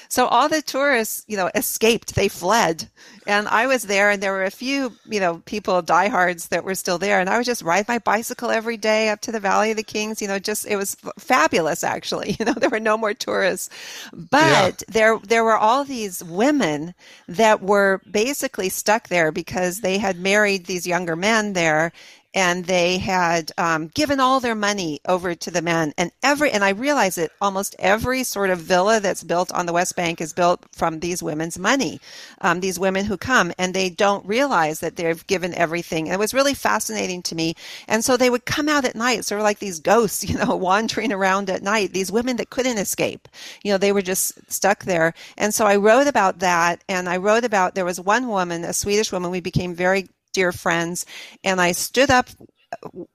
So 0.09 0.27
all 0.27 0.49
the 0.49 0.62
tourists, 0.62 1.25
you 1.29 1.37
know, 1.37 1.51
escaped. 1.55 2.14
They 2.14 2.29
fled, 2.29 2.88
and 3.27 3.47
I 3.49 3.66
was 3.66 3.85
there, 3.85 4.11
and 4.11 4.23
there 4.23 4.33
were 4.33 4.45
a 4.45 4.51
few, 4.51 4.93
you 5.05 5.21
know, 5.21 5.38
people 5.47 5.83
diehards 5.83 6.49
that 6.49 6.64
were 6.64 6.75
still 6.75 6.99
there, 6.99 7.21
and 7.21 7.29
I 7.29 7.37
would 7.37 7.47
just 7.47 7.62
ride 7.62 7.88
my 7.88 7.99
bicycle 7.99 8.51
every 8.51 8.77
day 8.77 9.09
up 9.09 9.21
to 9.23 9.33
the 9.33 9.40
Valley 9.40 9.71
of 9.73 9.77
the 9.77 9.83
Kings. 9.83 10.23
You 10.23 10.29
know, 10.29 10.38
just 10.38 10.66
it 10.66 10.77
was 10.77 10.97
f- 11.05 11.12
fabulous. 11.19 11.85
Actually, 11.85 12.37
you 12.38 12.45
know, 12.45 12.55
there 12.55 12.71
were 12.71 12.81
no 12.81 12.97
more 12.97 13.14
tourists, 13.14 13.69
but 14.12 14.83
there 14.88 15.19
there 15.21 15.45
were 15.45 15.59
all 15.59 15.85
these 15.85 16.23
women 16.25 16.95
that 17.28 17.62
were 17.62 18.01
basically 18.11 18.68
stuck 18.68 19.09
there 19.09 19.33
because 19.33 19.81
they 19.81 19.99
had 19.99 20.18
married 20.18 20.66
these 20.66 20.87
younger 20.87 21.16
men 21.16 21.53
there, 21.53 21.93
and 22.35 22.64
they 22.64 22.99
had 22.99 23.51
um, 23.59 23.89
given 23.89 24.20
all 24.20 24.41
their 24.41 24.55
money 24.55 25.01
over 25.07 25.35
to 25.35 25.51
the 25.51 25.62
men 25.62 25.93
and 25.99 26.11
every 26.22 26.51
and 26.51 26.64
i 26.64 26.70
realize 26.70 27.14
that 27.16 27.31
almost 27.41 27.76
every 27.78 28.22
sort 28.24 28.51
of 28.51 28.59
villa 28.59 29.01
that's 29.01 29.24
built 29.24 29.53
on 29.53 29.66
the 29.66 29.72
west 29.72 29.97
bank 29.97 30.20
is 30.20 30.33
built 30.33 30.64
from 30.72 31.01
these 31.01 31.22
women's 31.22 31.59
money 31.59 32.01
um, 32.41 32.61
these 32.61 32.78
women 32.78 33.05
who 33.05 33.16
come 33.16 33.53
and 33.59 33.74
they 33.74 33.91
don't 33.91 34.24
realize 34.26 34.81
that 34.81 34.97
they've 34.97 35.26
given 35.26 35.55
everything. 35.55 36.07
And 36.07 36.14
it 36.14 36.18
was 36.18 36.35
really 36.35 36.55
fascinating 36.55 37.22
to 37.22 37.35
me. 37.35 37.55
And 37.89 38.05
so 38.05 38.16
they 38.16 38.31
would 38.31 38.47
come 38.47 38.68
out 38.68 38.85
at 38.85 38.95
night 38.97 39.24
sort 39.24 39.41
of 39.41 39.45
like 39.45 39.59
these 39.59 39.81
ghosts 39.81 40.24
you 40.28 40.37
know 40.37 40.57
wandering 40.57 41.12
around 41.12 41.51
at 41.51 41.62
night 41.62 41.93
these 41.93 42.12
women 42.12 42.37
that 42.37 42.51
couldn't 42.51 42.78
escape. 42.78 43.28
You 43.62 43.72
know 43.72 43.78
they 43.78 43.93
were 43.93 44.03
just 44.03 44.51
stuck 44.51 44.85
there. 44.85 45.14
And 45.37 45.55
so 45.55 45.66
i 45.66 45.76
wrote 45.76 46.07
about 46.07 46.39
that 46.41 46.83
and 46.89 47.09
i 47.09 47.16
wrote 47.16 47.45
about 47.45 47.74
there 47.74 47.85
was 47.85 48.01
one 48.01 48.28
woman 48.28 48.64
a 48.64 48.72
swedish 48.72 49.12
woman 49.12 49.31
we 49.31 49.41
became 49.41 49.74
very 49.74 50.09
dear 50.33 50.53
friends, 50.53 51.07
and 51.45 51.61
I 51.61 51.72
stood 51.72 52.11
up 52.11 52.28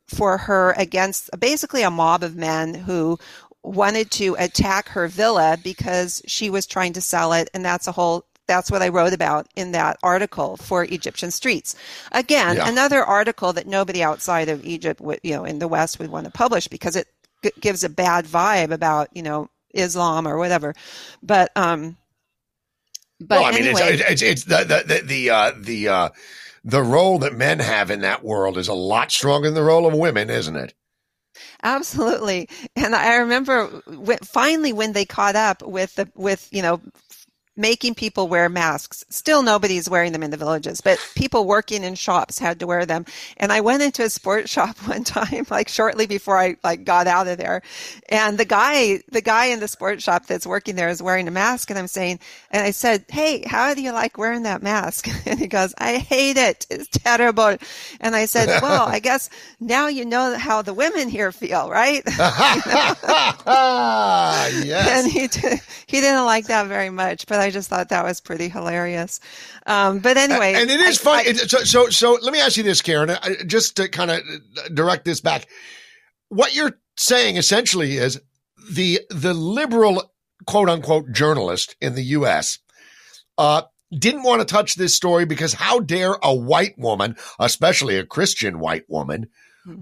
for 0.08 0.38
her 0.38 0.74
against 0.78 1.30
basically 1.40 1.82
a 1.84 1.90
mob 1.92 2.24
of 2.24 2.36
men 2.36 2.74
who 2.74 3.18
wanted 3.64 4.12
to 4.12 4.36
attack 4.38 4.90
her 4.90 5.08
villa 5.08 5.58
because 5.64 6.22
she 6.28 6.50
was 6.50 6.66
trying 6.68 6.94
to 6.94 7.02
sell 7.02 7.34
it, 7.34 7.50
and 7.54 7.64
that's 7.66 7.88
a 7.88 7.92
whole 7.92 8.26
that's 8.48 8.70
what 8.70 8.84
I 8.84 8.90
wrote 8.90 9.14
about 9.14 9.48
in 9.56 9.72
that 9.72 9.98
article 10.04 10.56
for 10.58 10.84
Egyptian 10.84 11.32
Streets. 11.32 11.76
Again, 12.12 12.58
Yeah. 12.58 12.70
another 12.70 13.04
article 13.04 13.54
that 13.54 13.66
nobody 13.66 14.04
outside 14.04 14.50
of 14.50 14.64
Egypt 14.64 15.02
would, 15.02 15.20
you 15.24 15.34
know, 15.34 15.46
in 15.46 15.58
the 15.58 15.68
West 15.68 15.98
would 15.98 16.12
want 16.12 16.26
to 16.26 16.32
publish 16.32 16.68
because 16.68 16.96
it 16.96 17.08
g- 17.44 17.52
gives 17.60 17.84
a 17.84 17.90
bad 17.90 18.26
vibe 18.26 18.72
about, 18.72 19.10
you 19.14 19.24
know, 19.24 19.50
Islam 19.74 20.28
or 20.28 20.38
whatever. 20.38 20.76
But, 21.24 21.52
um, 21.56 21.98
but 23.20 23.40
well, 23.40 23.46
I 23.46 23.52
mean, 23.52 23.64
anyway, 23.64 23.94
it's, 23.94 24.04
it's 24.12 24.22
it's 24.22 24.44
the 24.44 24.58
the 24.58 24.84
the 24.94 25.02
the 25.02 25.30
uh, 25.30 25.52
the 25.58 25.88
uh, 25.88 26.10
the 26.66 26.82
role 26.82 27.20
that 27.20 27.36
men 27.36 27.60
have 27.60 27.92
in 27.92 28.02
that 28.02 28.24
world 28.24 28.58
is 28.58 28.68
a 28.68 28.74
lot 28.74 29.12
stronger 29.12 29.48
than 29.48 29.54
the 29.54 29.64
role 29.64 29.86
of 29.86 29.94
women, 29.94 30.32
isn't 30.32 30.56
it? 30.56 30.74
Absolutely. 31.62 32.50
And 32.76 32.96
I 32.96 33.18
remember 33.18 33.82
finally 34.24 34.74
when 34.74 34.94
they 34.94 35.06
caught 35.06 35.36
up 35.36 35.62
with 35.62 35.94
the, 35.96 36.10
with, 36.16 36.50
you 36.52 36.62
know, 36.64 36.82
making 37.58 37.96
people 37.96 38.28
wear 38.28 38.50
masks. 38.50 39.06
Still 39.10 39.42
nobody's 39.42 39.90
wearing 39.90 40.12
them 40.12 40.24
in 40.24 40.32
the 40.32 40.38
villages, 40.38 40.82
but 40.82 41.00
people 41.16 41.46
working 41.46 41.84
in 41.84 41.96
shops 41.96 42.40
had 42.40 42.60
to 42.60 42.68
wear 42.68 42.86
them. 42.86 43.06
And 43.38 43.52
I 43.52 43.62
went 43.62 43.84
into 43.84 44.04
a 44.04 44.10
sports 44.10 44.52
shop 44.56 44.78
one 44.88 45.04
time, 45.04 45.46
like 45.50 45.70
shortly 45.70 46.06
before 46.08 46.38
I 46.38 46.58
like 46.64 46.84
got 46.84 47.08
out 47.08 47.28
of 47.28 47.38
there. 47.38 47.62
And 48.10 48.38
the 48.38 48.46
guy, 48.46 49.02
the 49.12 49.22
guy 49.22 49.46
in 49.46 49.60
the 49.60 49.68
sports 49.68 50.04
shop 50.04 50.26
that's 50.28 50.48
working 50.48 50.76
there 50.76 50.90
is 50.90 51.02
wearing 51.02 51.28
a 51.28 51.32
mask. 51.32 51.70
And 51.70 51.80
I'm 51.80 51.88
saying, 51.88 52.20
and 52.52 52.64
I 52.64 52.72
said, 52.72 53.06
Hey, 53.10 53.44
how 53.46 53.74
do 53.74 53.82
you 53.82 53.92
like 53.92 54.18
wearing 54.18 54.44
that 54.44 54.64
mask? 54.64 55.08
And 55.28 55.40
he 55.40 55.48
goes, 55.48 55.74
I 55.80 55.98
hate 55.98 56.38
it. 56.38 56.68
It's 56.70 56.88
terrible. 56.88 57.58
And 58.00 58.16
I 58.16 58.26
said, 58.26 58.48
well, 58.62 58.84
I 58.88 59.00
guess 59.00 59.30
now 59.60 59.88
you 59.88 60.06
know 60.06 60.38
how 60.38 60.62
the 60.62 60.74
women 60.74 61.10
here 61.10 61.32
feel, 61.32 61.70
right? 61.70 62.04
yes. 64.64 65.06
And 65.06 65.12
he 65.12 65.28
did, 65.28 65.60
he 65.88 66.02
didn't 66.02 66.26
like 66.26 66.46
that 66.48 66.68
very 66.68 66.92
much, 66.92 67.26
but 67.28 67.40
I 67.40 67.45
just 67.50 67.70
thought 67.70 67.90
that 67.90 68.04
was 68.04 68.22
pretty 68.22 68.50
hilarious. 68.50 69.20
Um, 69.66 70.00
but 70.00 70.18
anyway, 70.18 70.54
and 70.56 70.70
it 70.70 70.80
is 70.80 71.00
I- 71.00 71.04
funny. 71.24 71.30
I- 71.30 71.34
so, 71.34 71.58
so, 71.60 71.90
so 71.90 72.18
let 72.22 72.34
me 72.34 72.40
ask 72.40 72.58
you 72.58 72.64
this, 72.64 72.82
Karen, 72.82 73.10
uh, 73.10 73.20
just 73.46 73.78
to 73.78 73.88
kind 73.90 74.12
of 74.12 74.22
direct 74.74 75.06
this 75.06 75.22
back. 75.22 75.48
What 76.30 76.56
you're 76.56 76.78
saying 76.98 77.38
essentially 77.38 77.98
is 77.98 78.20
the 78.72 79.02
the 79.10 79.34
liberal 79.34 80.12
quote 80.48 80.70
unquote 80.70 81.12
journalist 81.12 81.76
in 81.82 81.96
the 81.96 82.04
U.S. 82.04 82.60
Uh, 83.38 83.64
didn't 83.98 84.24
want 84.24 84.42
to 84.42 84.46
touch 84.46 84.76
this 84.76 84.96
story 84.96 85.26
because 85.26 85.54
how 85.54 85.80
dare 85.80 86.16
a 86.24 86.34
white 86.34 86.74
woman, 86.78 87.16
especially 87.40 87.98
a 87.98 88.06
Christian 88.06 88.60
white 88.60 88.84
woman, 88.90 89.28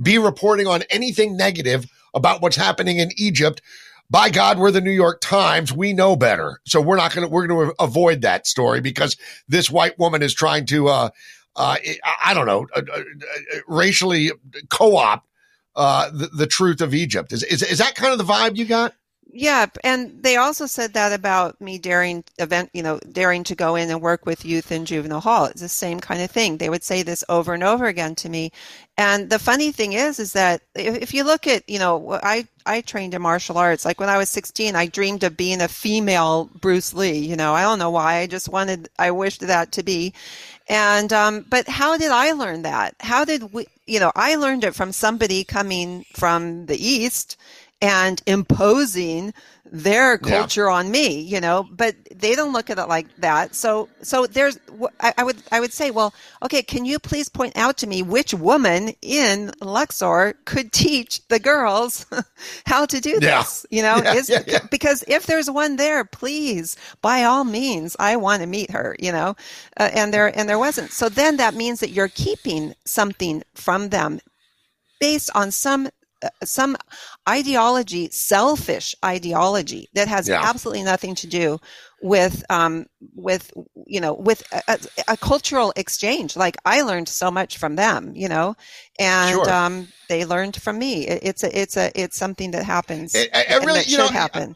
be 0.01 0.17
reporting 0.17 0.67
on 0.67 0.83
anything 0.89 1.37
negative 1.37 1.85
about 2.13 2.41
what's 2.41 2.55
happening 2.55 2.97
in 2.97 3.11
Egypt? 3.17 3.61
By 4.13 4.29
God, 4.29 4.59
we're 4.59 4.69
the 4.69 4.79
New 4.79 4.91
York 4.91 5.21
Times. 5.21 5.73
We 5.73 5.91
know 5.91 6.15
better. 6.15 6.59
So 6.67 6.79
we're 6.79 6.97
not 6.97 7.15
going 7.15 7.27
to, 7.27 7.33
we're 7.33 7.47
going 7.47 7.69
to 7.69 7.83
avoid 7.83 8.21
that 8.21 8.45
story 8.45 8.79
because 8.79 9.17
this 9.47 9.71
white 9.71 9.97
woman 9.97 10.21
is 10.21 10.35
trying 10.35 10.67
to, 10.67 10.87
uh, 10.87 11.09
uh, 11.55 11.77
I 12.23 12.35
don't 12.35 12.45
know, 12.45 12.67
uh, 12.75 12.83
uh, 12.93 12.99
uh, 12.99 13.59
racially 13.67 14.29
co-opt, 14.69 15.27
uh, 15.75 16.11
the, 16.11 16.27
the 16.27 16.45
truth 16.45 16.79
of 16.79 16.93
Egypt. 16.93 17.33
Is, 17.33 17.41
is, 17.41 17.63
is 17.63 17.79
that 17.79 17.95
kind 17.95 18.11
of 18.11 18.19
the 18.19 18.31
vibe 18.31 18.55
you 18.55 18.65
got? 18.65 18.93
Yeah, 19.35 19.65
and 19.83 20.21
they 20.21 20.37
also 20.37 20.67
said 20.67 20.93
that 20.93 21.11
about 21.11 21.59
me 21.59 21.79
daring 21.79 22.23
event, 22.37 22.69
you 22.71 22.83
know, 22.83 22.99
daring 23.11 23.43
to 23.45 23.55
go 23.55 23.73
in 23.75 23.89
and 23.89 23.99
work 23.99 24.27
with 24.27 24.45
youth 24.45 24.71
in 24.71 24.85
juvenile 24.85 25.21
hall. 25.21 25.45
It's 25.45 25.59
the 25.59 25.69
same 25.69 25.99
kind 25.99 26.21
of 26.21 26.29
thing. 26.29 26.57
They 26.57 26.69
would 26.69 26.83
say 26.83 27.01
this 27.01 27.23
over 27.29 27.55
and 27.55 27.63
over 27.63 27.87
again 27.87 28.13
to 28.15 28.29
me. 28.29 28.51
And 28.95 29.31
the 29.31 29.39
funny 29.39 29.71
thing 29.71 29.93
is, 29.93 30.19
is 30.19 30.33
that 30.33 30.61
if, 30.75 31.15
you 31.15 31.23
look 31.23 31.47
at, 31.47 31.67
you 31.67 31.79
know, 31.79 32.19
I 32.21 32.47
I 32.67 32.81
trained 32.81 33.15
in 33.15 33.23
martial 33.23 33.57
arts. 33.57 33.85
Like 33.85 33.99
when 33.99 34.07
I 34.07 34.19
was 34.19 34.29
16, 34.29 34.75
I 34.75 34.85
dreamed 34.85 35.23
of 35.23 35.35
being 35.35 35.61
a 35.61 35.67
female 35.67 36.51
Bruce 36.61 36.93
Lee. 36.93 37.17
You 37.17 37.35
know, 37.35 37.55
I 37.55 37.63
don't 37.63 37.79
know 37.79 37.89
why. 37.89 38.17
I 38.17 38.27
just 38.27 38.49
wanted, 38.49 38.87
I 38.99 39.09
wished 39.09 39.41
that 39.41 39.71
to 39.73 39.83
be. 39.83 40.13
And 40.69 41.11
um, 41.11 41.45
but 41.49 41.67
how 41.67 41.97
did 41.97 42.11
I 42.11 42.33
learn 42.33 42.61
that? 42.61 42.95
How 42.99 43.25
did 43.25 43.51
we? 43.51 43.65
You 43.87 43.99
know, 43.99 44.11
I 44.15 44.35
learned 44.35 44.63
it 44.63 44.75
from 44.75 44.91
somebody 44.93 45.43
coming 45.43 46.05
from 46.13 46.67
the 46.67 46.77
east 46.77 47.35
and 47.83 48.21
imposing 48.25 49.33
their 49.69 50.17
Yeah. 50.21 50.29
culture 50.29 50.69
on 50.69 50.89
me, 50.89 51.19
you 51.19 51.41
know, 51.41 51.67
but 51.69 51.95
they 52.15 52.33
don't 52.33 52.53
look 52.53 52.69
at 52.69 52.79
it 52.79 52.87
like 52.87 53.07
that. 53.17 53.55
So, 53.55 53.89
so 54.01 54.25
there's, 54.25 54.57
I, 55.01 55.13
I 55.17 55.23
would, 55.25 55.43
I 55.51 55.59
would 55.59 55.73
say, 55.73 55.91
well, 55.91 56.13
okay, 56.41 56.63
can 56.63 56.85
you 56.85 56.97
please 56.97 57.27
point 57.27 57.57
out 57.57 57.75
to 57.77 57.87
me 57.87 58.01
which 58.01 58.33
woman 58.33 58.91
in 59.01 59.51
Luxor 59.59 60.35
could 60.45 60.71
teach 60.71 61.27
the 61.27 61.39
girls 61.39 62.05
how 62.65 62.85
to 62.85 63.01
do 63.01 63.19
Yeah. 63.19 63.39
this? 63.39 63.65
You 63.69 63.81
know, 63.81 63.97
Yeah, 63.97 64.13
is, 64.13 64.29
yeah, 64.29 64.43
yeah. 64.47 64.59
because 64.71 65.03
if 65.07 65.25
there's 65.25 65.51
one 65.51 65.75
there, 65.75 66.05
please, 66.05 66.77
by 67.01 67.23
all 67.23 67.43
means, 67.43 67.97
I 67.99 68.15
want 68.15 68.41
to 68.43 68.47
meet 68.47 68.71
her, 68.71 68.95
you 68.99 69.11
know, 69.11 69.35
uh, 69.77 69.89
and 69.93 70.13
there, 70.13 70.37
and 70.37 70.47
there 70.47 70.59
wasn't. 70.59 70.91
So 70.93 71.09
then 71.09 71.35
that 71.37 71.53
means 71.53 71.81
that 71.81 71.89
you're 71.89 72.07
keeping 72.07 72.75
something 72.85 73.43
from 73.55 73.89
them 73.89 74.21
based 75.01 75.29
on 75.35 75.51
some 75.51 75.89
some 76.43 76.75
ideology, 77.27 78.09
selfish 78.11 78.95
ideology 79.03 79.89
that 79.93 80.07
has 80.07 80.27
Yeah. 80.27 80.41
absolutely 80.41 80.83
nothing 80.83 81.15
to 81.15 81.27
do 81.27 81.59
with 82.01 82.43
um, 82.49 82.85
with 83.15 83.51
you 83.87 84.01
know 84.01 84.13
with 84.13 84.43
a, 84.67 84.79
a, 85.07 85.17
cultural 85.17 85.71
exchange. 85.75 86.35
Like 86.35 86.57
I 86.65 86.81
learned 86.81 87.07
so 87.07 87.31
much 87.31 87.57
from 87.57 87.75
them, 87.75 88.13
you 88.15 88.27
know, 88.29 88.55
and 88.99 89.31
Sure. 89.35 89.49
um, 89.49 89.87
they 90.09 90.25
learned 90.25 90.61
from 90.61 90.77
me. 90.79 91.07
It, 91.07 91.19
it's 91.23 91.43
a 91.43 91.59
it's 91.61 91.77
a 91.77 91.91
it's 91.95 92.17
something 92.17 92.51
that 92.51 92.63
happens. 92.65 93.15
It- 93.15 93.29
it 93.33 93.45
and 93.49 93.65
really- 93.65 93.79
that 93.79 93.87
should 93.89 93.99
know, 93.99 94.07
happen. 94.07 94.55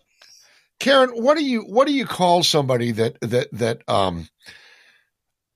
Karen, 0.79 1.09
what 1.09 1.37
do 1.37 1.43
you 1.43 1.61
what 1.61 1.87
do 1.87 1.93
you 1.93 2.05
call 2.05 2.43
somebody 2.43 2.91
that 2.91 3.17
that 3.21 3.47
that 3.53 3.81
um 3.89 4.27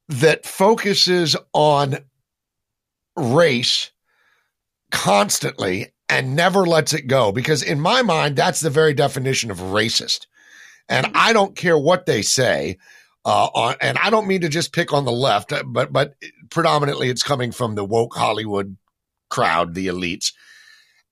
that 0.09 0.45
focuses 0.45 1.35
on 1.53 1.97
race 3.15 3.91
constantly 4.91 5.91
and 6.11 6.35
never 6.35 6.65
lets 6.65 6.93
it 6.93 7.07
go? 7.07 7.31
Because 7.31 7.63
in 7.63 7.79
my 7.79 8.01
mind, 8.01 8.35
that's 8.35 8.59
the 8.59 8.69
very 8.69 8.93
definition 8.93 9.49
of 9.49 9.57
racist. 9.57 10.27
And 10.89 11.07
I 11.15 11.31
don't 11.31 11.55
care 11.55 11.77
what 11.77 12.05
they 12.05 12.21
say. 12.21 12.77
Uh, 13.23 13.47
on, 13.53 13.75
and 13.81 13.97
I 13.97 14.09
don't 14.09 14.27
mean 14.27 14.41
to 14.41 14.49
just 14.49 14.73
pick 14.73 14.93
on 14.93 15.05
the 15.05 15.11
left, 15.11 15.53
uh, 15.53 15.63
but 15.63 15.93
but 15.93 16.15
predominantly 16.49 17.07
it's 17.07 17.21
coming 17.21 17.51
from 17.51 17.75
the 17.75 17.85
woke 17.85 18.15
Hollywood 18.15 18.77
crowd, 19.29 19.75
the 19.75 19.87
elites, 19.87 20.33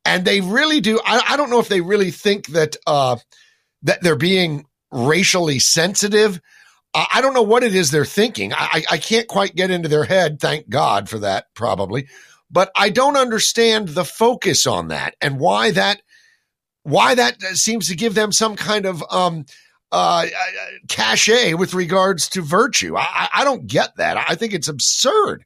and 0.06 0.26
they 0.26 0.42
really 0.42 0.82
do. 0.82 1.00
I, 1.06 1.24
I 1.30 1.38
don't 1.38 1.52
know 1.52 1.60
if 1.60 1.70
they 1.70 1.82
really 1.82 2.10
think 2.10 2.48
that 2.48 2.78
uh, 2.88 3.18
that 3.84 4.02
they're 4.02 4.16
being 4.16 4.66
racially 4.92 5.60
sensitive. 5.60 6.42
I 6.96 7.06
I 7.14 7.22
don't 7.22 7.36
know 7.36 7.44
what 7.44 7.62
it 7.62 7.76
is 7.76 7.92
they're 7.92 8.06
thinking. 8.06 8.54
I 8.54 8.84
I 8.90 8.98
can't 8.98 9.28
quite 9.28 9.56
get 9.56 9.70
into 9.70 9.88
their 9.88 10.04
head. 10.04 10.40
Thank 10.40 10.68
God 10.68 11.10
for 11.10 11.20
that, 11.20 11.46
probably. 11.54 12.08
But 12.52 12.72
I 12.76 12.90
don't 12.90 13.18
understand 13.18 13.90
the 13.90 14.06
focus 14.06 14.66
on 14.66 14.88
that 14.88 15.16
and 15.22 15.40
why 15.40 15.72
that 15.72 16.02
why 16.84 17.16
that 17.16 17.42
seems 17.42 17.88
to 17.90 17.96
give 17.96 18.16
them 18.16 18.32
some 18.32 18.56
kind 18.56 18.86
of 18.86 19.04
um 19.12 19.46
uh 19.92 20.26
cachet 20.88 21.54
with 21.54 21.74
regards 21.74 22.30
to 22.30 22.42
virtue. 22.42 22.98
I, 22.98 23.30
I 23.34 23.44
don't 23.44 23.68
get 23.68 23.96
that. 23.98 24.18
I 24.30 24.36
think 24.36 24.54
it's 24.54 24.68
absurd. 24.68 25.46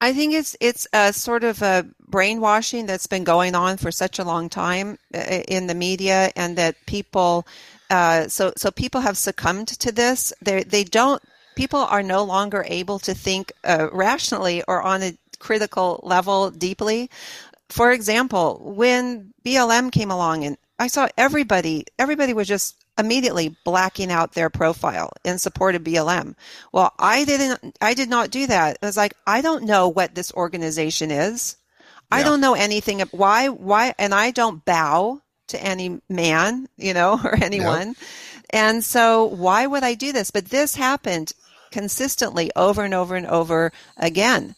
I 0.00 0.12
think 0.12 0.34
it's 0.34 0.56
it's 0.60 0.86
a 0.92 1.12
sort 1.12 1.42
of 1.42 1.62
a 1.62 1.86
brainwashing 2.08 2.86
that's 2.86 3.06
been 3.06 3.24
going 3.24 3.54
on 3.54 3.78
for 3.78 3.90
such 3.90 4.18
a 4.18 4.24
long 4.24 4.48
time 4.48 4.98
uh, 5.14 5.42
in 5.48 5.66
the 5.66 5.74
media, 5.74 6.30
and 6.36 6.56
that 6.58 6.76
people, 6.86 7.46
uh, 7.90 8.28
so 8.28 8.52
so 8.56 8.70
people 8.70 9.00
have 9.00 9.16
succumbed 9.16 9.68
to 9.68 9.92
this. 9.92 10.32
They 10.42 10.64
they 10.64 10.84
don't. 10.84 11.22
People 11.56 11.80
are 11.80 12.02
no 12.02 12.22
longer 12.22 12.66
able 12.68 12.98
to 13.00 13.14
think 13.14 13.52
uh, 13.64 13.88
rationally 13.90 14.62
or 14.68 14.82
on 14.82 15.02
a 15.02 15.16
critical 15.46 16.00
level 16.02 16.50
deeply. 16.50 17.08
For 17.68 17.92
example, 17.92 18.60
when 18.64 19.32
BLM 19.44 19.92
came 19.92 20.10
along, 20.10 20.44
and 20.44 20.58
I 20.76 20.88
saw 20.88 21.08
everybody, 21.16 21.86
everybody 22.00 22.32
was 22.32 22.48
just 22.48 22.74
immediately 22.98 23.54
blacking 23.64 24.10
out 24.10 24.32
their 24.32 24.50
profile 24.50 25.12
in 25.24 25.38
support 25.38 25.76
of 25.76 25.84
BLM. 25.84 26.34
Well, 26.72 26.92
I 26.98 27.24
didn't, 27.24 27.78
I 27.80 27.94
did 27.94 28.08
not 28.08 28.30
do 28.30 28.48
that. 28.48 28.78
I 28.82 28.86
was 28.86 28.96
like, 28.96 29.14
I 29.24 29.40
don't 29.40 29.64
know 29.64 29.88
what 29.88 30.16
this 30.16 30.32
organization 30.32 31.12
is. 31.12 31.56
I 32.10 32.24
don't 32.24 32.40
know 32.40 32.54
anything. 32.54 33.00
Why, 33.12 33.48
why, 33.48 33.94
and 33.98 34.12
I 34.14 34.32
don't 34.32 34.64
bow 34.64 35.20
to 35.48 35.62
any 35.62 36.00
man, 36.08 36.68
you 36.76 36.92
know, 36.92 37.20
or 37.24 37.36
anyone. 37.36 37.94
And 38.50 38.82
so 38.82 39.24
why 39.24 39.66
would 39.66 39.84
I 39.84 39.94
do 39.94 40.12
this? 40.12 40.32
But 40.32 40.46
this 40.46 40.74
happened 40.74 41.32
consistently 41.70 42.50
over 42.56 42.82
and 42.82 42.94
over 42.94 43.14
and 43.14 43.26
over 43.26 43.72
again. 43.96 44.56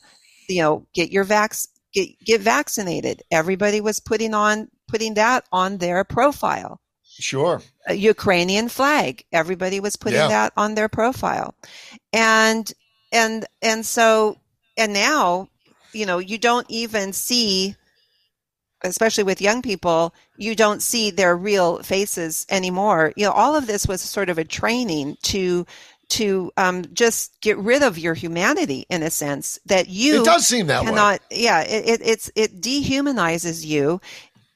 You 0.49 0.63
know, 0.63 0.87
get 0.95 1.11
your 1.11 1.25
vax, 1.25 1.69
get, 1.93 2.09
get 2.25 2.41
vaccinated. 2.41 3.23
Everybody 3.31 3.81
was 3.81 4.01
putting 4.01 4.35
on, 4.35 4.69
putting 4.89 5.15
that 5.15 5.45
on 5.53 5.79
their 5.79 6.05
profile 6.05 6.81
Sure. 7.21 7.61
a 7.87 7.95
Ukrainian 7.95 8.69
flag. 8.69 9.25
Everybody 9.33 9.81
was 9.81 9.97
putting 9.97 10.21
Yeah. 10.21 10.29
that 10.29 10.53
on 10.57 10.75
their 10.75 10.89
profile. 10.89 11.55
And 12.13 12.71
and 13.13 13.45
and 13.63 13.85
so 13.85 14.37
and 14.77 14.93
now, 14.93 15.49
you 15.93 16.07
know, 16.07 16.19
you 16.19 16.39
don't 16.39 16.67
even 16.71 17.13
see 17.13 17.75
especially 18.85 19.25
with 19.25 19.41
young 19.41 19.61
people, 19.61 20.15
you 20.37 20.55
don't 20.55 20.83
see 20.83 21.11
their 21.11 21.37
real 21.37 21.83
faces 21.83 22.47
anymore. 22.49 23.13
You 23.17 23.25
know, 23.27 23.33
all 23.33 23.57
of 23.57 23.67
this 23.67 23.89
was 23.89 24.01
sort 24.01 24.31
of 24.31 24.39
a 24.39 24.45
training 24.45 25.17
to 25.25 25.67
to 26.11 26.51
um, 26.57 26.85
just 26.93 27.41
get 27.41 27.59
rid 27.59 27.83
of 27.83 27.99
your 27.99 28.15
humanity 28.15 28.87
in 28.89 29.03
a 29.03 29.11
sense 29.11 29.59
that 29.67 29.89
you 29.89 30.23
It 30.23 30.25
does 30.25 30.47
seem 30.47 30.67
that 30.69 30.83
way. 30.83 30.89
yeah 31.31 31.61
it, 31.63 31.87
it 31.89 32.01
it's 32.03 32.31
it 32.35 32.61
dehumanizes 32.61 33.65
you 33.65 34.01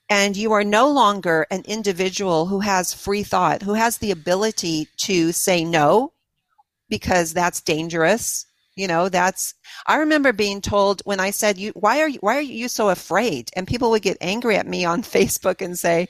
and 0.08 0.36
you 0.36 0.52
are 0.52 0.64
no 0.64 0.90
longer 0.90 1.46
an 1.50 1.62
individual 1.66 2.46
who 2.46 2.60
has 2.60 2.94
free 2.94 3.22
thought 3.22 3.62
who 3.62 3.74
has 3.74 3.98
the 3.98 4.10
ability 4.10 4.88
to 4.98 5.32
say 5.32 5.64
no 5.64 6.12
because 6.88 7.32
that's 7.32 7.60
dangerous. 7.60 8.46
You 8.74 8.88
know 8.88 9.10
that's 9.10 9.54
i 9.86 9.96
remember 9.96 10.32
being 10.32 10.62
told 10.62 11.02
when 11.04 11.20
i 11.20 11.30
said 11.30 11.58
you 11.58 11.72
why 11.74 12.00
are 12.00 12.08
you 12.08 12.18
why 12.22 12.38
are 12.38 12.40
you 12.40 12.68
so 12.68 12.88
afraid? 12.88 13.50
And 13.54 13.66
people 13.66 13.90
would 13.90 14.00
get 14.00 14.16
angry 14.22 14.56
at 14.56 14.66
me 14.66 14.86
on 14.86 15.02
facebook 15.16 15.60
and 15.60 15.78
say 15.78 16.08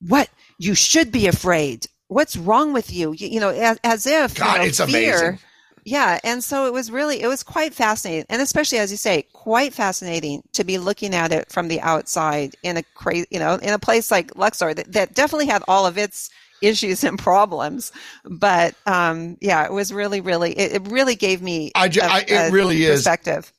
what? 0.00 0.28
You 0.58 0.74
should 0.74 1.12
be 1.12 1.28
afraid 1.28 1.86
what's 2.08 2.36
wrong 2.36 2.72
with 2.72 2.92
you? 2.92 3.12
You, 3.12 3.28
you 3.28 3.40
know 3.40 3.50
as, 3.50 3.78
as 3.84 4.06
if 4.06 4.36
you 4.38 4.44
God, 4.44 4.58
know, 4.58 4.64
it's 4.64 4.80
fear, 4.80 5.14
amazing. 5.14 5.38
yeah 5.84 6.18
and 6.24 6.42
so 6.44 6.66
it 6.66 6.72
was 6.72 6.90
really 6.90 7.22
it 7.22 7.26
was 7.28 7.42
quite 7.42 7.72
fascinating 7.72 8.26
and 8.28 8.42
especially 8.42 8.78
as 8.78 8.90
you 8.90 8.96
say 8.96 9.24
quite 9.32 9.72
fascinating 9.72 10.42
to 10.52 10.64
be 10.64 10.76
looking 10.78 11.14
at 11.14 11.32
it 11.32 11.50
from 11.50 11.68
the 11.68 11.80
outside 11.80 12.54
in 12.62 12.76
a 12.76 12.82
crazy 12.94 13.26
you 13.30 13.38
know 13.38 13.54
in 13.54 13.72
a 13.72 13.78
place 13.78 14.10
like 14.10 14.36
luxor 14.36 14.74
that, 14.74 14.92
that 14.92 15.14
definitely 15.14 15.46
had 15.46 15.62
all 15.68 15.86
of 15.86 15.96
its 15.96 16.28
issues 16.60 17.04
and 17.04 17.18
problems 17.18 17.92
but 18.24 18.74
um 18.86 19.36
yeah 19.40 19.64
it 19.64 19.72
was 19.72 19.92
really 19.92 20.20
really 20.20 20.52
it, 20.58 20.72
it 20.72 20.90
really 20.90 21.14
gave 21.14 21.40
me 21.40 21.70
I, 21.74 21.88
ju- 21.88 22.00
a- 22.02 22.04
I 22.04 22.24
it 22.26 22.52
really 22.52 22.82
is. 22.82 22.96
perspective. 22.98 23.52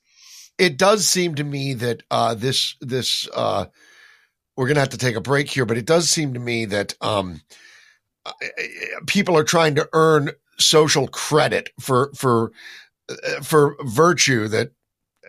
It 0.58 0.78
does 0.78 1.08
seem 1.08 1.36
to 1.36 1.44
me 1.46 1.74
that 1.76 2.04
uh, 2.12 2.34
this 2.36 2.76
this 2.82 3.30
uh, 3.34 3.68
we're 4.58 4.68
gonna 4.68 4.82
have 4.82 4.90
to 4.90 4.98
take 4.98 5.16
a 5.16 5.22
break 5.22 5.50
here, 5.50 5.66
but 5.66 5.78
it 5.78 5.86
does 5.86 6.10
seem 6.10 6.34
to 6.34 6.40
me 6.42 6.66
that 6.66 6.94
um, 7.00 7.40
people 9.08 9.38
are 9.38 9.44
trying 9.44 9.76
to 9.76 9.88
earn 9.94 10.32
social 10.58 11.08
credit 11.08 11.72
for 11.80 12.12
for 12.16 12.52
uh, 13.10 13.42
for 13.42 13.76
virtue 13.84 14.48
that 14.48 14.72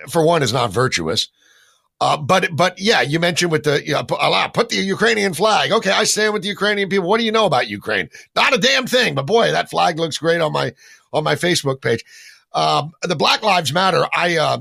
for 0.09 0.25
one 0.25 0.43
is 0.43 0.53
not 0.53 0.73
virtuous. 0.73 1.29
Uh, 2.01 2.17
but 2.17 2.49
but 2.57 2.79
yeah, 2.79 3.03
you 3.03 3.21
mentioned 3.21 3.53
with 3.53 3.65
the 3.65 3.87
you 3.87 3.93
know, 3.93 4.03
put, 4.03 4.71
the 4.71 4.77
Ukrainian 4.77 5.35
flag. 5.35 5.71
Okay, 5.71 5.91
I 5.91 6.05
stand 6.05 6.33
with 6.33 6.43
the 6.43 6.49
Ukrainian 6.49 6.89
people. 6.89 7.09
What 7.09 7.19
do 7.19 7.25
you 7.25 7.33
know 7.33 7.45
about 7.45 7.69
Ukraine? 7.69 8.09
Not 8.35 8.55
a 8.55 8.59
damn 8.59 8.87
thing. 8.87 9.15
But 9.15 9.27
boy, 9.27 9.51
that 9.53 9.69
flag 9.69 9.99
looks 9.99 10.17
great 10.17 10.41
on 10.41 10.53
my 10.53 10.73
on 11.13 11.25
my 11.25 11.35
Facebook 11.35 11.83
page. 11.83 12.03
Um, 12.53 12.93
the 13.03 13.17
Black 13.17 13.43
Lives 13.43 13.73
Matter. 13.73 14.07
I 14.15 14.39
uh, 14.39 14.59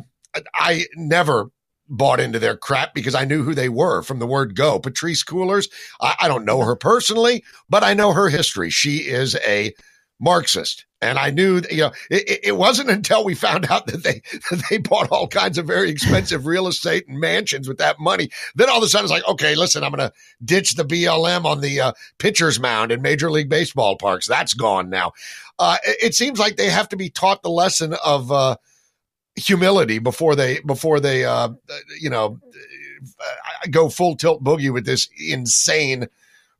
I 0.53 0.85
never 0.95 1.49
bought 1.89 2.19
into 2.19 2.39
their 2.39 2.55
crap 2.55 2.93
because 2.93 3.15
I 3.15 3.25
knew 3.25 3.43
who 3.43 3.55
they 3.55 3.69
were 3.69 4.01
from 4.03 4.19
the 4.19 4.27
word 4.27 4.55
go. 4.55 4.79
Patrisse 4.79 5.23
Cullors. 5.23 5.69
I, 5.99 6.15
I 6.21 6.27
don't 6.27 6.45
know 6.45 6.61
her 6.61 6.75
personally, 6.75 7.43
but 7.69 7.83
I 7.83 7.93
know 7.93 8.13
her 8.13 8.29
history. 8.29 8.69
She 8.69 8.97
is 8.99 9.35
a 9.45 9.73
Marxist. 10.19 10.85
And 11.01 11.17
I 11.17 11.29
knew, 11.29 11.61
that, 11.61 11.71
you 11.71 11.83
know, 11.83 11.91
it, 12.11 12.39
it 12.43 12.57
wasn't 12.57 12.89
until 12.99 13.23
we 13.23 13.33
found 13.33 13.71
out 13.71 13.87
that 13.87 14.03
they 14.03 14.21
they 14.69 14.77
bought 14.77 15.11
all 15.11 15.27
kinds 15.27 15.57
of 15.57 15.65
very 15.65 15.89
expensive 15.89 16.45
real 16.45 16.67
estate 16.67 17.07
and 17.07 17.19
mansions 17.19 17.67
with 17.67 17.77
that 17.77 17.99
money. 17.99 18.29
Then 18.55 18.69
all 18.69 18.77
of 18.77 18.83
a 18.83 18.87
sudden 18.87 19.05
it's 19.05 19.11
like, 19.11 19.27
okay, 19.27 19.55
listen, 19.55 19.83
I'm 19.83 19.93
going 19.93 20.09
to 20.09 20.13
ditch 20.43 20.75
the 20.75 20.85
BLM 20.85 21.45
on 21.45 21.61
the 21.61 21.79
uh, 21.81 21.93
pitcher's 22.17 22.59
mound 22.59 22.91
in 22.91 23.01
Major 23.01 23.31
League 23.31 23.49
Baseball 23.49 23.95
parks. 23.97 24.27
That's 24.27 24.53
gone 24.53 24.89
now. 24.89 25.13
Uh, 25.57 25.77
it, 25.85 25.97
it 26.01 26.15
seems 26.15 26.37
like 26.37 26.57
they 26.57 26.69
have 26.69 26.89
to 26.89 26.97
be 26.97 27.09
taught 27.09 27.41
the 27.41 27.49
lesson 27.49 27.95
of 28.03 28.31
uh, 28.31 28.57
humility 29.39 29.99
before 29.99 30.35
they 30.35 30.59
before 30.61 30.99
they 30.99 31.25
uh, 31.25 31.49
you 31.99 32.09
know 32.09 32.39
go 33.71 33.89
full 33.89 34.15
tilt 34.15 34.43
boogie 34.43 34.71
with 34.71 34.85
this 34.85 35.09
insane 35.17 36.07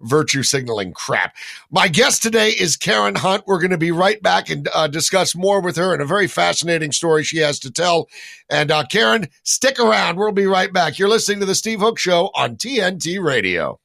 virtue 0.02 0.44
signaling 0.44 0.94
crap. 0.94 1.36
My 1.70 1.90
guest 1.90 2.24
today 2.24 2.50
is 2.52 2.78
Karen 2.78 3.16
Hunt. 3.16 3.44
We're 3.46 3.60
going 3.60 3.72
to 3.72 3.78
be 3.78 3.92
right 3.92 4.22
back 4.22 4.50
and 4.50 4.70
uh, 4.74 4.88
discuss 4.88 5.36
more 5.36 5.62
with 5.62 5.76
her 5.76 5.92
and 5.94 6.02
a 6.02 6.06
very 6.06 6.28
fascinating 6.28 6.94
story 6.94 7.24
she 7.24 7.40
has 7.40 7.60
to 7.60 7.72
tell. 7.72 8.08
And 8.50 8.72
uh, 8.72 8.86
Karen, 8.86 9.28
stick 9.44 9.78
around. 9.78 10.18
We'll 10.18 10.32
be 10.32 10.48
right 10.48 10.72
back. 10.72 11.00
You're 11.00 11.10
listening 11.10 11.42
to 11.42 11.46
the 11.46 11.56
Steve 11.56 11.82
Hook 11.82 12.00
Show 12.00 12.32
on 12.34 12.56
TNT 12.56 13.22
Radio. 13.22 13.80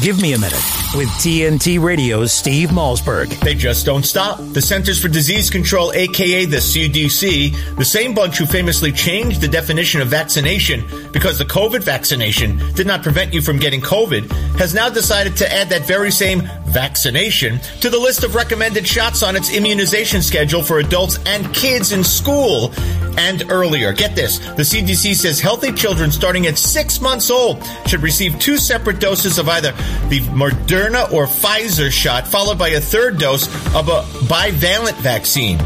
Give 0.00 0.20
me 0.20 0.32
a 0.32 0.38
minute 0.38 0.81
with 0.94 1.08
TNT 1.08 1.82
Radio's 1.82 2.32
Steve 2.32 2.68
Malzberg. 2.68 3.28
They 3.40 3.54
just 3.54 3.86
don't 3.86 4.04
stop. 4.04 4.38
The 4.52 4.60
Centers 4.60 5.00
for 5.00 5.08
Disease 5.08 5.48
Control, 5.48 5.92
aka 5.92 6.44
the 6.44 6.58
CDC, 6.58 7.76
the 7.76 7.84
same 7.84 8.14
bunch 8.14 8.38
who 8.38 8.46
famously 8.46 8.92
changed 8.92 9.40
the 9.40 9.48
definition 9.48 10.00
of 10.00 10.08
vaccination 10.08 10.84
because 11.12 11.38
the 11.38 11.44
COVID 11.44 11.82
vaccination 11.82 12.58
did 12.74 12.86
not 12.86 13.02
prevent 13.02 13.32
you 13.32 13.40
from 13.40 13.58
getting 13.58 13.80
COVID, 13.80 14.30
has 14.58 14.74
now 14.74 14.88
decided 14.88 15.36
to 15.36 15.52
add 15.52 15.68
that 15.70 15.86
very 15.86 16.10
same 16.10 16.42
vaccination 16.72 17.58
to 17.80 17.90
the 17.90 17.98
list 17.98 18.24
of 18.24 18.34
recommended 18.34 18.86
shots 18.86 19.22
on 19.22 19.36
its 19.36 19.54
immunization 19.54 20.22
schedule 20.22 20.62
for 20.62 20.78
adults 20.78 21.18
and 21.26 21.52
kids 21.54 21.92
in 21.92 22.02
school 22.02 22.72
and 23.18 23.50
earlier. 23.50 23.92
Get 23.92 24.16
this. 24.16 24.38
The 24.38 24.62
CDC 24.62 25.14
says 25.14 25.40
healthy 25.40 25.72
children 25.72 26.10
starting 26.10 26.46
at 26.46 26.58
six 26.58 27.00
months 27.00 27.30
old 27.30 27.62
should 27.86 28.00
receive 28.00 28.38
two 28.38 28.56
separate 28.56 28.98
doses 28.98 29.38
of 29.38 29.48
either 29.48 29.72
the 30.08 30.20
Moderna 30.30 31.12
or 31.12 31.26
Pfizer 31.26 31.90
shot, 31.90 32.26
followed 32.26 32.58
by 32.58 32.68
a 32.68 32.80
third 32.80 33.18
dose 33.18 33.46
of 33.74 33.88
a 33.88 34.02
bivalent 34.26 34.96
vaccine. 34.96 35.58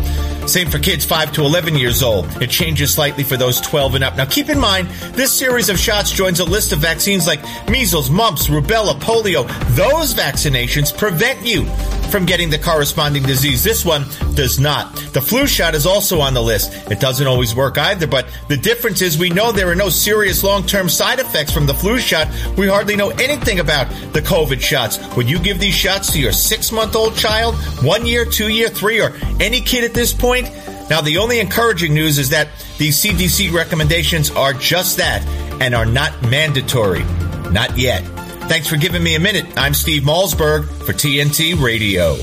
Same 0.49 0.71
for 0.71 0.79
kids 0.79 1.05
5 1.05 1.33
to 1.33 1.43
11 1.43 1.75
years 1.77 2.03
old. 2.03 2.27
It 2.41 2.51
changes 2.51 2.95
slightly 2.95 3.25
for 3.25 3.37
those 3.37 3.61
12 3.61 3.97
and 3.97 4.05
up. 4.05 4.17
Now 4.17 4.25
keep 4.25 4.49
in 4.49 4.59
mind, 4.59 4.89
this 5.15 5.33
series 5.33 5.69
of 5.69 5.79
shots 5.79 6.11
joins 6.13 6.41
a 6.41 6.45
list 6.45 6.73
of 6.73 6.79
vaccines 6.79 7.27
like 7.27 7.41
measles, 7.69 8.11
mumps, 8.11 8.47
rubella, 8.47 8.95
polio. 9.01 9.47
Those 9.75 10.15
vaccinations 10.15 10.97
prevent 10.97 11.45
you 11.45 11.65
from 12.07 12.27
getting 12.27 12.51
the 12.51 12.59
corresponding 12.59 13.23
disease. 13.23 13.63
This 13.63 13.85
one 13.85 14.05
does 14.35 14.59
not. 14.59 14.95
The 15.13 15.21
flu 15.21 15.47
shot 15.47 15.75
is 15.75 15.87
also 15.87 16.21
on 16.21 16.35
the 16.35 16.43
list. 16.43 16.73
It 16.91 17.01
doesn't 17.01 17.27
always 17.27 17.55
work 17.55 17.79
either, 17.79 18.07
but 18.07 18.27
the 18.49 18.57
difference 18.57 19.03
is 19.03 19.19
we 19.19 19.31
know 19.31 19.53
there 19.53 19.69
are 19.69 19.75
no 19.75 19.89
serious 19.89 20.43
long-term 20.43 20.89
side 20.89 21.19
effects 21.19 21.53
from 21.53 21.67
the 21.67 21.75
flu 21.75 21.99
shot. 21.99 22.29
We 22.57 22.69
hardly 22.69 22.97
know 22.97 23.11
anything 23.11 23.61
about 23.61 23.89
the 24.13 24.23
COVID 24.23 24.61
shots. 24.61 24.99
Would 25.17 25.29
you 25.29 25.39
give 25.39 25.59
these 25.59 25.75
shots 25.75 26.13
to 26.13 26.21
your 26.21 26.33
six-month-old 26.33 27.17
child, 27.17 27.55
one 27.85 28.07
year, 28.07 28.25
two 28.25 28.49
year, 28.49 28.69
three, 28.69 29.01
or 29.01 29.13
any 29.41 29.61
kid 29.61 29.85
at 29.85 29.95
this 29.95 30.13
point? 30.13 30.51
Now, 30.89 31.01
the 31.01 31.19
only 31.19 31.41
encouraging 31.41 31.95
news 31.95 32.19
is 32.19 32.31
that 32.31 32.49
these 32.79 33.03
CDC 33.03 33.53
recommendations 33.53 34.31
are 34.31 34.53
just 34.53 34.99
that 34.99 35.27
and 35.61 35.75
are 35.75 35.87
not 35.87 36.23
mandatory. 36.23 37.05
Not 37.51 37.77
yet. 37.77 38.16
Thanks 38.49 38.69
for 38.69 38.77
giving 38.77 39.03
me 39.03 39.17
a 39.17 39.21
minute. 39.21 39.45
I'm 39.57 39.75
Steve 39.75 40.03
Malzberg 40.03 40.69
for 40.85 40.93
TNT 40.93 41.61
Radio. 41.61 42.17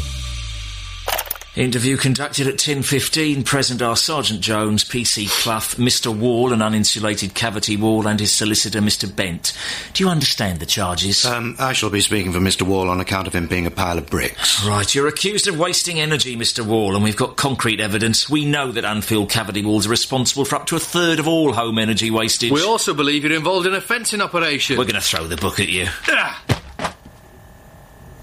Interview 1.56 1.98
conducted 1.98 2.48
at 2.48 2.56
10.15. 2.56 3.46
Present 3.46 3.80
are 3.84 3.96
Sergeant 3.96 4.42
Jones, 4.42 4.84
PC 4.84 5.30
Clough, 5.30 5.78
Mr. 5.78 6.16
Wall, 6.16 6.52
an 6.52 6.62
uninsulated 6.62 7.36
cavity 7.36 7.78
wall, 7.78 8.08
and 8.08 8.20
his 8.20 8.32
solicitor, 8.32 8.82
Mr. 8.82 9.14
Bent. 9.16 9.54
Do 9.94 10.04
you 10.04 10.10
understand 10.10 10.60
the 10.60 10.66
charges? 10.66 11.24
Um, 11.28 11.56
I 11.60 11.74
shall 11.74 11.92
be 11.92 12.02
speaking 12.02 12.32
for 12.32 12.40
Mr. 12.40 12.64
Wall 12.64 12.90
on 12.90 13.00
account 13.00 13.28
of 13.28 13.34
him 13.34 13.46
being 13.46 13.68
a 13.68 13.72
pile 13.72 14.00
of 14.00 14.10
bricks. 14.10 14.66
Right, 14.66 14.96
you're 14.96 15.08
accused 15.08 15.48
of 15.48 15.60
wasting 15.60 16.00
energy, 16.00 16.36
Mr. 16.36 16.66
Wall, 16.66 16.96
and 16.96 17.04
we've 17.04 17.16
got 17.16 17.38
concrete 17.38 17.80
evidence. 17.80 18.28
We 18.28 18.46
know 18.46 18.72
that 18.72 18.84
unfilled 18.84 19.30
cavity 19.30 19.64
walls 19.64 19.86
are 19.86 19.92
responsible 19.92 20.46
for 20.46 20.56
up 20.56 20.66
to 20.68 20.76
a 20.76 20.80
third 20.80 21.20
of 21.20 21.28
all 21.28 21.54
home 21.54 21.78
energy 21.78 22.10
wastage. 22.10 22.52
We 22.52 22.64
also 22.64 22.96
believe 22.96 23.26
you're 23.26 23.34
involved 23.34 23.68
in 23.68 23.76
a 23.76 23.82
fencing 23.82 24.22
operation. 24.22 24.80
We're 24.80 24.86
going 24.86 24.96
to 24.96 25.02
throw 25.02 25.28
the 25.28 25.38
book 25.38 25.60
at 25.60 25.70
you. 25.70 25.86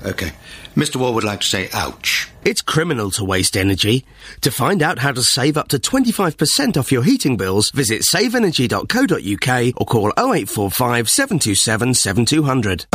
Okay. 0.04 0.32
Mr. 0.74 0.96
Wall 0.96 1.14
would 1.14 1.24
like 1.24 1.40
to 1.40 1.46
say 1.46 1.68
ouch. 1.72 2.28
It's 2.44 2.62
criminal 2.62 3.10
to 3.12 3.24
waste 3.24 3.56
energy. 3.56 4.04
To 4.42 4.50
find 4.50 4.82
out 4.82 4.98
how 4.98 5.12
to 5.12 5.22
save 5.22 5.56
up 5.56 5.68
to 5.68 5.78
25% 5.78 6.76
off 6.76 6.92
your 6.92 7.02
heating 7.02 7.36
bills, 7.36 7.70
visit 7.70 8.02
saveenergy.co.uk 8.02 9.74
or 9.76 9.86
call 9.86 10.12
0845 10.16 11.10
727 11.10 11.94
7200. 11.94 12.86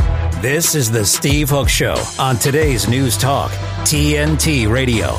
This 0.42 0.76
is 0.76 0.92
the 0.92 1.06
Steve 1.06 1.50
Hook 1.50 1.70
Show 1.70 2.02
on 2.20 2.38
today's 2.38 2.88
News 2.88 3.18
Talk, 3.18 3.52
TNT 3.84 4.72
Radio. 4.72 5.16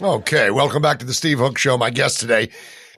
Okay, 0.00 0.50
welcome 0.50 0.80
back 0.80 0.98
to 1.00 1.04
the 1.04 1.14
Steve 1.14 1.38
Hook 1.38 1.58
Show. 1.58 1.76
My 1.76 1.90
guest 1.90 2.20
today, 2.20 2.50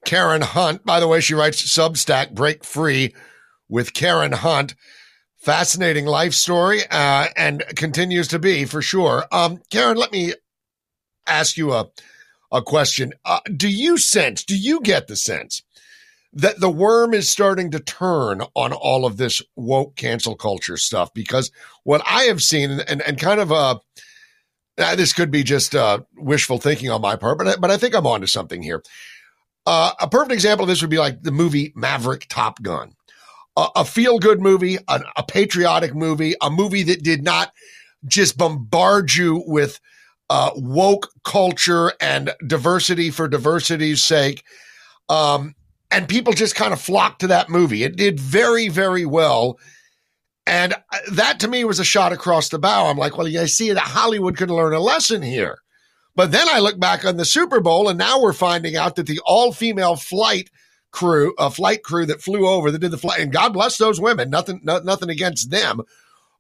Karen 0.05 0.43
Hunt. 0.43 0.85
By 0.85 1.01
the 1.01 1.09
way, 1.09 1.21
she 1.21 1.35
writes 1.35 1.63
Substack 1.63 2.33
Break 2.33 2.65
Free 2.65 3.15
with 3.69 3.93
Karen 3.93 4.33
Hunt. 4.33 4.75
Fascinating 5.43 6.07
life 6.07 6.35
story, 6.35 6.83
uh, 6.89 7.27
and 7.37 7.65
continues 7.75 8.29
to 8.29 8.39
be 8.39 8.65
for 8.65 8.81
sure. 8.81 9.25
Um, 9.33 9.61
Karen, 9.71 9.97
let 9.97 10.13
me 10.13 10.35
ask 11.27 11.57
you 11.57 11.73
a 11.73 11.89
a 12.53 12.63
question. 12.63 13.13
Uh, 13.25 13.41
do 13.57 13.69
you 13.69 13.99
sense? 13.99 14.45
Do 14.45 14.57
you 14.57 14.81
get 14.83 15.09
the 15.09 15.17
sense 15.17 15.63
that 16.33 16.61
the 16.61 16.71
worm 16.71 17.13
is 17.13 17.29
starting 17.29 17.73
to 17.73 17.81
turn 17.81 18.43
on 18.55 18.73
all 18.73 19.05
of 19.05 19.17
this 19.17 19.43
woke 19.57 19.97
cancel 19.97 20.37
culture 20.37 20.77
stuff? 20.77 21.13
Because 21.13 21.51
what 21.83 22.03
I 22.07 22.25
have 22.25 22.41
seen, 22.41 22.79
and 22.79 23.03
and 23.03 23.19
kind 23.19 23.41
of 23.41 23.51
uh, 23.51 23.81
uh, 24.79 24.95
this 24.95 25.13
could 25.13 25.33
be 25.33 25.43
just 25.43 25.75
uh, 25.75 26.03
wishful 26.17 26.59
thinking 26.59 26.91
on 26.91 27.01
my 27.01 27.17
part, 27.17 27.39
but 27.39 27.49
I, 27.49 27.57
but 27.57 27.71
I 27.73 27.79
think 27.79 27.97
I'm 27.97 28.07
onto 28.07 28.29
something 28.29 28.63
here. 28.63 28.81
Uh, 29.67 29.91
a 30.01 30.09
perfect 30.09 30.33
example 30.33 30.63
of 30.63 30.69
this 30.69 30.83
would 30.83 30.91
be 30.91 30.99
like 30.99 31.23
the 31.23 31.33
movie 31.33 31.73
Maverick 31.75 32.27
Top 32.29 32.63
Gun. 32.63 32.95
A, 33.57 33.69
a 33.77 33.85
feel 33.85 34.19
good 34.19 34.41
movie, 34.41 34.79
a, 34.89 35.01
a 35.17 35.23
patriotic 35.23 35.95
movie, 35.95 36.35
a 36.41 36.51
movie 36.51 36.83
that 36.85 37.03
did 37.03 37.23
not 37.23 37.53
just 38.07 38.37
bombard 38.37 39.15
you 39.15 39.43
with 39.47 39.81
uh, 40.31 40.51
woke 40.57 41.11
culture 41.25 41.93
and 42.01 42.33
diversity 42.47 43.11
for 43.11 43.29
diversity's 43.29 44.03
sake. 44.03 44.45
Um, 45.09 45.55
and 45.91 46.09
people 46.09 46.33
just 46.33 46.55
kind 46.55 46.73
of 46.73 46.81
flocked 46.81 47.21
to 47.21 47.27
that 47.27 47.51
movie. 47.51 47.83
It 47.85 47.97
did 47.97 48.19
very, 48.19 48.69
very 48.69 49.05
well. 49.05 49.59
And 50.47 50.73
uh, 50.73 50.99
that 51.13 51.39
to 51.41 51.49
me 51.49 51.65
was 51.65 51.79
a 51.79 51.85
shot 51.85 52.13
across 52.13 52.49
the 52.49 52.59
bow. 52.59 52.87
I'm 52.87 52.97
like, 52.97 53.17
well, 53.17 53.29
you 53.29 53.47
see 53.47 53.73
that 53.73 53.81
Hollywood 53.81 54.37
could 54.37 54.51
learn 54.51 54.73
a 54.73 54.81
lesson 54.81 55.23
here. 55.23 55.59
But 56.15 56.33
then 56.33 56.47
I 56.51 56.59
look 56.59 56.79
back 56.79 57.05
on 57.05 57.17
the 57.17 57.25
Super 57.25 57.61
Bowl, 57.61 57.89
and 57.89 57.99
now 57.99 58.21
we're 58.21 58.33
finding 58.33 58.77
out 58.77 58.97
that 58.97 59.07
the 59.07 59.21
all 59.25 59.53
female 59.53 59.97
flight 59.97 60.51
crew, 60.93 61.35
a 61.39 61.51
flight 61.51 61.83
crew 61.83 62.07
that 62.07 62.23
flew 62.23 62.47
over 62.47 62.71
that 62.71 62.79
did 62.79 62.91
the 62.91 62.99
flight, 62.99 63.21
and 63.21 63.33
God 63.33 63.53
bless 63.53 63.79
those 63.79 64.01
women, 64.01 64.31
nothing, 64.31 64.61
no, 64.63 64.79
nothing 64.79 65.11
against 65.11 65.51
them. 65.51 65.83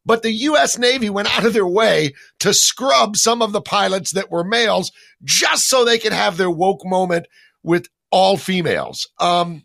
But 0.04 0.22
the 0.22 0.32
U.S. 0.32 0.78
Navy 0.78 1.10
went 1.10 1.34
out 1.36 1.44
of 1.44 1.52
their 1.52 1.66
way 1.66 2.14
to 2.40 2.52
scrub 2.52 3.16
some 3.16 3.40
of 3.40 3.52
the 3.52 3.60
pilots 3.60 4.12
that 4.12 4.30
were 4.30 4.44
males 4.44 4.90
just 5.22 5.68
so 5.68 5.84
they 5.84 5.98
could 5.98 6.12
have 6.12 6.36
their 6.36 6.50
woke 6.50 6.84
moment 6.84 7.26
with 7.62 7.88
all 8.10 8.36
females. 8.36 9.08
Um, 9.18 9.62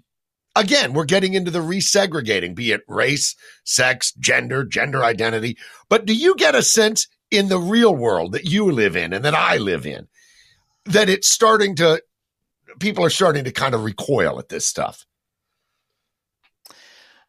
again, 0.55 0.93
we're 0.93 1.05
getting 1.05 1.33
into 1.33 1.51
the 1.51 1.59
resegregating, 1.59 2.55
be 2.55 2.71
it 2.71 2.81
race, 2.87 3.35
sex, 3.63 4.13
gender, 4.13 4.63
gender 4.63 5.03
identity. 5.03 5.57
But 5.89 6.05
do 6.05 6.15
you 6.15 6.35
get 6.35 6.55
a 6.55 6.61
sense 6.61 7.07
in 7.31 7.49
the 7.49 7.59
real 7.59 7.95
world 7.95 8.33
that 8.33 8.45
you 8.45 8.71
live 8.71 8.95
in 8.95 9.13
and 9.13 9.25
that 9.25 9.35
I 9.35 9.57
live 9.57 9.85
in 9.85 10.07
that 10.87 11.09
it's 11.09 11.29
starting 11.29 11.75
to, 11.75 12.01
people 12.79 13.03
are 13.05 13.09
starting 13.09 13.43
to 13.43 13.51
kind 13.51 13.73
of 13.73 13.83
recoil 13.83 14.39
at 14.39 14.49
this 14.49 14.65
stuff? 14.65 15.05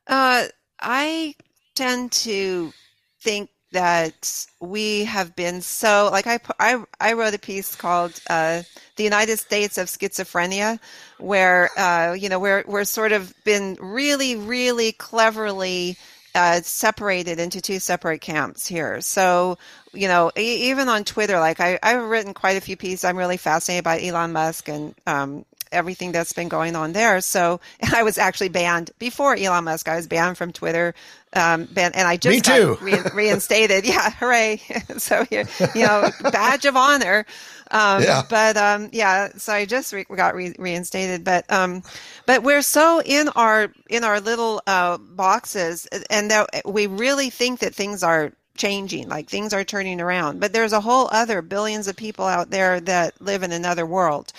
Uh, 0.06 0.46
I 0.80 1.34
tend 1.74 2.12
to 2.12 2.72
think 3.20 3.50
that 3.72 4.46
we 4.60 5.04
have 5.04 5.36
been 5.36 5.60
so 5.60 6.08
like 6.10 6.26
I 6.26 6.38
I, 6.58 6.82
I 7.00 7.12
wrote 7.12 7.34
a 7.34 7.38
piece 7.38 7.76
called 7.76 8.18
uh, 8.30 8.62
"The 8.96 9.04
United 9.04 9.38
States 9.38 9.76
of 9.76 9.88
Schizophrenia," 9.88 10.78
where 11.18 11.70
uh, 11.78 12.14
you 12.14 12.28
know 12.28 12.38
we're 12.38 12.64
we're 12.66 12.84
sort 12.84 13.12
of 13.12 13.34
been 13.44 13.76
really 13.80 14.36
really 14.36 14.92
cleverly 14.92 15.98
uh, 16.34 16.60
separated 16.62 17.38
into 17.38 17.60
two 17.60 17.78
separate 17.78 18.20
camps 18.20 18.66
here. 18.66 19.00
So 19.00 19.58
you 19.92 20.08
know 20.08 20.30
e- 20.36 20.70
even 20.70 20.88
on 20.88 21.04
Twitter, 21.04 21.38
like 21.40 21.60
I 21.60 21.78
I've 21.82 22.02
written 22.02 22.34
quite 22.34 22.56
a 22.56 22.60
few 22.60 22.76
pieces. 22.76 23.04
I'm 23.04 23.16
really 23.16 23.36
fascinated 23.36 23.84
by 23.84 24.00
Elon 24.02 24.32
Musk 24.32 24.68
and 24.68 24.94
um, 25.06 25.44
everything 25.70 26.12
that's 26.12 26.32
been 26.32 26.48
going 26.48 26.74
on 26.76 26.92
there. 26.92 27.20
So 27.20 27.60
I 27.94 28.02
was 28.02 28.18
actually 28.18 28.48
banned 28.50 28.90
before 28.98 29.34
Elon 29.36 29.64
Musk. 29.64 29.88
I 29.88 29.96
was 29.96 30.06
banned 30.06 30.38
from 30.38 30.52
Twitter 30.52 30.94
um, 31.34 31.68
and 31.76 31.94
I 31.96 32.16
just 32.16 32.34
Me 32.34 32.40
too. 32.40 32.74
got 32.76 32.82
re- 32.82 33.02
reinstated. 33.14 33.84
Yeah, 33.88 34.10
hooray! 34.10 34.62
so 34.96 35.24
you 35.30 35.44
know, 35.74 36.10
badge 36.22 36.64
of 36.64 36.76
honor. 36.76 37.26
Um, 37.70 38.02
Yeah. 38.02 38.22
But 38.30 38.56
um, 38.56 38.88
yeah, 38.92 39.28
so 39.36 39.52
I 39.52 39.66
just 39.66 39.92
re- 39.92 40.04
got 40.04 40.34
re- 40.34 40.54
reinstated. 40.58 41.24
But 41.24 41.50
um, 41.52 41.82
but 42.24 42.42
we're 42.42 42.62
so 42.62 43.02
in 43.04 43.28
our 43.36 43.68
in 43.90 44.04
our 44.04 44.20
little 44.20 44.62
uh, 44.66 44.96
boxes, 44.96 45.86
and 46.08 46.30
that 46.30 46.48
we 46.64 46.86
really 46.86 47.28
think 47.28 47.60
that 47.60 47.74
things 47.74 48.02
are 48.02 48.32
changing, 48.58 49.08
like 49.08 49.28
things 49.28 49.54
are 49.54 49.64
turning 49.64 50.00
around. 50.00 50.40
But 50.40 50.52
there's 50.52 50.72
a 50.72 50.80
whole 50.80 51.08
other 51.10 51.40
billions 51.42 51.88
of 51.88 51.96
people 51.96 52.26
out 52.26 52.50
there 52.50 52.80
that 52.80 53.20
live 53.20 53.42
in 53.42 53.52
another 53.52 53.86
world, 53.86 54.32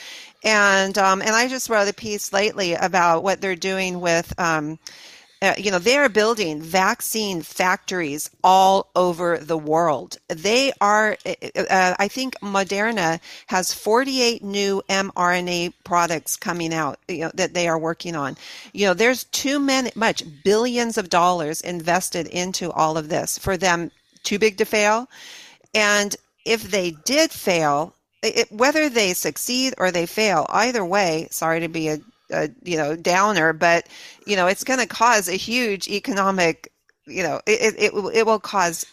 and 0.43 0.97
um, 0.97 1.21
and 1.21 1.31
I 1.31 1.47
just 1.47 1.69
wrote 1.69 1.89
a 1.89 1.93
piece 1.93 2.31
lately 2.31 2.73
about 2.73 3.23
what 3.23 3.41
they're 3.41 3.55
doing 3.55 3.99
with. 3.99 4.37
Um, 4.39 4.79
uh, 5.41 5.53
you 5.57 5.71
know, 5.71 5.79
they 5.79 5.95
are 5.95 6.09
building 6.09 6.61
vaccine 6.61 7.41
factories 7.41 8.29
all 8.43 8.89
over 8.93 9.37
the 9.37 9.57
world. 9.57 10.17
They 10.27 10.73
are, 10.81 11.17
uh, 11.25 11.95
I 11.97 12.09
think 12.09 12.37
Moderna 12.41 13.21
has 13.47 13.73
48 13.73 14.43
new 14.43 14.83
mRNA 14.89 15.73
products 15.85 16.35
coming 16.35 16.73
out 16.73 16.99
you 17.07 17.19
know, 17.19 17.31
that 17.35 17.53
they 17.53 17.69
are 17.69 17.79
working 17.79 18.17
on. 18.17 18.35
You 18.73 18.87
know, 18.87 18.93
there's 18.93 19.23
too 19.25 19.59
many, 19.59 19.91
much 19.95 20.23
billions 20.43 20.97
of 20.97 21.09
dollars 21.09 21.61
invested 21.61 22.27
into 22.27 22.69
all 22.71 22.97
of 22.97 23.07
this 23.07 23.37
for 23.37 23.55
them 23.55 23.91
too 24.23 24.39
big 24.39 24.57
to 24.57 24.65
fail. 24.65 25.09
And 25.73 26.15
if 26.45 26.63
they 26.63 26.91
did 26.91 27.31
fail, 27.31 27.93
it, 28.23 28.51
whether 28.51 28.89
they 28.89 29.13
succeed 29.13 29.73
or 29.77 29.91
they 29.91 30.05
fail, 30.05 30.45
either 30.49 30.83
way, 30.83 31.27
sorry 31.31 31.61
to 31.61 31.67
be 31.67 31.89
a 31.89 31.99
a 32.31 32.49
you 32.63 32.77
know 32.77 32.95
downer, 32.95 33.53
but 33.53 33.87
you 34.25 34.35
know 34.35 34.47
it's 34.47 34.63
going 34.63 34.79
to 34.79 34.85
cause 34.85 35.27
a 35.27 35.33
huge 35.33 35.87
economic 35.87 36.71
you 37.07 37.23
know 37.23 37.41
it 37.45 37.75
it, 37.77 37.93
it 38.13 38.25
will 38.25 38.39
cause 38.39 38.85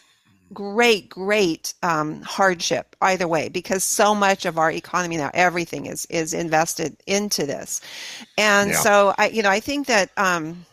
great 0.53 1.09
great 1.09 1.73
um, 1.83 2.21
hardship 2.21 2.95
either 3.01 3.27
way 3.27 3.49
because 3.49 3.83
so 3.83 4.15
much 4.15 4.45
of 4.45 4.57
our 4.57 4.71
economy 4.71 5.17
now 5.17 5.29
everything 5.33 5.85
is 5.85 6.05
is 6.09 6.33
invested 6.33 6.95
into 7.05 7.45
this 7.45 7.81
and 8.37 8.71
Yeah. 8.71 8.75
so 8.75 9.13
i 9.17 9.27
you 9.27 9.43
know 9.43 9.49
i 9.49 9.59
think 9.59 9.87
that 9.87 10.09
um 10.17 10.65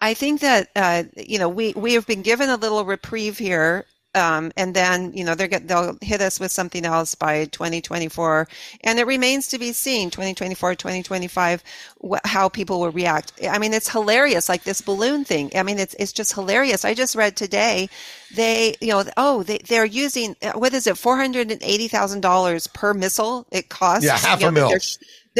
I- 0.00 0.14
think 0.14 0.40
that 0.40 0.68
uh, 0.76 1.04
you 1.16 1.38
know 1.38 1.48
we 1.48 1.72
we 1.74 1.94
have 1.94 2.06
been 2.06 2.22
given 2.22 2.48
a 2.50 2.56
little 2.56 2.84
reprieve 2.84 3.38
here, 3.38 3.86
um, 4.14 4.52
and 4.56 4.74
then 4.74 5.12
you 5.14 5.24
know 5.24 5.34
they're 5.34 5.48
get, 5.48 5.68
they'll 5.68 5.96
hit 6.02 6.20
us 6.20 6.40
with 6.40 6.52
something 6.52 6.84
else 6.84 7.14
by 7.14 7.46
2024, 7.46 8.48
and 8.84 8.98
it 8.98 9.06
remains 9.06 9.48
to 9.48 9.58
be 9.58 9.72
seen 9.72 10.10
2024 10.10 10.74
2025 10.74 11.62
wh- 12.08 12.16
how 12.24 12.48
people 12.48 12.80
will 12.80 12.90
react. 12.90 13.32
I 13.48 13.58
mean, 13.58 13.72
it's 13.72 13.88
hilarious, 13.88 14.48
like 14.48 14.64
this 14.64 14.80
balloon 14.80 15.24
thing. 15.24 15.50
I 15.54 15.62
mean, 15.62 15.78
it's 15.78 15.94
it's 15.98 16.12
just 16.12 16.34
hilarious. 16.34 16.84
I 16.84 16.94
just 16.94 17.14
read 17.16 17.36
today 17.36 17.88
they 18.34 18.76
you 18.80 18.88
know 18.88 19.04
oh 19.16 19.42
they 19.42 19.58
they're 19.58 19.84
using 19.84 20.36
uh, 20.42 20.52
what 20.52 20.72
is 20.74 20.86
it 20.86 20.98
four 20.98 21.16
hundred 21.16 21.50
and 21.50 21.62
eighty 21.62 21.88
thousand 21.88 22.20
dollars 22.20 22.66
per 22.66 22.94
missile 22.94 23.46
it 23.50 23.68
costs. 23.68 24.04
Yeah, 24.04 24.18
half 24.18 24.40
a 24.40 24.46
know, 24.46 24.50
mil. 24.50 24.70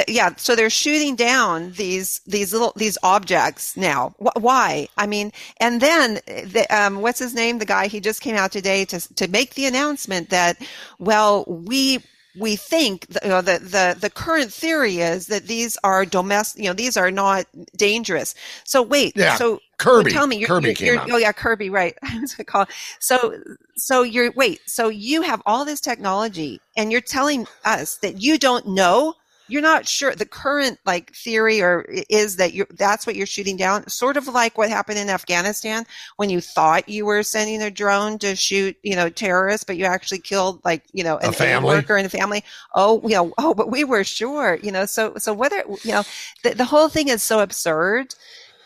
Yeah 0.08 0.30
so 0.36 0.54
they're 0.54 0.70
shooting 0.70 1.16
down 1.16 1.72
these 1.72 2.20
these 2.26 2.52
little 2.52 2.72
these 2.76 2.96
objects 3.02 3.76
now. 3.76 4.14
Wh- 4.18 4.36
why? 4.42 4.88
I 4.96 5.06
mean 5.06 5.32
and 5.58 5.80
then 5.80 6.14
the, 6.26 6.66
um, 6.70 7.00
what's 7.02 7.18
his 7.18 7.34
name? 7.34 7.58
The 7.58 7.64
guy 7.66 7.88
he 7.88 8.00
just 8.00 8.20
came 8.20 8.36
out 8.36 8.52
today 8.52 8.84
to 8.86 9.14
to 9.16 9.28
make 9.28 9.54
the 9.54 9.66
announcement 9.66 10.30
that 10.30 10.58
well 10.98 11.44
we 11.48 12.00
we 12.38 12.54
think 12.54 13.08
the, 13.08 13.18
you 13.24 13.28
know, 13.28 13.40
the, 13.42 13.58
the 13.58 13.96
the 14.00 14.08
current 14.08 14.52
theory 14.52 14.98
is 14.98 15.26
that 15.26 15.48
these 15.48 15.76
are 15.82 16.06
domestic 16.06 16.62
you 16.62 16.68
know 16.70 16.74
these 16.74 16.96
are 16.96 17.10
not 17.10 17.46
dangerous. 17.76 18.34
So 18.64 18.82
wait 18.82 19.14
Yeah, 19.16 19.34
so 19.34 19.58
Kirby. 19.78 20.12
tell 20.12 20.28
me 20.28 20.36
you're, 20.36 20.46
Kirby 20.48 20.68
you're, 20.68 20.74
came 20.76 20.86
you're- 20.86 20.98
out. 20.98 21.10
oh 21.10 21.16
yeah 21.16 21.32
kirby 21.32 21.68
right. 21.70 21.96
I 22.02 22.20
was 22.20 22.34
gonna 22.34 22.44
call 22.44 22.66
so 23.00 23.34
so 23.76 24.02
you're 24.02 24.30
wait 24.32 24.60
so 24.66 24.88
you 24.88 25.22
have 25.22 25.42
all 25.46 25.64
this 25.64 25.80
technology 25.80 26.60
and 26.76 26.92
you're 26.92 27.00
telling 27.00 27.46
us 27.64 27.96
that 27.96 28.22
you 28.22 28.38
don't 28.38 28.66
know 28.68 29.14
you're 29.50 29.62
not 29.62 29.86
sure 29.86 30.14
the 30.14 30.24
current 30.26 30.78
like 30.86 31.12
theory 31.14 31.60
or 31.60 31.82
is 32.08 32.36
that 32.36 32.54
you 32.54 32.66
that's 32.70 33.06
what 33.06 33.16
you're 33.16 33.26
shooting 33.26 33.56
down 33.56 33.86
sort 33.88 34.16
of 34.16 34.28
like 34.28 34.56
what 34.56 34.70
happened 34.70 34.98
in 34.98 35.10
afghanistan 35.10 35.84
when 36.16 36.30
you 36.30 36.40
thought 36.40 36.88
you 36.88 37.04
were 37.04 37.22
sending 37.22 37.60
a 37.60 37.70
drone 37.70 38.18
to 38.18 38.36
shoot 38.36 38.76
you 38.82 38.94
know 38.94 39.08
terrorists 39.08 39.64
but 39.64 39.76
you 39.76 39.84
actually 39.84 40.18
killed 40.18 40.60
like 40.64 40.84
you 40.92 41.02
know 41.02 41.18
an 41.18 41.30
aid 41.30 41.36
family. 41.36 41.74
worker 41.74 41.96
and 41.96 42.06
a 42.06 42.10
family 42.10 42.44
oh 42.74 43.00
you 43.02 43.14
know 43.14 43.32
oh 43.38 43.54
but 43.54 43.70
we 43.70 43.84
were 43.84 44.04
sure 44.04 44.58
you 44.62 44.70
know 44.70 44.86
so 44.86 45.14
so 45.18 45.32
whether 45.32 45.62
you 45.84 45.92
know 45.92 46.02
the, 46.44 46.54
the 46.54 46.64
whole 46.64 46.88
thing 46.88 47.08
is 47.08 47.22
so 47.22 47.40
absurd 47.40 48.14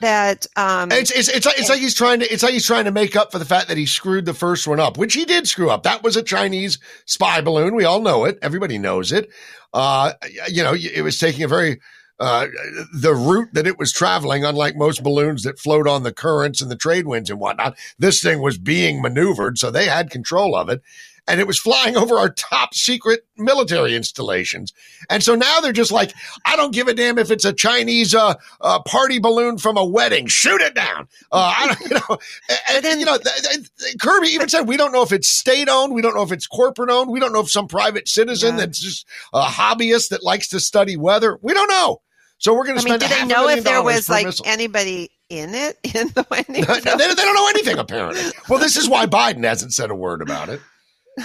that 0.01 0.47
um 0.57 0.91
It's 0.93 1.11
it's 1.11 1.29
it's 1.29 1.47
like, 1.47 1.59
it's 1.59 1.69
like 1.69 1.81
he's 1.81 1.95
trying 1.95 2.21
to 2.21 2.33
it's 2.33 2.43
like 2.43 2.53
he's 2.53 2.67
trying 2.67 2.85
to 2.85 2.91
make 2.91 3.17
up 3.17 3.33
for 3.33 3.39
the 3.39 3.45
fact 3.45 3.69
that 3.69 3.77
he 3.77 3.87
screwed 3.87 4.27
the 4.27 4.35
first 4.35 4.67
one 4.67 4.81
up, 4.81 4.99
which 4.99 5.15
he 5.15 5.25
did 5.25 5.49
screw 5.49 5.71
up. 5.71 5.83
That 5.85 6.03
was 6.03 6.17
a 6.17 6.23
Chinese 6.23 6.79
spy 7.07 7.41
balloon. 7.41 7.75
We 7.75 7.85
all 7.85 8.01
know 8.01 8.25
it. 8.25 8.39
Everybody 8.43 8.79
knows 8.79 9.13
it. 9.13 9.31
Uh, 9.73 10.13
you 10.49 10.63
know, 10.63 10.75
it 10.75 11.03
was 11.03 11.19
taking 11.19 11.43
a 11.43 11.49
very 11.49 11.81
uh, 12.21 12.47
the 12.93 13.15
route 13.15 13.49
that 13.55 13.67
it 13.67 13.79
was 13.79 13.93
traveling, 13.93 14.45
unlike 14.45 14.77
most 14.77 15.03
balloons 15.03 15.43
that 15.43 15.59
float 15.59 15.89
on 15.89 16.05
the 16.05 16.13
currents 16.13 16.61
and 16.61 16.71
the 16.71 16.77
trade 16.77 17.07
winds 17.07 17.29
and 17.29 17.41
whatnot. 17.41 17.77
This 17.99 18.23
thing 18.23 18.41
was 18.41 18.57
being 18.57 19.03
maneuvered, 19.03 19.59
so 19.59 19.71
they 19.71 19.87
had 19.87 20.11
control 20.11 20.55
of 20.55 20.69
it. 20.69 20.81
And 21.27 21.41
it 21.41 21.47
was 21.47 21.59
flying 21.59 21.97
over 21.99 22.17
our 22.17 22.31
top 22.31 22.75
secret 22.75 23.27
military 23.37 23.95
installations. 23.95 24.73
And 25.09 25.23
so 25.23 25.35
now 25.35 25.61
they're 25.61 25.73
just 25.73 25.93
like, 25.93 26.13
I 26.45 26.57
don't 26.57 26.73
give 26.75 26.89
a 26.89 26.95
damn 26.95 27.19
if 27.19 27.31
it's 27.31 27.45
a 27.45 27.53
Chinese 27.53 28.15
uh, 28.15 28.35
uh, 28.61 28.81
party 28.83 29.19
balloon 29.19 29.59
from 29.59 29.77
a 29.77 29.85
wedding. 29.85 30.27
Shoot 30.27 30.61
it 30.61 30.75
down. 30.75 31.09
Uh, 31.33 31.55
I 31.57 31.67
don't, 31.67 31.81
you 31.81 31.97
know, 31.97 32.19
and, 32.71 32.85
and, 32.85 33.01
you 33.01 33.07
know, 33.07 33.19
th- 33.19 33.69
th- 33.79 33.99
Kirby 33.99 34.29
even 34.29 34.49
said 34.49 34.69
we 34.69 34.77
don't 34.77 34.93
know 34.93 35.03
if 35.03 35.13
it's 35.13 35.29
state 35.29 35.69
owned, 35.69 35.95
we 35.95 36.03
don't 36.03 36.15
know 36.15 36.23
if 36.23 36.33
it's 36.33 36.47
corporate 36.47 36.91
owned, 36.91 37.11
we 37.11 37.21
don't 37.21 37.33
know 37.33 37.41
if 37.41 37.51
some 37.51 37.69
private 37.69 38.09
citizen 38.09 38.57
that's 38.57 38.79
just 38.79 39.07
a 39.33 39.43
hobbyist 39.43 40.11
that 40.11 40.23
likes 40.23 40.49
to 40.49 40.61
study 40.61 40.97
weather. 40.97 41.39
We 41.43 41.55
don't 41.55 41.69
know. 41.69 42.01
So 42.39 42.53
we're 42.55 42.65
going 42.65 42.77
to 42.77 42.83
spend. 42.83 43.03
I 43.03 43.09
mean, 43.09 43.29
do 43.29 43.35
they 43.35 43.35
know 43.35 43.49
if 43.49 43.65
there 43.65 43.83
was 43.83 44.09
like 44.09 44.27
anybody 44.45 45.11
in 45.29 45.55
it 45.55 45.79
in 45.95 46.09
the 46.09 46.27
wedding? 46.31 46.55
they, 46.57 46.81
they 46.81 47.15
don't 47.15 47.35
know 47.35 47.49
anything 47.49 47.79
apparently. 47.79 48.23
Well, 48.49 48.59
this 48.59 48.77
is 48.77 48.89
why 48.89 49.07
Biden 49.07 49.45
hasn't 49.45 49.73
said 49.73 49.91
a 49.91 49.95
word 49.95 50.21
about 50.21 50.49
it. 50.49 50.61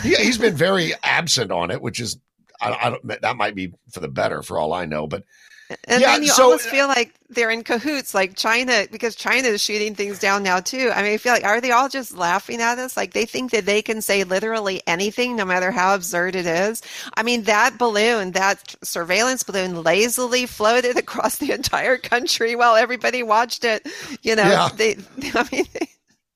He, 0.04 0.16
he's 0.16 0.38
been 0.38 0.56
very 0.56 0.94
absent 1.04 1.52
on 1.52 1.72
it, 1.72 1.82
which 1.82 2.00
is 2.00 2.18
I, 2.62 2.72
I 2.82 2.90
don't, 2.92 3.22
that 3.22 3.36
might 3.38 3.56
be 3.56 3.74
for 3.92 4.00
the 4.00 4.08
better 4.10 4.42
for 4.44 4.60
all 4.60 4.74
I 4.74 4.86
know. 4.86 5.08
But 5.08 5.24
And 5.88 6.02
Yeah, 6.02 6.14
then 6.14 6.24
you 6.24 6.30
so- 6.30 6.44
almost 6.46 6.68
feel 6.68 6.88
like 6.88 7.14
they're 7.30 7.52
in 7.52 7.64
cahoots, 7.64 8.14
like 8.14 8.36
China, 8.36 8.86
because 8.92 9.16
China 9.16 9.48
is 9.50 9.62
shooting 9.62 9.94
things 9.96 10.18
down 10.20 10.42
now 10.44 10.60
too. 10.60 10.92
I 10.94 11.04
mean, 11.04 11.14
I 11.14 11.18
feel 11.18 11.32
like 11.34 11.44
are 11.46 11.62
they 11.62 11.72
all 11.72 11.88
just 11.90 12.16
laughing 12.18 12.60
at 12.60 12.80
us? 12.80 12.98
Like 12.98 13.14
they 13.14 13.26
think 13.26 13.52
that 13.52 13.66
they 13.68 13.82
can 13.84 14.02
say 14.02 14.24
literally 14.24 14.82
anything, 14.88 15.36
no 15.36 15.46
matter 15.46 15.70
how 15.72 15.94
absurd 15.96 16.36
it 16.36 16.46
is. 16.48 16.82
I 17.16 17.22
mean, 17.24 17.44
that 17.44 17.78
balloon, 17.78 18.32
that 18.32 18.76
surveillance 18.84 19.44
balloon, 19.44 19.84
lazily 19.84 20.46
floated 20.48 20.98
across 21.04 21.38
the 21.38 21.52
entire 21.52 21.98
country 21.98 22.56
while 22.56 22.76
everybody 22.76 23.22
watched 23.24 23.64
it. 23.64 23.88
You 24.22 24.36
know, 24.36 24.44
Yeah. 24.44 24.70
they. 24.76 24.98
I 25.36 25.48
mean, 25.52 25.66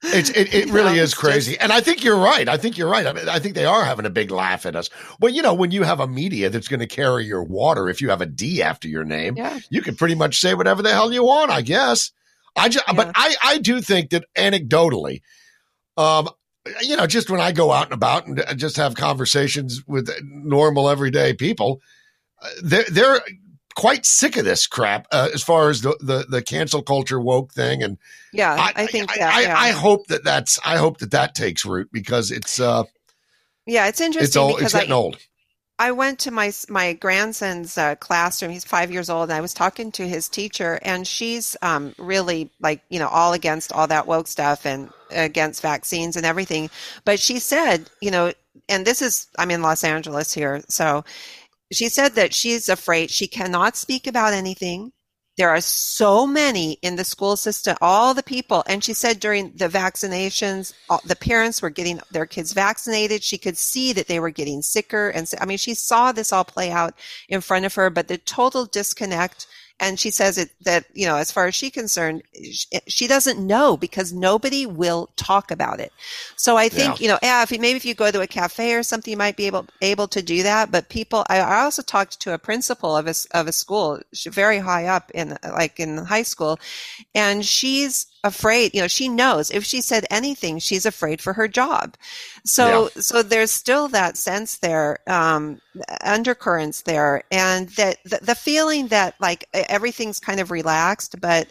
It's, 0.06 0.30
it, 0.32 0.54
it 0.54 0.70
really 0.70 0.99
is 0.99 1.14
crazy. 1.14 1.58
and 1.58 1.72
I 1.72 1.80
think 1.80 2.04
you're 2.04 2.18
right. 2.18 2.47
I 2.49 2.58
think 2.58 2.78
you're 2.78 2.89
right. 2.89 3.08
I, 3.08 3.14
mean, 3.14 3.30
I 3.30 3.39
think 3.39 3.56
they 3.56 3.66
are 3.66 3.86
having 3.86 4.06
a 4.06 4.10
big 4.10 4.32
laugh 4.32 4.66
at 4.66 4.76
us. 4.76 4.89
Well, 5.20 5.32
you 5.32 5.41
know, 5.41 5.54
when 5.54 5.72
you 5.72 5.84
have 5.84 5.99
a 6.01 6.08
media 6.08 6.49
that's 6.49 6.68
going 6.68 6.82
to 6.82 6.88
carry 6.88 7.26
your 7.26 7.43
water, 7.43 7.88
if 7.89 8.01
you 8.01 8.10
have 8.10 8.20
a 8.22 8.26
D 8.26 8.62
after 8.62 8.88
your 8.89 9.06
name, 9.06 9.36
Yeah. 9.38 9.60
you 9.70 9.82
can 9.82 9.95
pretty 9.95 10.16
much 10.16 10.39
say 10.41 10.54
whatever 10.56 10.82
the 10.82 10.91
hell 10.91 11.14
you 11.14 11.24
want, 11.24 11.51
I 11.51 11.62
guess. 11.62 12.12
I 12.56 12.68
just, 12.70 12.86
but 12.95 13.12
I, 13.16 13.36
I 13.43 13.58
do 13.60 13.80
think 13.82 14.10
that 14.10 14.26
anecdotally, 14.36 15.22
um, 15.97 16.30
you 16.82 16.95
know, 16.97 17.08
just 17.08 17.30
when 17.30 17.41
I 17.41 17.51
go 17.51 17.72
out 17.72 17.86
and 17.86 17.93
about 17.93 18.28
and 18.28 18.39
uh, 18.41 18.54
just 18.56 18.76
have 18.78 18.95
conversations 18.95 19.84
with 19.88 20.10
normal 20.22 20.89
everyday 20.89 21.34
people, 21.34 21.82
uh, 22.41 22.49
they're, 22.62 22.86
they're 22.91 23.22
quite 23.76 24.05
sick 24.05 24.38
of 24.38 24.45
this 24.45 24.67
crap 24.67 25.07
uh, 25.11 25.30
as 25.34 25.43
far 25.43 25.69
as 25.69 25.82
the, 25.82 25.97
the, 25.99 26.26
the 26.30 26.41
cancel 26.41 26.82
culture 26.82 27.19
woke 27.19 27.53
thing. 27.53 27.84
And 27.84 27.97
yeah, 28.32 28.71
I, 28.76 28.86
think 28.88 29.13
that. 29.13 29.34
I, 29.34 29.41
yeah. 29.41 29.57
I 29.57 29.69
hope 29.69 30.07
that 30.07 30.24
that's 30.24 30.59
I 30.63 30.78
hope 30.78 30.99
that 30.99 31.11
that 31.11 31.36
takes 31.36 31.65
root 31.65 31.89
because 31.91 32.32
it's 32.32 32.59
uh 32.59 32.84
yeah, 33.65 33.88
it's 33.88 34.01
interesting 34.01 34.26
it's 34.26 34.38
old 34.38 34.55
because 34.57 34.74
it's 34.74 34.82
getting 34.82 34.91
I, 34.91 34.95
old. 34.95 35.17
I 35.80 35.91
went 35.91 36.19
to 36.19 36.32
my 36.32 36.51
my 36.69 36.93
grandson's 36.93 37.78
uh, 37.78 37.95
classroom. 37.95 38.51
He's 38.51 38.63
five 38.63 38.91
years 38.91 39.09
old, 39.09 39.30
and 39.30 39.38
I 39.38 39.41
was 39.41 39.53
talking 39.53 39.91
to 39.93 40.07
his 40.07 40.30
teacher, 40.30 40.80
and 40.82 41.07
she's 41.07 41.57
um, 41.61 41.95
really 41.97 42.51
like 42.59 42.82
you 42.89 42.99
know 42.99 43.07
all 43.07 43.34
against 43.34 43.71
all 43.71 43.88
that 43.88 44.05
woke 44.05 44.28
stuff 44.28 44.65
and 44.65 44.89
against 45.11 45.61
vaccines 45.61 46.15
and 46.15 46.26
everything. 46.26 46.69
But 47.05 47.19
she 47.19 47.39
said, 47.39 47.89
you 48.01 48.11
know, 48.11 48.34
and 48.69 48.86
this 48.86 49.01
is 49.01 49.28
I'm 49.38 49.51
in 49.51 49.61
Los 49.61 49.84
Angeles 49.84 50.32
here, 50.32 50.61
so 50.67 51.03
she 51.72 51.89
said 51.89 52.16
that 52.16 52.34
she's 52.34 52.70
afraid 52.70 53.09
she 53.09 53.28
cannot 53.28 53.78
speak 53.78 54.07
about 54.07 54.34
anything. 54.34 54.91
There 55.36 55.49
are 55.49 55.61
so 55.61 56.28
many 56.28 56.74
in 56.84 56.95
the 56.95 57.03
school 57.03 57.36
system, 57.36 57.76
all 57.82 58.14
the 58.14 58.22
people. 58.22 58.64
And 58.68 58.84
she 58.84 58.93
said 58.93 59.20
during 59.20 59.53
the 59.55 59.68
vaccinations, 59.68 60.74
all, 60.89 61.01
the 61.05 61.16
parents 61.16 61.59
were 61.59 61.72
getting 61.72 61.99
their 62.11 62.28
kids 62.28 62.53
vaccinated. 62.53 63.24
She 63.24 63.39
could 63.39 63.57
see 63.57 63.93
that 63.93 64.07
they 64.07 64.20
were 64.20 64.30
getting 64.30 64.61
sicker. 64.61 65.09
And 65.09 65.28
so, 65.28 65.38
I 65.41 65.45
mean, 65.45 65.57
she 65.57 65.74
saw 65.74 66.11
this 66.11 66.32
all 66.32 66.43
play 66.43 66.70
out 66.70 66.93
in 67.30 67.41
front 67.41 67.66
of 67.66 67.74
her, 67.74 67.89
but 67.89 68.07
the 68.07 68.20
total 68.20 68.66
disconnect. 68.66 69.47
And 69.84 70.00
she 70.00 70.12
says 70.12 70.38
it, 70.38 70.50
that, 70.62 70.86
you 70.94 71.06
know, 71.06 71.18
as 71.18 71.32
far 71.32 71.46
as 71.48 71.56
she's 71.56 71.72
concerned, 71.72 72.24
she, 72.34 72.68
she 72.88 73.08
doesn't 73.08 73.46
know 73.46 73.76
because 73.76 74.14
nobody 74.14 74.66
will 74.66 75.10
talk 75.18 75.52
about 75.52 75.80
it. 75.80 75.92
So 76.38 76.56
I 76.58 76.70
think, 76.70 77.00
Yeah. 77.00 77.04
you 77.04 77.08
know, 77.10 77.20
yeah, 77.22 77.44
if 77.44 77.52
you, 77.52 77.60
maybe 77.60 77.78
if 77.78 77.86
you 77.86 77.94
go 77.94 78.10
to 78.10 78.22
a 78.22 78.28
cafe 78.28 78.74
or 78.74 78.84
something, 78.84 79.12
you 79.12 79.18
might 79.18 79.36
be 79.36 79.48
able, 79.48 79.66
able 79.82 80.08
to 80.08 80.22
do 80.22 80.44
that. 80.44 80.72
But 80.72 80.90
people, 80.90 81.26
I, 81.30 81.40
I 81.40 81.64
also 81.64 81.82
talked 81.82 82.20
to 82.22 82.34
a 82.34 82.38
principal 82.40 82.96
of 82.96 83.08
a, 83.08 83.14
of 83.32 83.48
a 83.48 83.52
school, 83.52 84.00
very 84.30 84.60
high 84.60 84.86
up 84.86 85.12
in, 85.14 85.38
like 85.44 85.80
in 85.80 85.98
high 85.98 86.24
school, 86.24 86.60
and 87.14 87.46
she's 87.46 88.08
afraid, 88.24 88.74
you 88.74 88.82
know, 88.82 88.88
she 88.88 89.09
knows 89.09 89.51
if 89.51 89.65
she 89.65 89.82
said 89.82 90.05
anything, 90.09 90.59
she's 90.59 90.86
afraid 90.86 91.21
for 91.21 91.34
her 91.34 91.47
job. 91.47 91.95
So, 92.45 92.89
so 92.95 93.21
there's 93.21 93.51
still 93.51 93.88
that 93.89 94.17
sense 94.17 94.57
there, 94.57 94.99
um, 95.07 95.59
undercurrents 96.01 96.84
there, 96.84 97.24
and 97.32 97.69
that 97.69 97.97
the, 98.05 98.19
the 98.21 98.36
feeling 98.36 98.88
that 98.88 99.15
like 99.19 99.47
everything's 99.53 100.19
kind 100.19 100.39
of 100.39 100.51
relaxed, 100.51 101.19
but 101.19 101.47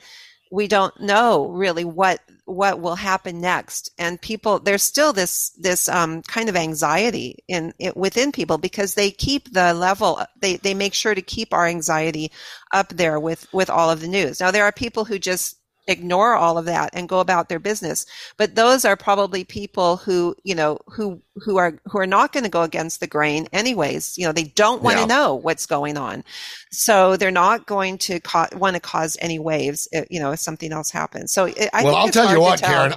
we 0.50 0.68
don't 0.68 0.98
know 1.00 1.48
really 1.48 1.84
what 1.84 2.20
what 2.44 2.80
will 2.80 2.94
happen 2.94 3.40
next. 3.40 3.90
And 3.98 4.20
people 4.20 4.58
there's 4.58 4.82
still 4.82 5.12
this 5.14 5.50
this 5.58 5.88
um, 5.88 6.22
kind 6.22 6.48
of 6.50 6.56
anxiety 6.56 7.38
in 7.48 7.72
it, 7.78 7.96
within 7.96 8.32
people 8.32 8.58
because 8.58 8.94
they 8.94 9.10
keep 9.10 9.52
the 9.52 9.72
level 9.72 10.20
they 10.40 10.56
they 10.56 10.74
make 10.74 10.92
sure 10.92 11.14
to 11.14 11.22
keep 11.22 11.54
our 11.54 11.66
anxiety 11.66 12.30
up 12.72 12.90
there 12.90 13.18
with 13.18 13.50
with 13.54 13.70
all 13.70 13.90
of 13.90 14.00
the 14.00 14.08
news. 14.08 14.40
Now 14.40 14.50
there 14.50 14.64
are 14.64 14.72
people 14.72 15.06
who 15.06 15.18
just 15.18 15.56
ignore 15.89 16.35
all 16.35 16.59
of 16.59 16.64
that 16.66 16.91
and 16.93 17.09
go 17.09 17.20
about 17.20 17.49
their 17.49 17.59
business 17.59 18.07
but 18.37 18.55
those 18.55 18.85
are 18.85 18.97
probably 18.97 19.45
people 19.45 19.97
who 19.99 20.35
you 20.45 20.55
know 20.55 20.78
who 20.87 21.20
who 21.37 21.57
are 21.57 21.78
who 21.87 21.99
are 21.99 22.07
not 22.07 22.33
going 22.33 22.45
to 22.45 22.51
go 22.51 22.62
against 22.62 23.01
the 23.01 23.07
grain 23.07 23.47
anyways 23.53 24.16
you 24.18 24.24
know 24.26 24.33
they 24.33 24.45
don't 24.45 24.83
want 24.83 24.97
to 24.97 25.01
Yeah. 25.03 25.07
know 25.07 25.35
what's 25.35 25.66
going 25.66 25.97
on 25.97 26.24
so 26.70 27.16
they're 27.16 27.30
not 27.30 27.66
going 27.66 27.99
to 27.99 28.20
ca- 28.20 28.49
want 28.55 28.74
to 28.76 28.80
cause 28.80 29.16
any 29.20 29.39
waves 29.39 29.89
uh, 29.97 30.03
you 30.11 30.20
know 30.20 30.33
if 30.33 30.41
something 30.41 30.72
else 30.72 30.91
happens 30.91 31.33
so 31.33 31.47
it, 31.47 31.70
I 31.72 31.85
well, 31.85 31.97
I'll 31.97 32.09
tell 32.09 32.30
you 32.33 32.41
what, 32.41 32.59
tell. 32.59 32.70
Karen. 32.70 32.95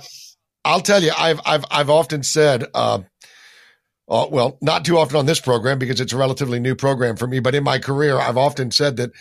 I'll 0.65 0.81
tell 0.81 1.01
you, 1.03 1.11
I've 1.17 1.39
I've 1.45 1.65
I've 1.69 1.89
often 1.91 2.23
said, 2.23 2.65
uh, 2.73 3.01
uh, 4.09 4.27
well, 4.31 4.57
not 4.61 4.83
too 4.85 4.97
often 4.97 5.17
on 5.17 5.25
this 5.27 5.39
program 5.39 5.77
because 5.79 6.01
it's 6.01 6.13
a 6.13 6.17
relatively 6.17 6.59
new 6.59 6.75
program 6.75 7.17
for 7.17 7.27
me, 7.27 7.39
but 7.39 7.55
in 7.55 7.63
my 7.63 7.79
career, 7.79 8.17
I've 8.19 8.37
often 8.37 8.71
said 8.71 8.97
that 8.97 9.11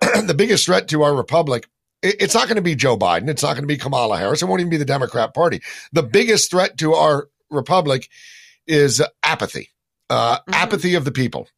the 0.26 0.34
biggest 0.36 0.66
threat 0.66 0.88
to 0.88 1.02
our 1.02 1.14
republic. 1.14 1.68
It- 2.02 2.16
It's 2.20 2.34
not 2.34 2.46
going 2.46 2.56
to 2.56 2.62
be 2.62 2.74
Joe 2.74 2.96
Biden. 2.96 3.28
It's 3.28 3.42
not 3.42 3.54
going 3.54 3.62
to 3.62 3.66
be 3.66 3.76
Kamala 3.76 4.18
Harris. 4.18 4.42
It 4.42 4.46
won't 4.46 4.60
even 4.60 4.70
be 4.70 4.76
the 4.76 4.84
Democrat 4.84 5.34
Party. 5.34 5.60
The 5.92 6.02
biggest 6.02 6.50
threat 6.50 6.76
to 6.78 6.94
our 6.94 7.28
republic 7.50 8.08
is 8.66 9.02
apathy, 9.22 9.70
uh, 10.08 10.38
apathy 10.52 10.94
of 10.94 11.04
the 11.04 11.12
people. 11.12 11.48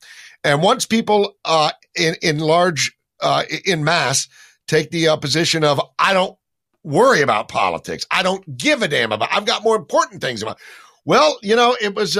And 0.45 0.63
once 0.63 0.87
people 0.87 1.35
uh, 1.45 1.71
in 1.95 2.17
in 2.23 2.39
large 2.39 2.93
uh, 3.21 3.45
in 3.65 3.85
mass 3.85 4.29
take 4.67 4.91
the 4.91 5.09
uh, 5.09 5.17
position 5.17 5.63
of 5.65 5.81
I 5.99 6.13
don't 6.13 6.37
worry 6.83 7.21
about 7.21 7.49
politics, 7.49 8.07
I 8.11 8.23
don't 8.23 8.57
give 8.57 8.83
a 8.83 8.89
damn 8.89 9.13
about. 9.13 9.29
I've 9.33 9.45
got 9.47 9.63
more 9.63 9.77
important 9.77 10.21
things 10.21 10.43
about. 10.43 10.59
Well, 11.05 11.39
you 11.43 11.55
know, 11.57 11.77
it 11.81 11.95
was 11.95 12.17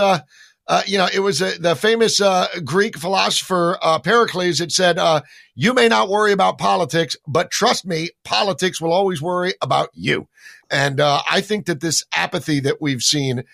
uh, 0.69 0.83
you 0.87 0.97
know, 0.97 1.09
it 1.13 1.21
was 1.21 1.41
the 1.41 1.77
famous 1.79 2.21
uh, 2.21 2.47
Greek 2.65 2.97
philosopher 2.97 3.79
uh, 3.83 3.99
Pericles 3.99 4.59
that 4.59 4.71
said, 4.71 4.99
uh, 4.99 5.23
"You 5.55 5.75
may 5.75 5.89
not 5.89 6.09
worry 6.09 6.33
about 6.33 6.59
politics, 6.59 7.17
but 7.27 7.51
trust 7.51 7.85
me, 7.85 8.11
politics 8.25 8.81
will 8.81 8.93
always 8.93 9.21
worry 9.21 9.55
about 9.61 9.91
you." 9.93 10.29
And 10.71 11.01
uh, 11.01 11.21
I 11.31 11.41
think 11.41 11.67
that 11.67 11.81
this 11.81 12.05
apathy 12.15 12.61
that 12.61 12.81
we've 12.81 13.03
seen 13.03 13.45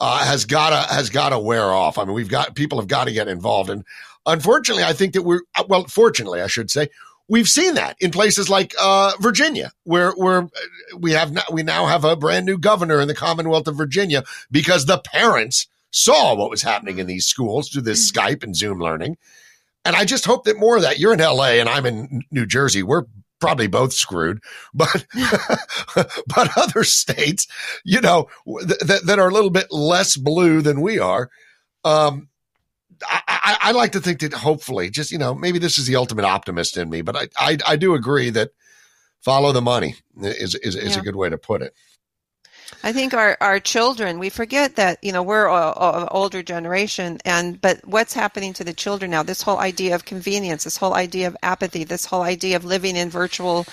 has 0.00 0.44
gotta 0.44 0.92
has 0.92 1.10
gotta 1.10 1.38
wear 1.38 1.72
off. 1.72 1.98
I 1.98 2.04
mean, 2.04 2.14
we've 2.14 2.28
got 2.28 2.54
people 2.54 2.78
have 2.78 2.88
got 2.88 3.04
to 3.04 3.12
get 3.12 3.26
involved, 3.26 3.70
and 3.70 3.84
unfortunately, 4.24 4.84
I 4.84 4.92
think 4.92 5.14
that 5.14 5.22
we're 5.22 5.42
well. 5.68 5.84
Fortunately, 5.84 6.40
I 6.40 6.46
should 6.46 6.70
say, 6.70 6.88
we've 7.28 7.48
seen 7.48 7.74
that 7.74 7.96
in 8.00 8.10
places 8.10 8.48
like 8.48 8.74
uh, 8.80 9.12
Virginia, 9.20 9.72
where 9.84 10.12
where 10.12 10.48
we 10.96 11.12
have 11.12 11.32
now, 11.32 11.42
we 11.50 11.62
now 11.62 11.86
have 11.86 12.04
a 12.04 12.16
brand 12.16 12.46
new 12.46 12.58
governor 12.58 13.00
in 13.00 13.08
the 13.08 13.14
Commonwealth 13.14 13.66
of 13.66 13.76
Virginia 13.76 14.24
because 14.50 14.86
the 14.86 14.98
parents 14.98 15.66
saw 15.94 16.34
what 16.34 16.50
was 16.50 16.60
happening 16.62 16.98
in 16.98 17.06
these 17.06 17.24
schools 17.24 17.68
through 17.68 17.82
this 17.82 18.10
Skype 18.10 18.42
and 18.42 18.56
Zoom 18.56 18.80
learning. 18.80 19.16
And 19.84 19.94
I 19.94 20.04
just 20.04 20.24
hope 20.24 20.44
that 20.44 20.58
more 20.58 20.74
of 20.76 20.82
that. 20.82 20.98
You're 20.98 21.12
in 21.12 21.20
LA 21.20 21.60
and 21.60 21.68
I'm 21.68 21.86
in 21.86 22.22
New 22.32 22.46
Jersey. 22.46 22.82
We're 22.82 23.04
probably 23.40 23.68
both 23.68 23.92
screwed, 23.92 24.40
but 24.74 25.06
but 25.94 26.50
other 26.56 26.82
states, 26.82 27.46
you 27.84 28.00
know, 28.00 28.28
th- 28.46 28.80
th- 28.80 29.02
that 29.02 29.18
are 29.20 29.28
a 29.28 29.32
little 29.32 29.50
bit 29.50 29.70
less 29.70 30.16
blue 30.16 30.62
than 30.62 30.80
we 30.80 30.98
are. 30.98 31.30
Um, 31.84 32.28
I, 33.06 33.20
I, 33.28 33.56
I 33.60 33.72
like 33.72 33.92
to 33.92 34.00
think 34.00 34.18
that 34.20 34.32
hopefully, 34.32 34.90
just 34.90 35.12
you 35.12 35.18
know, 35.18 35.34
maybe 35.34 35.58
this 35.60 35.78
is 35.78 35.86
the 35.86 35.96
ultimate 35.96 36.24
optimist 36.24 36.76
in 36.76 36.90
me, 36.90 37.02
but 37.02 37.14
I 37.16 37.28
I, 37.36 37.58
I 37.66 37.76
do 37.76 37.94
agree 37.94 38.30
that 38.30 38.50
follow 39.20 39.52
the 39.52 39.62
money 39.62 39.94
is 40.20 40.54
is, 40.56 40.74
is 40.74 40.94
Yeah. 40.96 41.00
a 41.00 41.04
good 41.04 41.16
way 41.16 41.28
to 41.28 41.38
put 41.38 41.62
it. 41.62 41.72
I 42.84 42.92
think 42.92 43.14
our, 43.14 43.38
our 43.40 43.60
children, 43.60 44.18
we 44.18 44.28
forget 44.28 44.76
that, 44.76 45.02
you 45.02 45.10
know, 45.10 45.22
we're 45.22 45.48
an 45.48 46.06
older 46.10 46.42
generation 46.42 47.18
and, 47.24 47.58
but 47.58 47.80
what's 47.86 48.12
happening 48.12 48.52
to 48.52 48.62
the 48.62 48.74
children 48.74 49.10
now? 49.10 49.22
This 49.22 49.40
whole 49.40 49.56
idea 49.56 49.94
of 49.94 50.04
convenience, 50.04 50.64
this 50.64 50.76
whole 50.76 50.92
idea 50.92 51.28
of 51.28 51.36
apathy, 51.42 51.84
this 51.84 52.04
whole 52.04 52.20
idea 52.20 52.56
of 52.56 52.66
living 52.66 52.94
in 52.94 53.08
virtual 53.08 53.64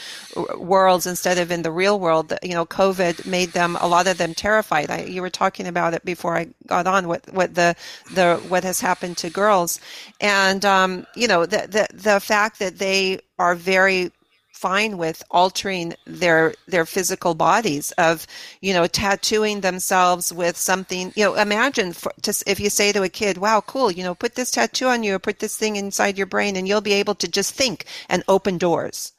worlds 0.57 1.07
instead 1.07 1.38
of 1.39 1.51
in 1.51 1.62
the 1.62 1.74
real 1.74 1.99
world, 1.99 2.32
you 2.41 2.53
know, 2.53 2.66
COVID 2.66 3.26
made 3.26 3.49
them, 3.49 3.78
a 3.82 3.88
lot 3.88 4.07
of 4.07 4.18
them 4.18 4.34
terrified. 4.34 4.89
I, 4.89 5.03
you 5.03 5.22
were 5.22 5.30
talking 5.30 5.68
about 5.68 5.93
it 5.93 6.05
before 6.05 6.38
I 6.38 6.47
got 6.66 6.88
on, 6.88 7.09
what, 7.09 7.26
what 7.34 7.53
the, 7.53 7.76
the, 8.14 8.38
what 8.47 8.64
has 8.64 8.80
happened 8.80 9.18
to 9.18 9.30
girls. 9.30 9.82
And, 10.22 10.64
um, 10.64 11.05
you 11.18 11.28
know, 11.28 11.45
the, 11.45 11.68
the, 11.68 11.88
the 11.93 12.20
fact 12.22 12.59
that 12.59 12.78
they 12.78 13.20
are 13.38 13.55
very 13.55 14.14
fine 14.62 14.97
with 14.97 15.24
altering 15.32 15.93
their 16.05 16.53
their 16.68 16.86
physical 16.86 17.34
bodies 17.34 17.91
of 17.93 18.28
you 18.62 18.74
know 18.74 18.88
tattooing 18.88 19.62
themselves 19.62 20.32
with 20.34 20.55
something 20.57 21.12
you 21.16 21.24
know 21.26 21.36
imagine 21.36 21.93
for, 21.93 22.12
just 22.22 22.43
if 22.47 22.59
you 22.59 22.70
say 22.70 22.91
to 22.91 23.03
a 23.03 23.09
kid 23.09 23.38
wow 23.38 23.62
cool 23.62 23.91
you 23.91 24.03
know 24.03 24.16
put 24.16 24.36
this 24.36 24.51
tattoo 24.51 24.88
on 24.88 25.03
you 25.03 25.16
or 25.16 25.20
put 25.20 25.39
this 25.39 25.57
thing 25.57 25.76
inside 25.76 26.18
your 26.18 26.28
brain 26.28 26.55
and 26.55 26.68
you'll 26.68 26.82
be 26.82 26.93
able 26.93 27.16
to 27.16 27.28
just 27.28 27.53
think 27.55 27.86
and 28.09 28.24
open 28.28 28.57
doors 28.57 29.14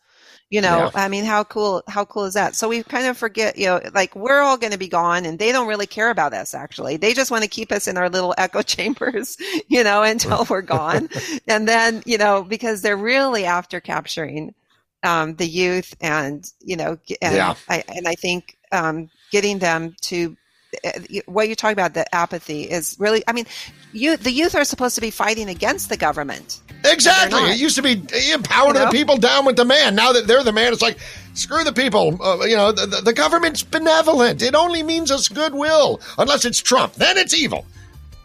You 0.51 0.61
know, 0.61 0.79
Yeah. 0.79 0.91
I 0.95 1.09
mean, 1.09 1.25
how 1.25 1.45
cool, 1.45 1.83
how 1.89 2.05
cool 2.05 2.25
is 2.27 2.35
that? 2.35 2.55
So 2.57 2.69
we 2.69 2.83
kind 2.85 3.07
of 3.07 3.17
forget, 3.17 3.57
you 3.59 3.67
know, 3.67 3.81
like 3.95 4.15
we're 4.15 4.41
all 4.43 4.59
going 4.59 4.73
to 4.73 4.79
be 4.79 4.89
gone 4.89 5.25
and 5.25 5.39
they 5.39 5.51
don't 5.53 5.67
really 5.69 5.87
care 5.87 6.11
about 6.11 6.35
us 6.35 6.55
actually. 6.55 6.97
They 6.99 7.15
just 7.15 7.31
want 7.31 7.43
to 7.45 7.49
keep 7.51 7.73
us 7.73 7.89
in 7.89 7.97
our 7.97 8.11
little 8.11 8.35
echo 8.39 8.63
chambers, 8.75 9.37
you 9.69 9.83
know, 9.83 10.03
until 10.03 10.45
we're 10.51 10.63
gone. 10.63 11.09
and 11.49 11.67
then, 11.67 12.03
you 12.07 12.19
know, 12.19 12.43
because 12.45 12.83
they're 12.83 12.97
really 12.99 13.47
after 13.47 13.81
capturing, 13.81 14.55
um, 15.03 15.35
the 15.37 15.47
youth 15.47 15.95
and, 16.01 16.51
you 16.61 16.77
know, 16.77 16.99
and 17.21 17.35
Yeah. 17.35 17.55
I, 17.69 17.85
and 17.89 18.07
I 18.07 18.15
think, 18.15 18.57
um, 18.71 19.11
getting 19.31 19.59
them 19.59 19.95
to, 20.03 20.37
uh, 20.85 20.91
what 21.27 21.49
you 21.49 21.55
talk 21.55 21.73
about, 21.73 21.95
the 21.95 22.13
apathy 22.15 22.65
is 22.65 22.97
really, 22.99 23.23
I 23.27 23.33
mean, 23.33 23.47
you, 23.93 24.17
the 24.17 24.31
youth 24.31 24.55
are 24.55 24.65
supposed 24.65 24.95
to 24.95 25.01
be 25.01 25.11
fighting 25.11 25.49
against 25.49 25.89
the 25.89 25.97
government. 25.97 26.61
Exactly. 26.85 27.43
It 27.51 27.59
used 27.59 27.77
to 27.77 27.83
be 27.83 28.03
empower 28.33 28.69
You 28.69 28.75
know? 28.75 28.85
the 28.87 28.91
people 28.91 29.17
down 29.17 29.45
with 29.45 29.57
the 29.57 29.65
man. 29.65 29.95
Now 29.95 30.13
that 30.13 30.27
they're 30.27 30.43
the 30.43 30.53
man, 30.53 30.73
it's 30.73 30.83
like 30.83 30.99
screw 31.35 31.63
the 31.65 31.73
people. 31.73 32.21
Uh, 32.23 32.45
you 32.45 32.57
know, 32.57 32.73
the, 32.73 32.87
the, 33.03 33.13
government's 33.13 33.63
benevolent. 33.63 34.43
It 34.43 34.55
only 34.55 34.83
means 34.83 35.11
us 35.11 35.29
goodwill, 35.29 36.01
unless 36.19 36.45
it's 36.45 36.61
Trump. 36.61 36.95
Then 36.95 37.19
it's 37.19 37.35
evil. 37.35 37.67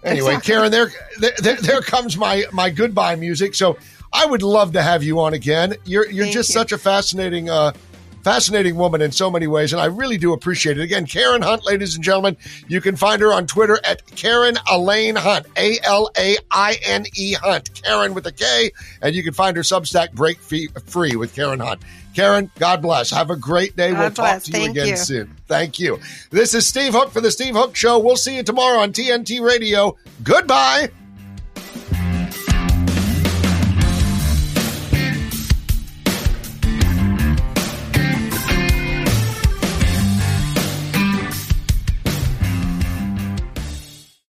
Anyway, 0.03 0.35
Exactly. 0.35 0.53
Karen, 0.53 0.71
there, 0.71 0.91
there, 1.19 1.33
there, 1.39 1.55
there 1.55 1.81
comes 1.81 2.17
my 2.17 2.45
my 2.53 2.69
goodbye 2.69 3.15
music. 3.15 3.55
So 3.55 3.77
I 4.17 4.25
would 4.25 4.41
love 4.41 4.73
to 4.73 4.81
have 4.81 5.03
you 5.03 5.19
on 5.19 5.33
again. 5.35 5.75
You're 5.85 6.09
you're 6.09 6.25
Thank 6.25 6.33
just 6.33 6.49
you. 6.49 6.53
such 6.53 6.71
a 6.71 6.77
fascinating. 6.77 7.49
Uh, 7.49 7.73
Fascinating 8.23 8.75
woman 8.75 9.01
in 9.01 9.13
so 9.13 9.31
many 9.31 9.47
ways, 9.47 9.71
and 9.71 9.81
I 9.81 9.85
really 9.85 10.17
do 10.17 10.33
appreciate 10.33 10.77
it. 10.77 10.81
Again, 10.81 11.05
Karen 11.05 11.41
Hunt, 11.41 11.63
ladies 11.65 11.95
and 11.95 12.03
gentlemen, 12.03 12.35
you 12.67 12.81
can 12.81 12.97
find 12.97 13.21
her 13.21 13.31
on 13.31 13.47
Twitter 13.47 13.79
at 13.85 14.05
Karen 14.05 14.57
Elaine 14.69 15.15
Hunt, 15.15 15.45
A 15.55 15.79
L 15.85 16.09
A 16.17 16.35
I 16.51 16.77
N 16.85 17.05
E 17.15 17.33
Hunt, 17.35 17.73
Karen 17.81 18.13
with 18.13 18.27
a 18.27 18.33
K, 18.33 18.71
and 19.01 19.15
you 19.15 19.23
can 19.23 19.33
find 19.33 19.55
her 19.55 19.63
Substack 19.63 20.11
break 20.11 20.39
free 20.39 21.15
with 21.15 21.33
Karen 21.33 21.61
Hunt. 21.61 21.81
Karen, 22.15 22.51
God 22.59 22.81
bless. 22.81 23.11
Have 23.11 23.29
a 23.29 23.37
great 23.37 23.77
day. 23.77 23.91
God 23.91 23.99
we'll 23.99 24.11
talk 24.11 24.43
to 24.43 24.51
you 24.51 24.57
Thank 24.57 24.71
again 24.71 24.87
you. 24.87 24.97
soon. 24.97 25.37
Thank 25.47 25.79
you. 25.79 25.97
This 26.29 26.53
is 26.53 26.67
Steve 26.67 26.91
Hook 26.91 27.11
for 27.11 27.21
the 27.21 27.31
Steve 27.31 27.55
Hook 27.55 27.77
Show. 27.77 27.97
We'll 27.99 28.17
see 28.17 28.35
you 28.35 28.43
tomorrow 28.43 28.79
on 28.79 28.91
TNT 28.91 29.39
Radio. 29.39 29.95
Goodbye. 30.23 30.89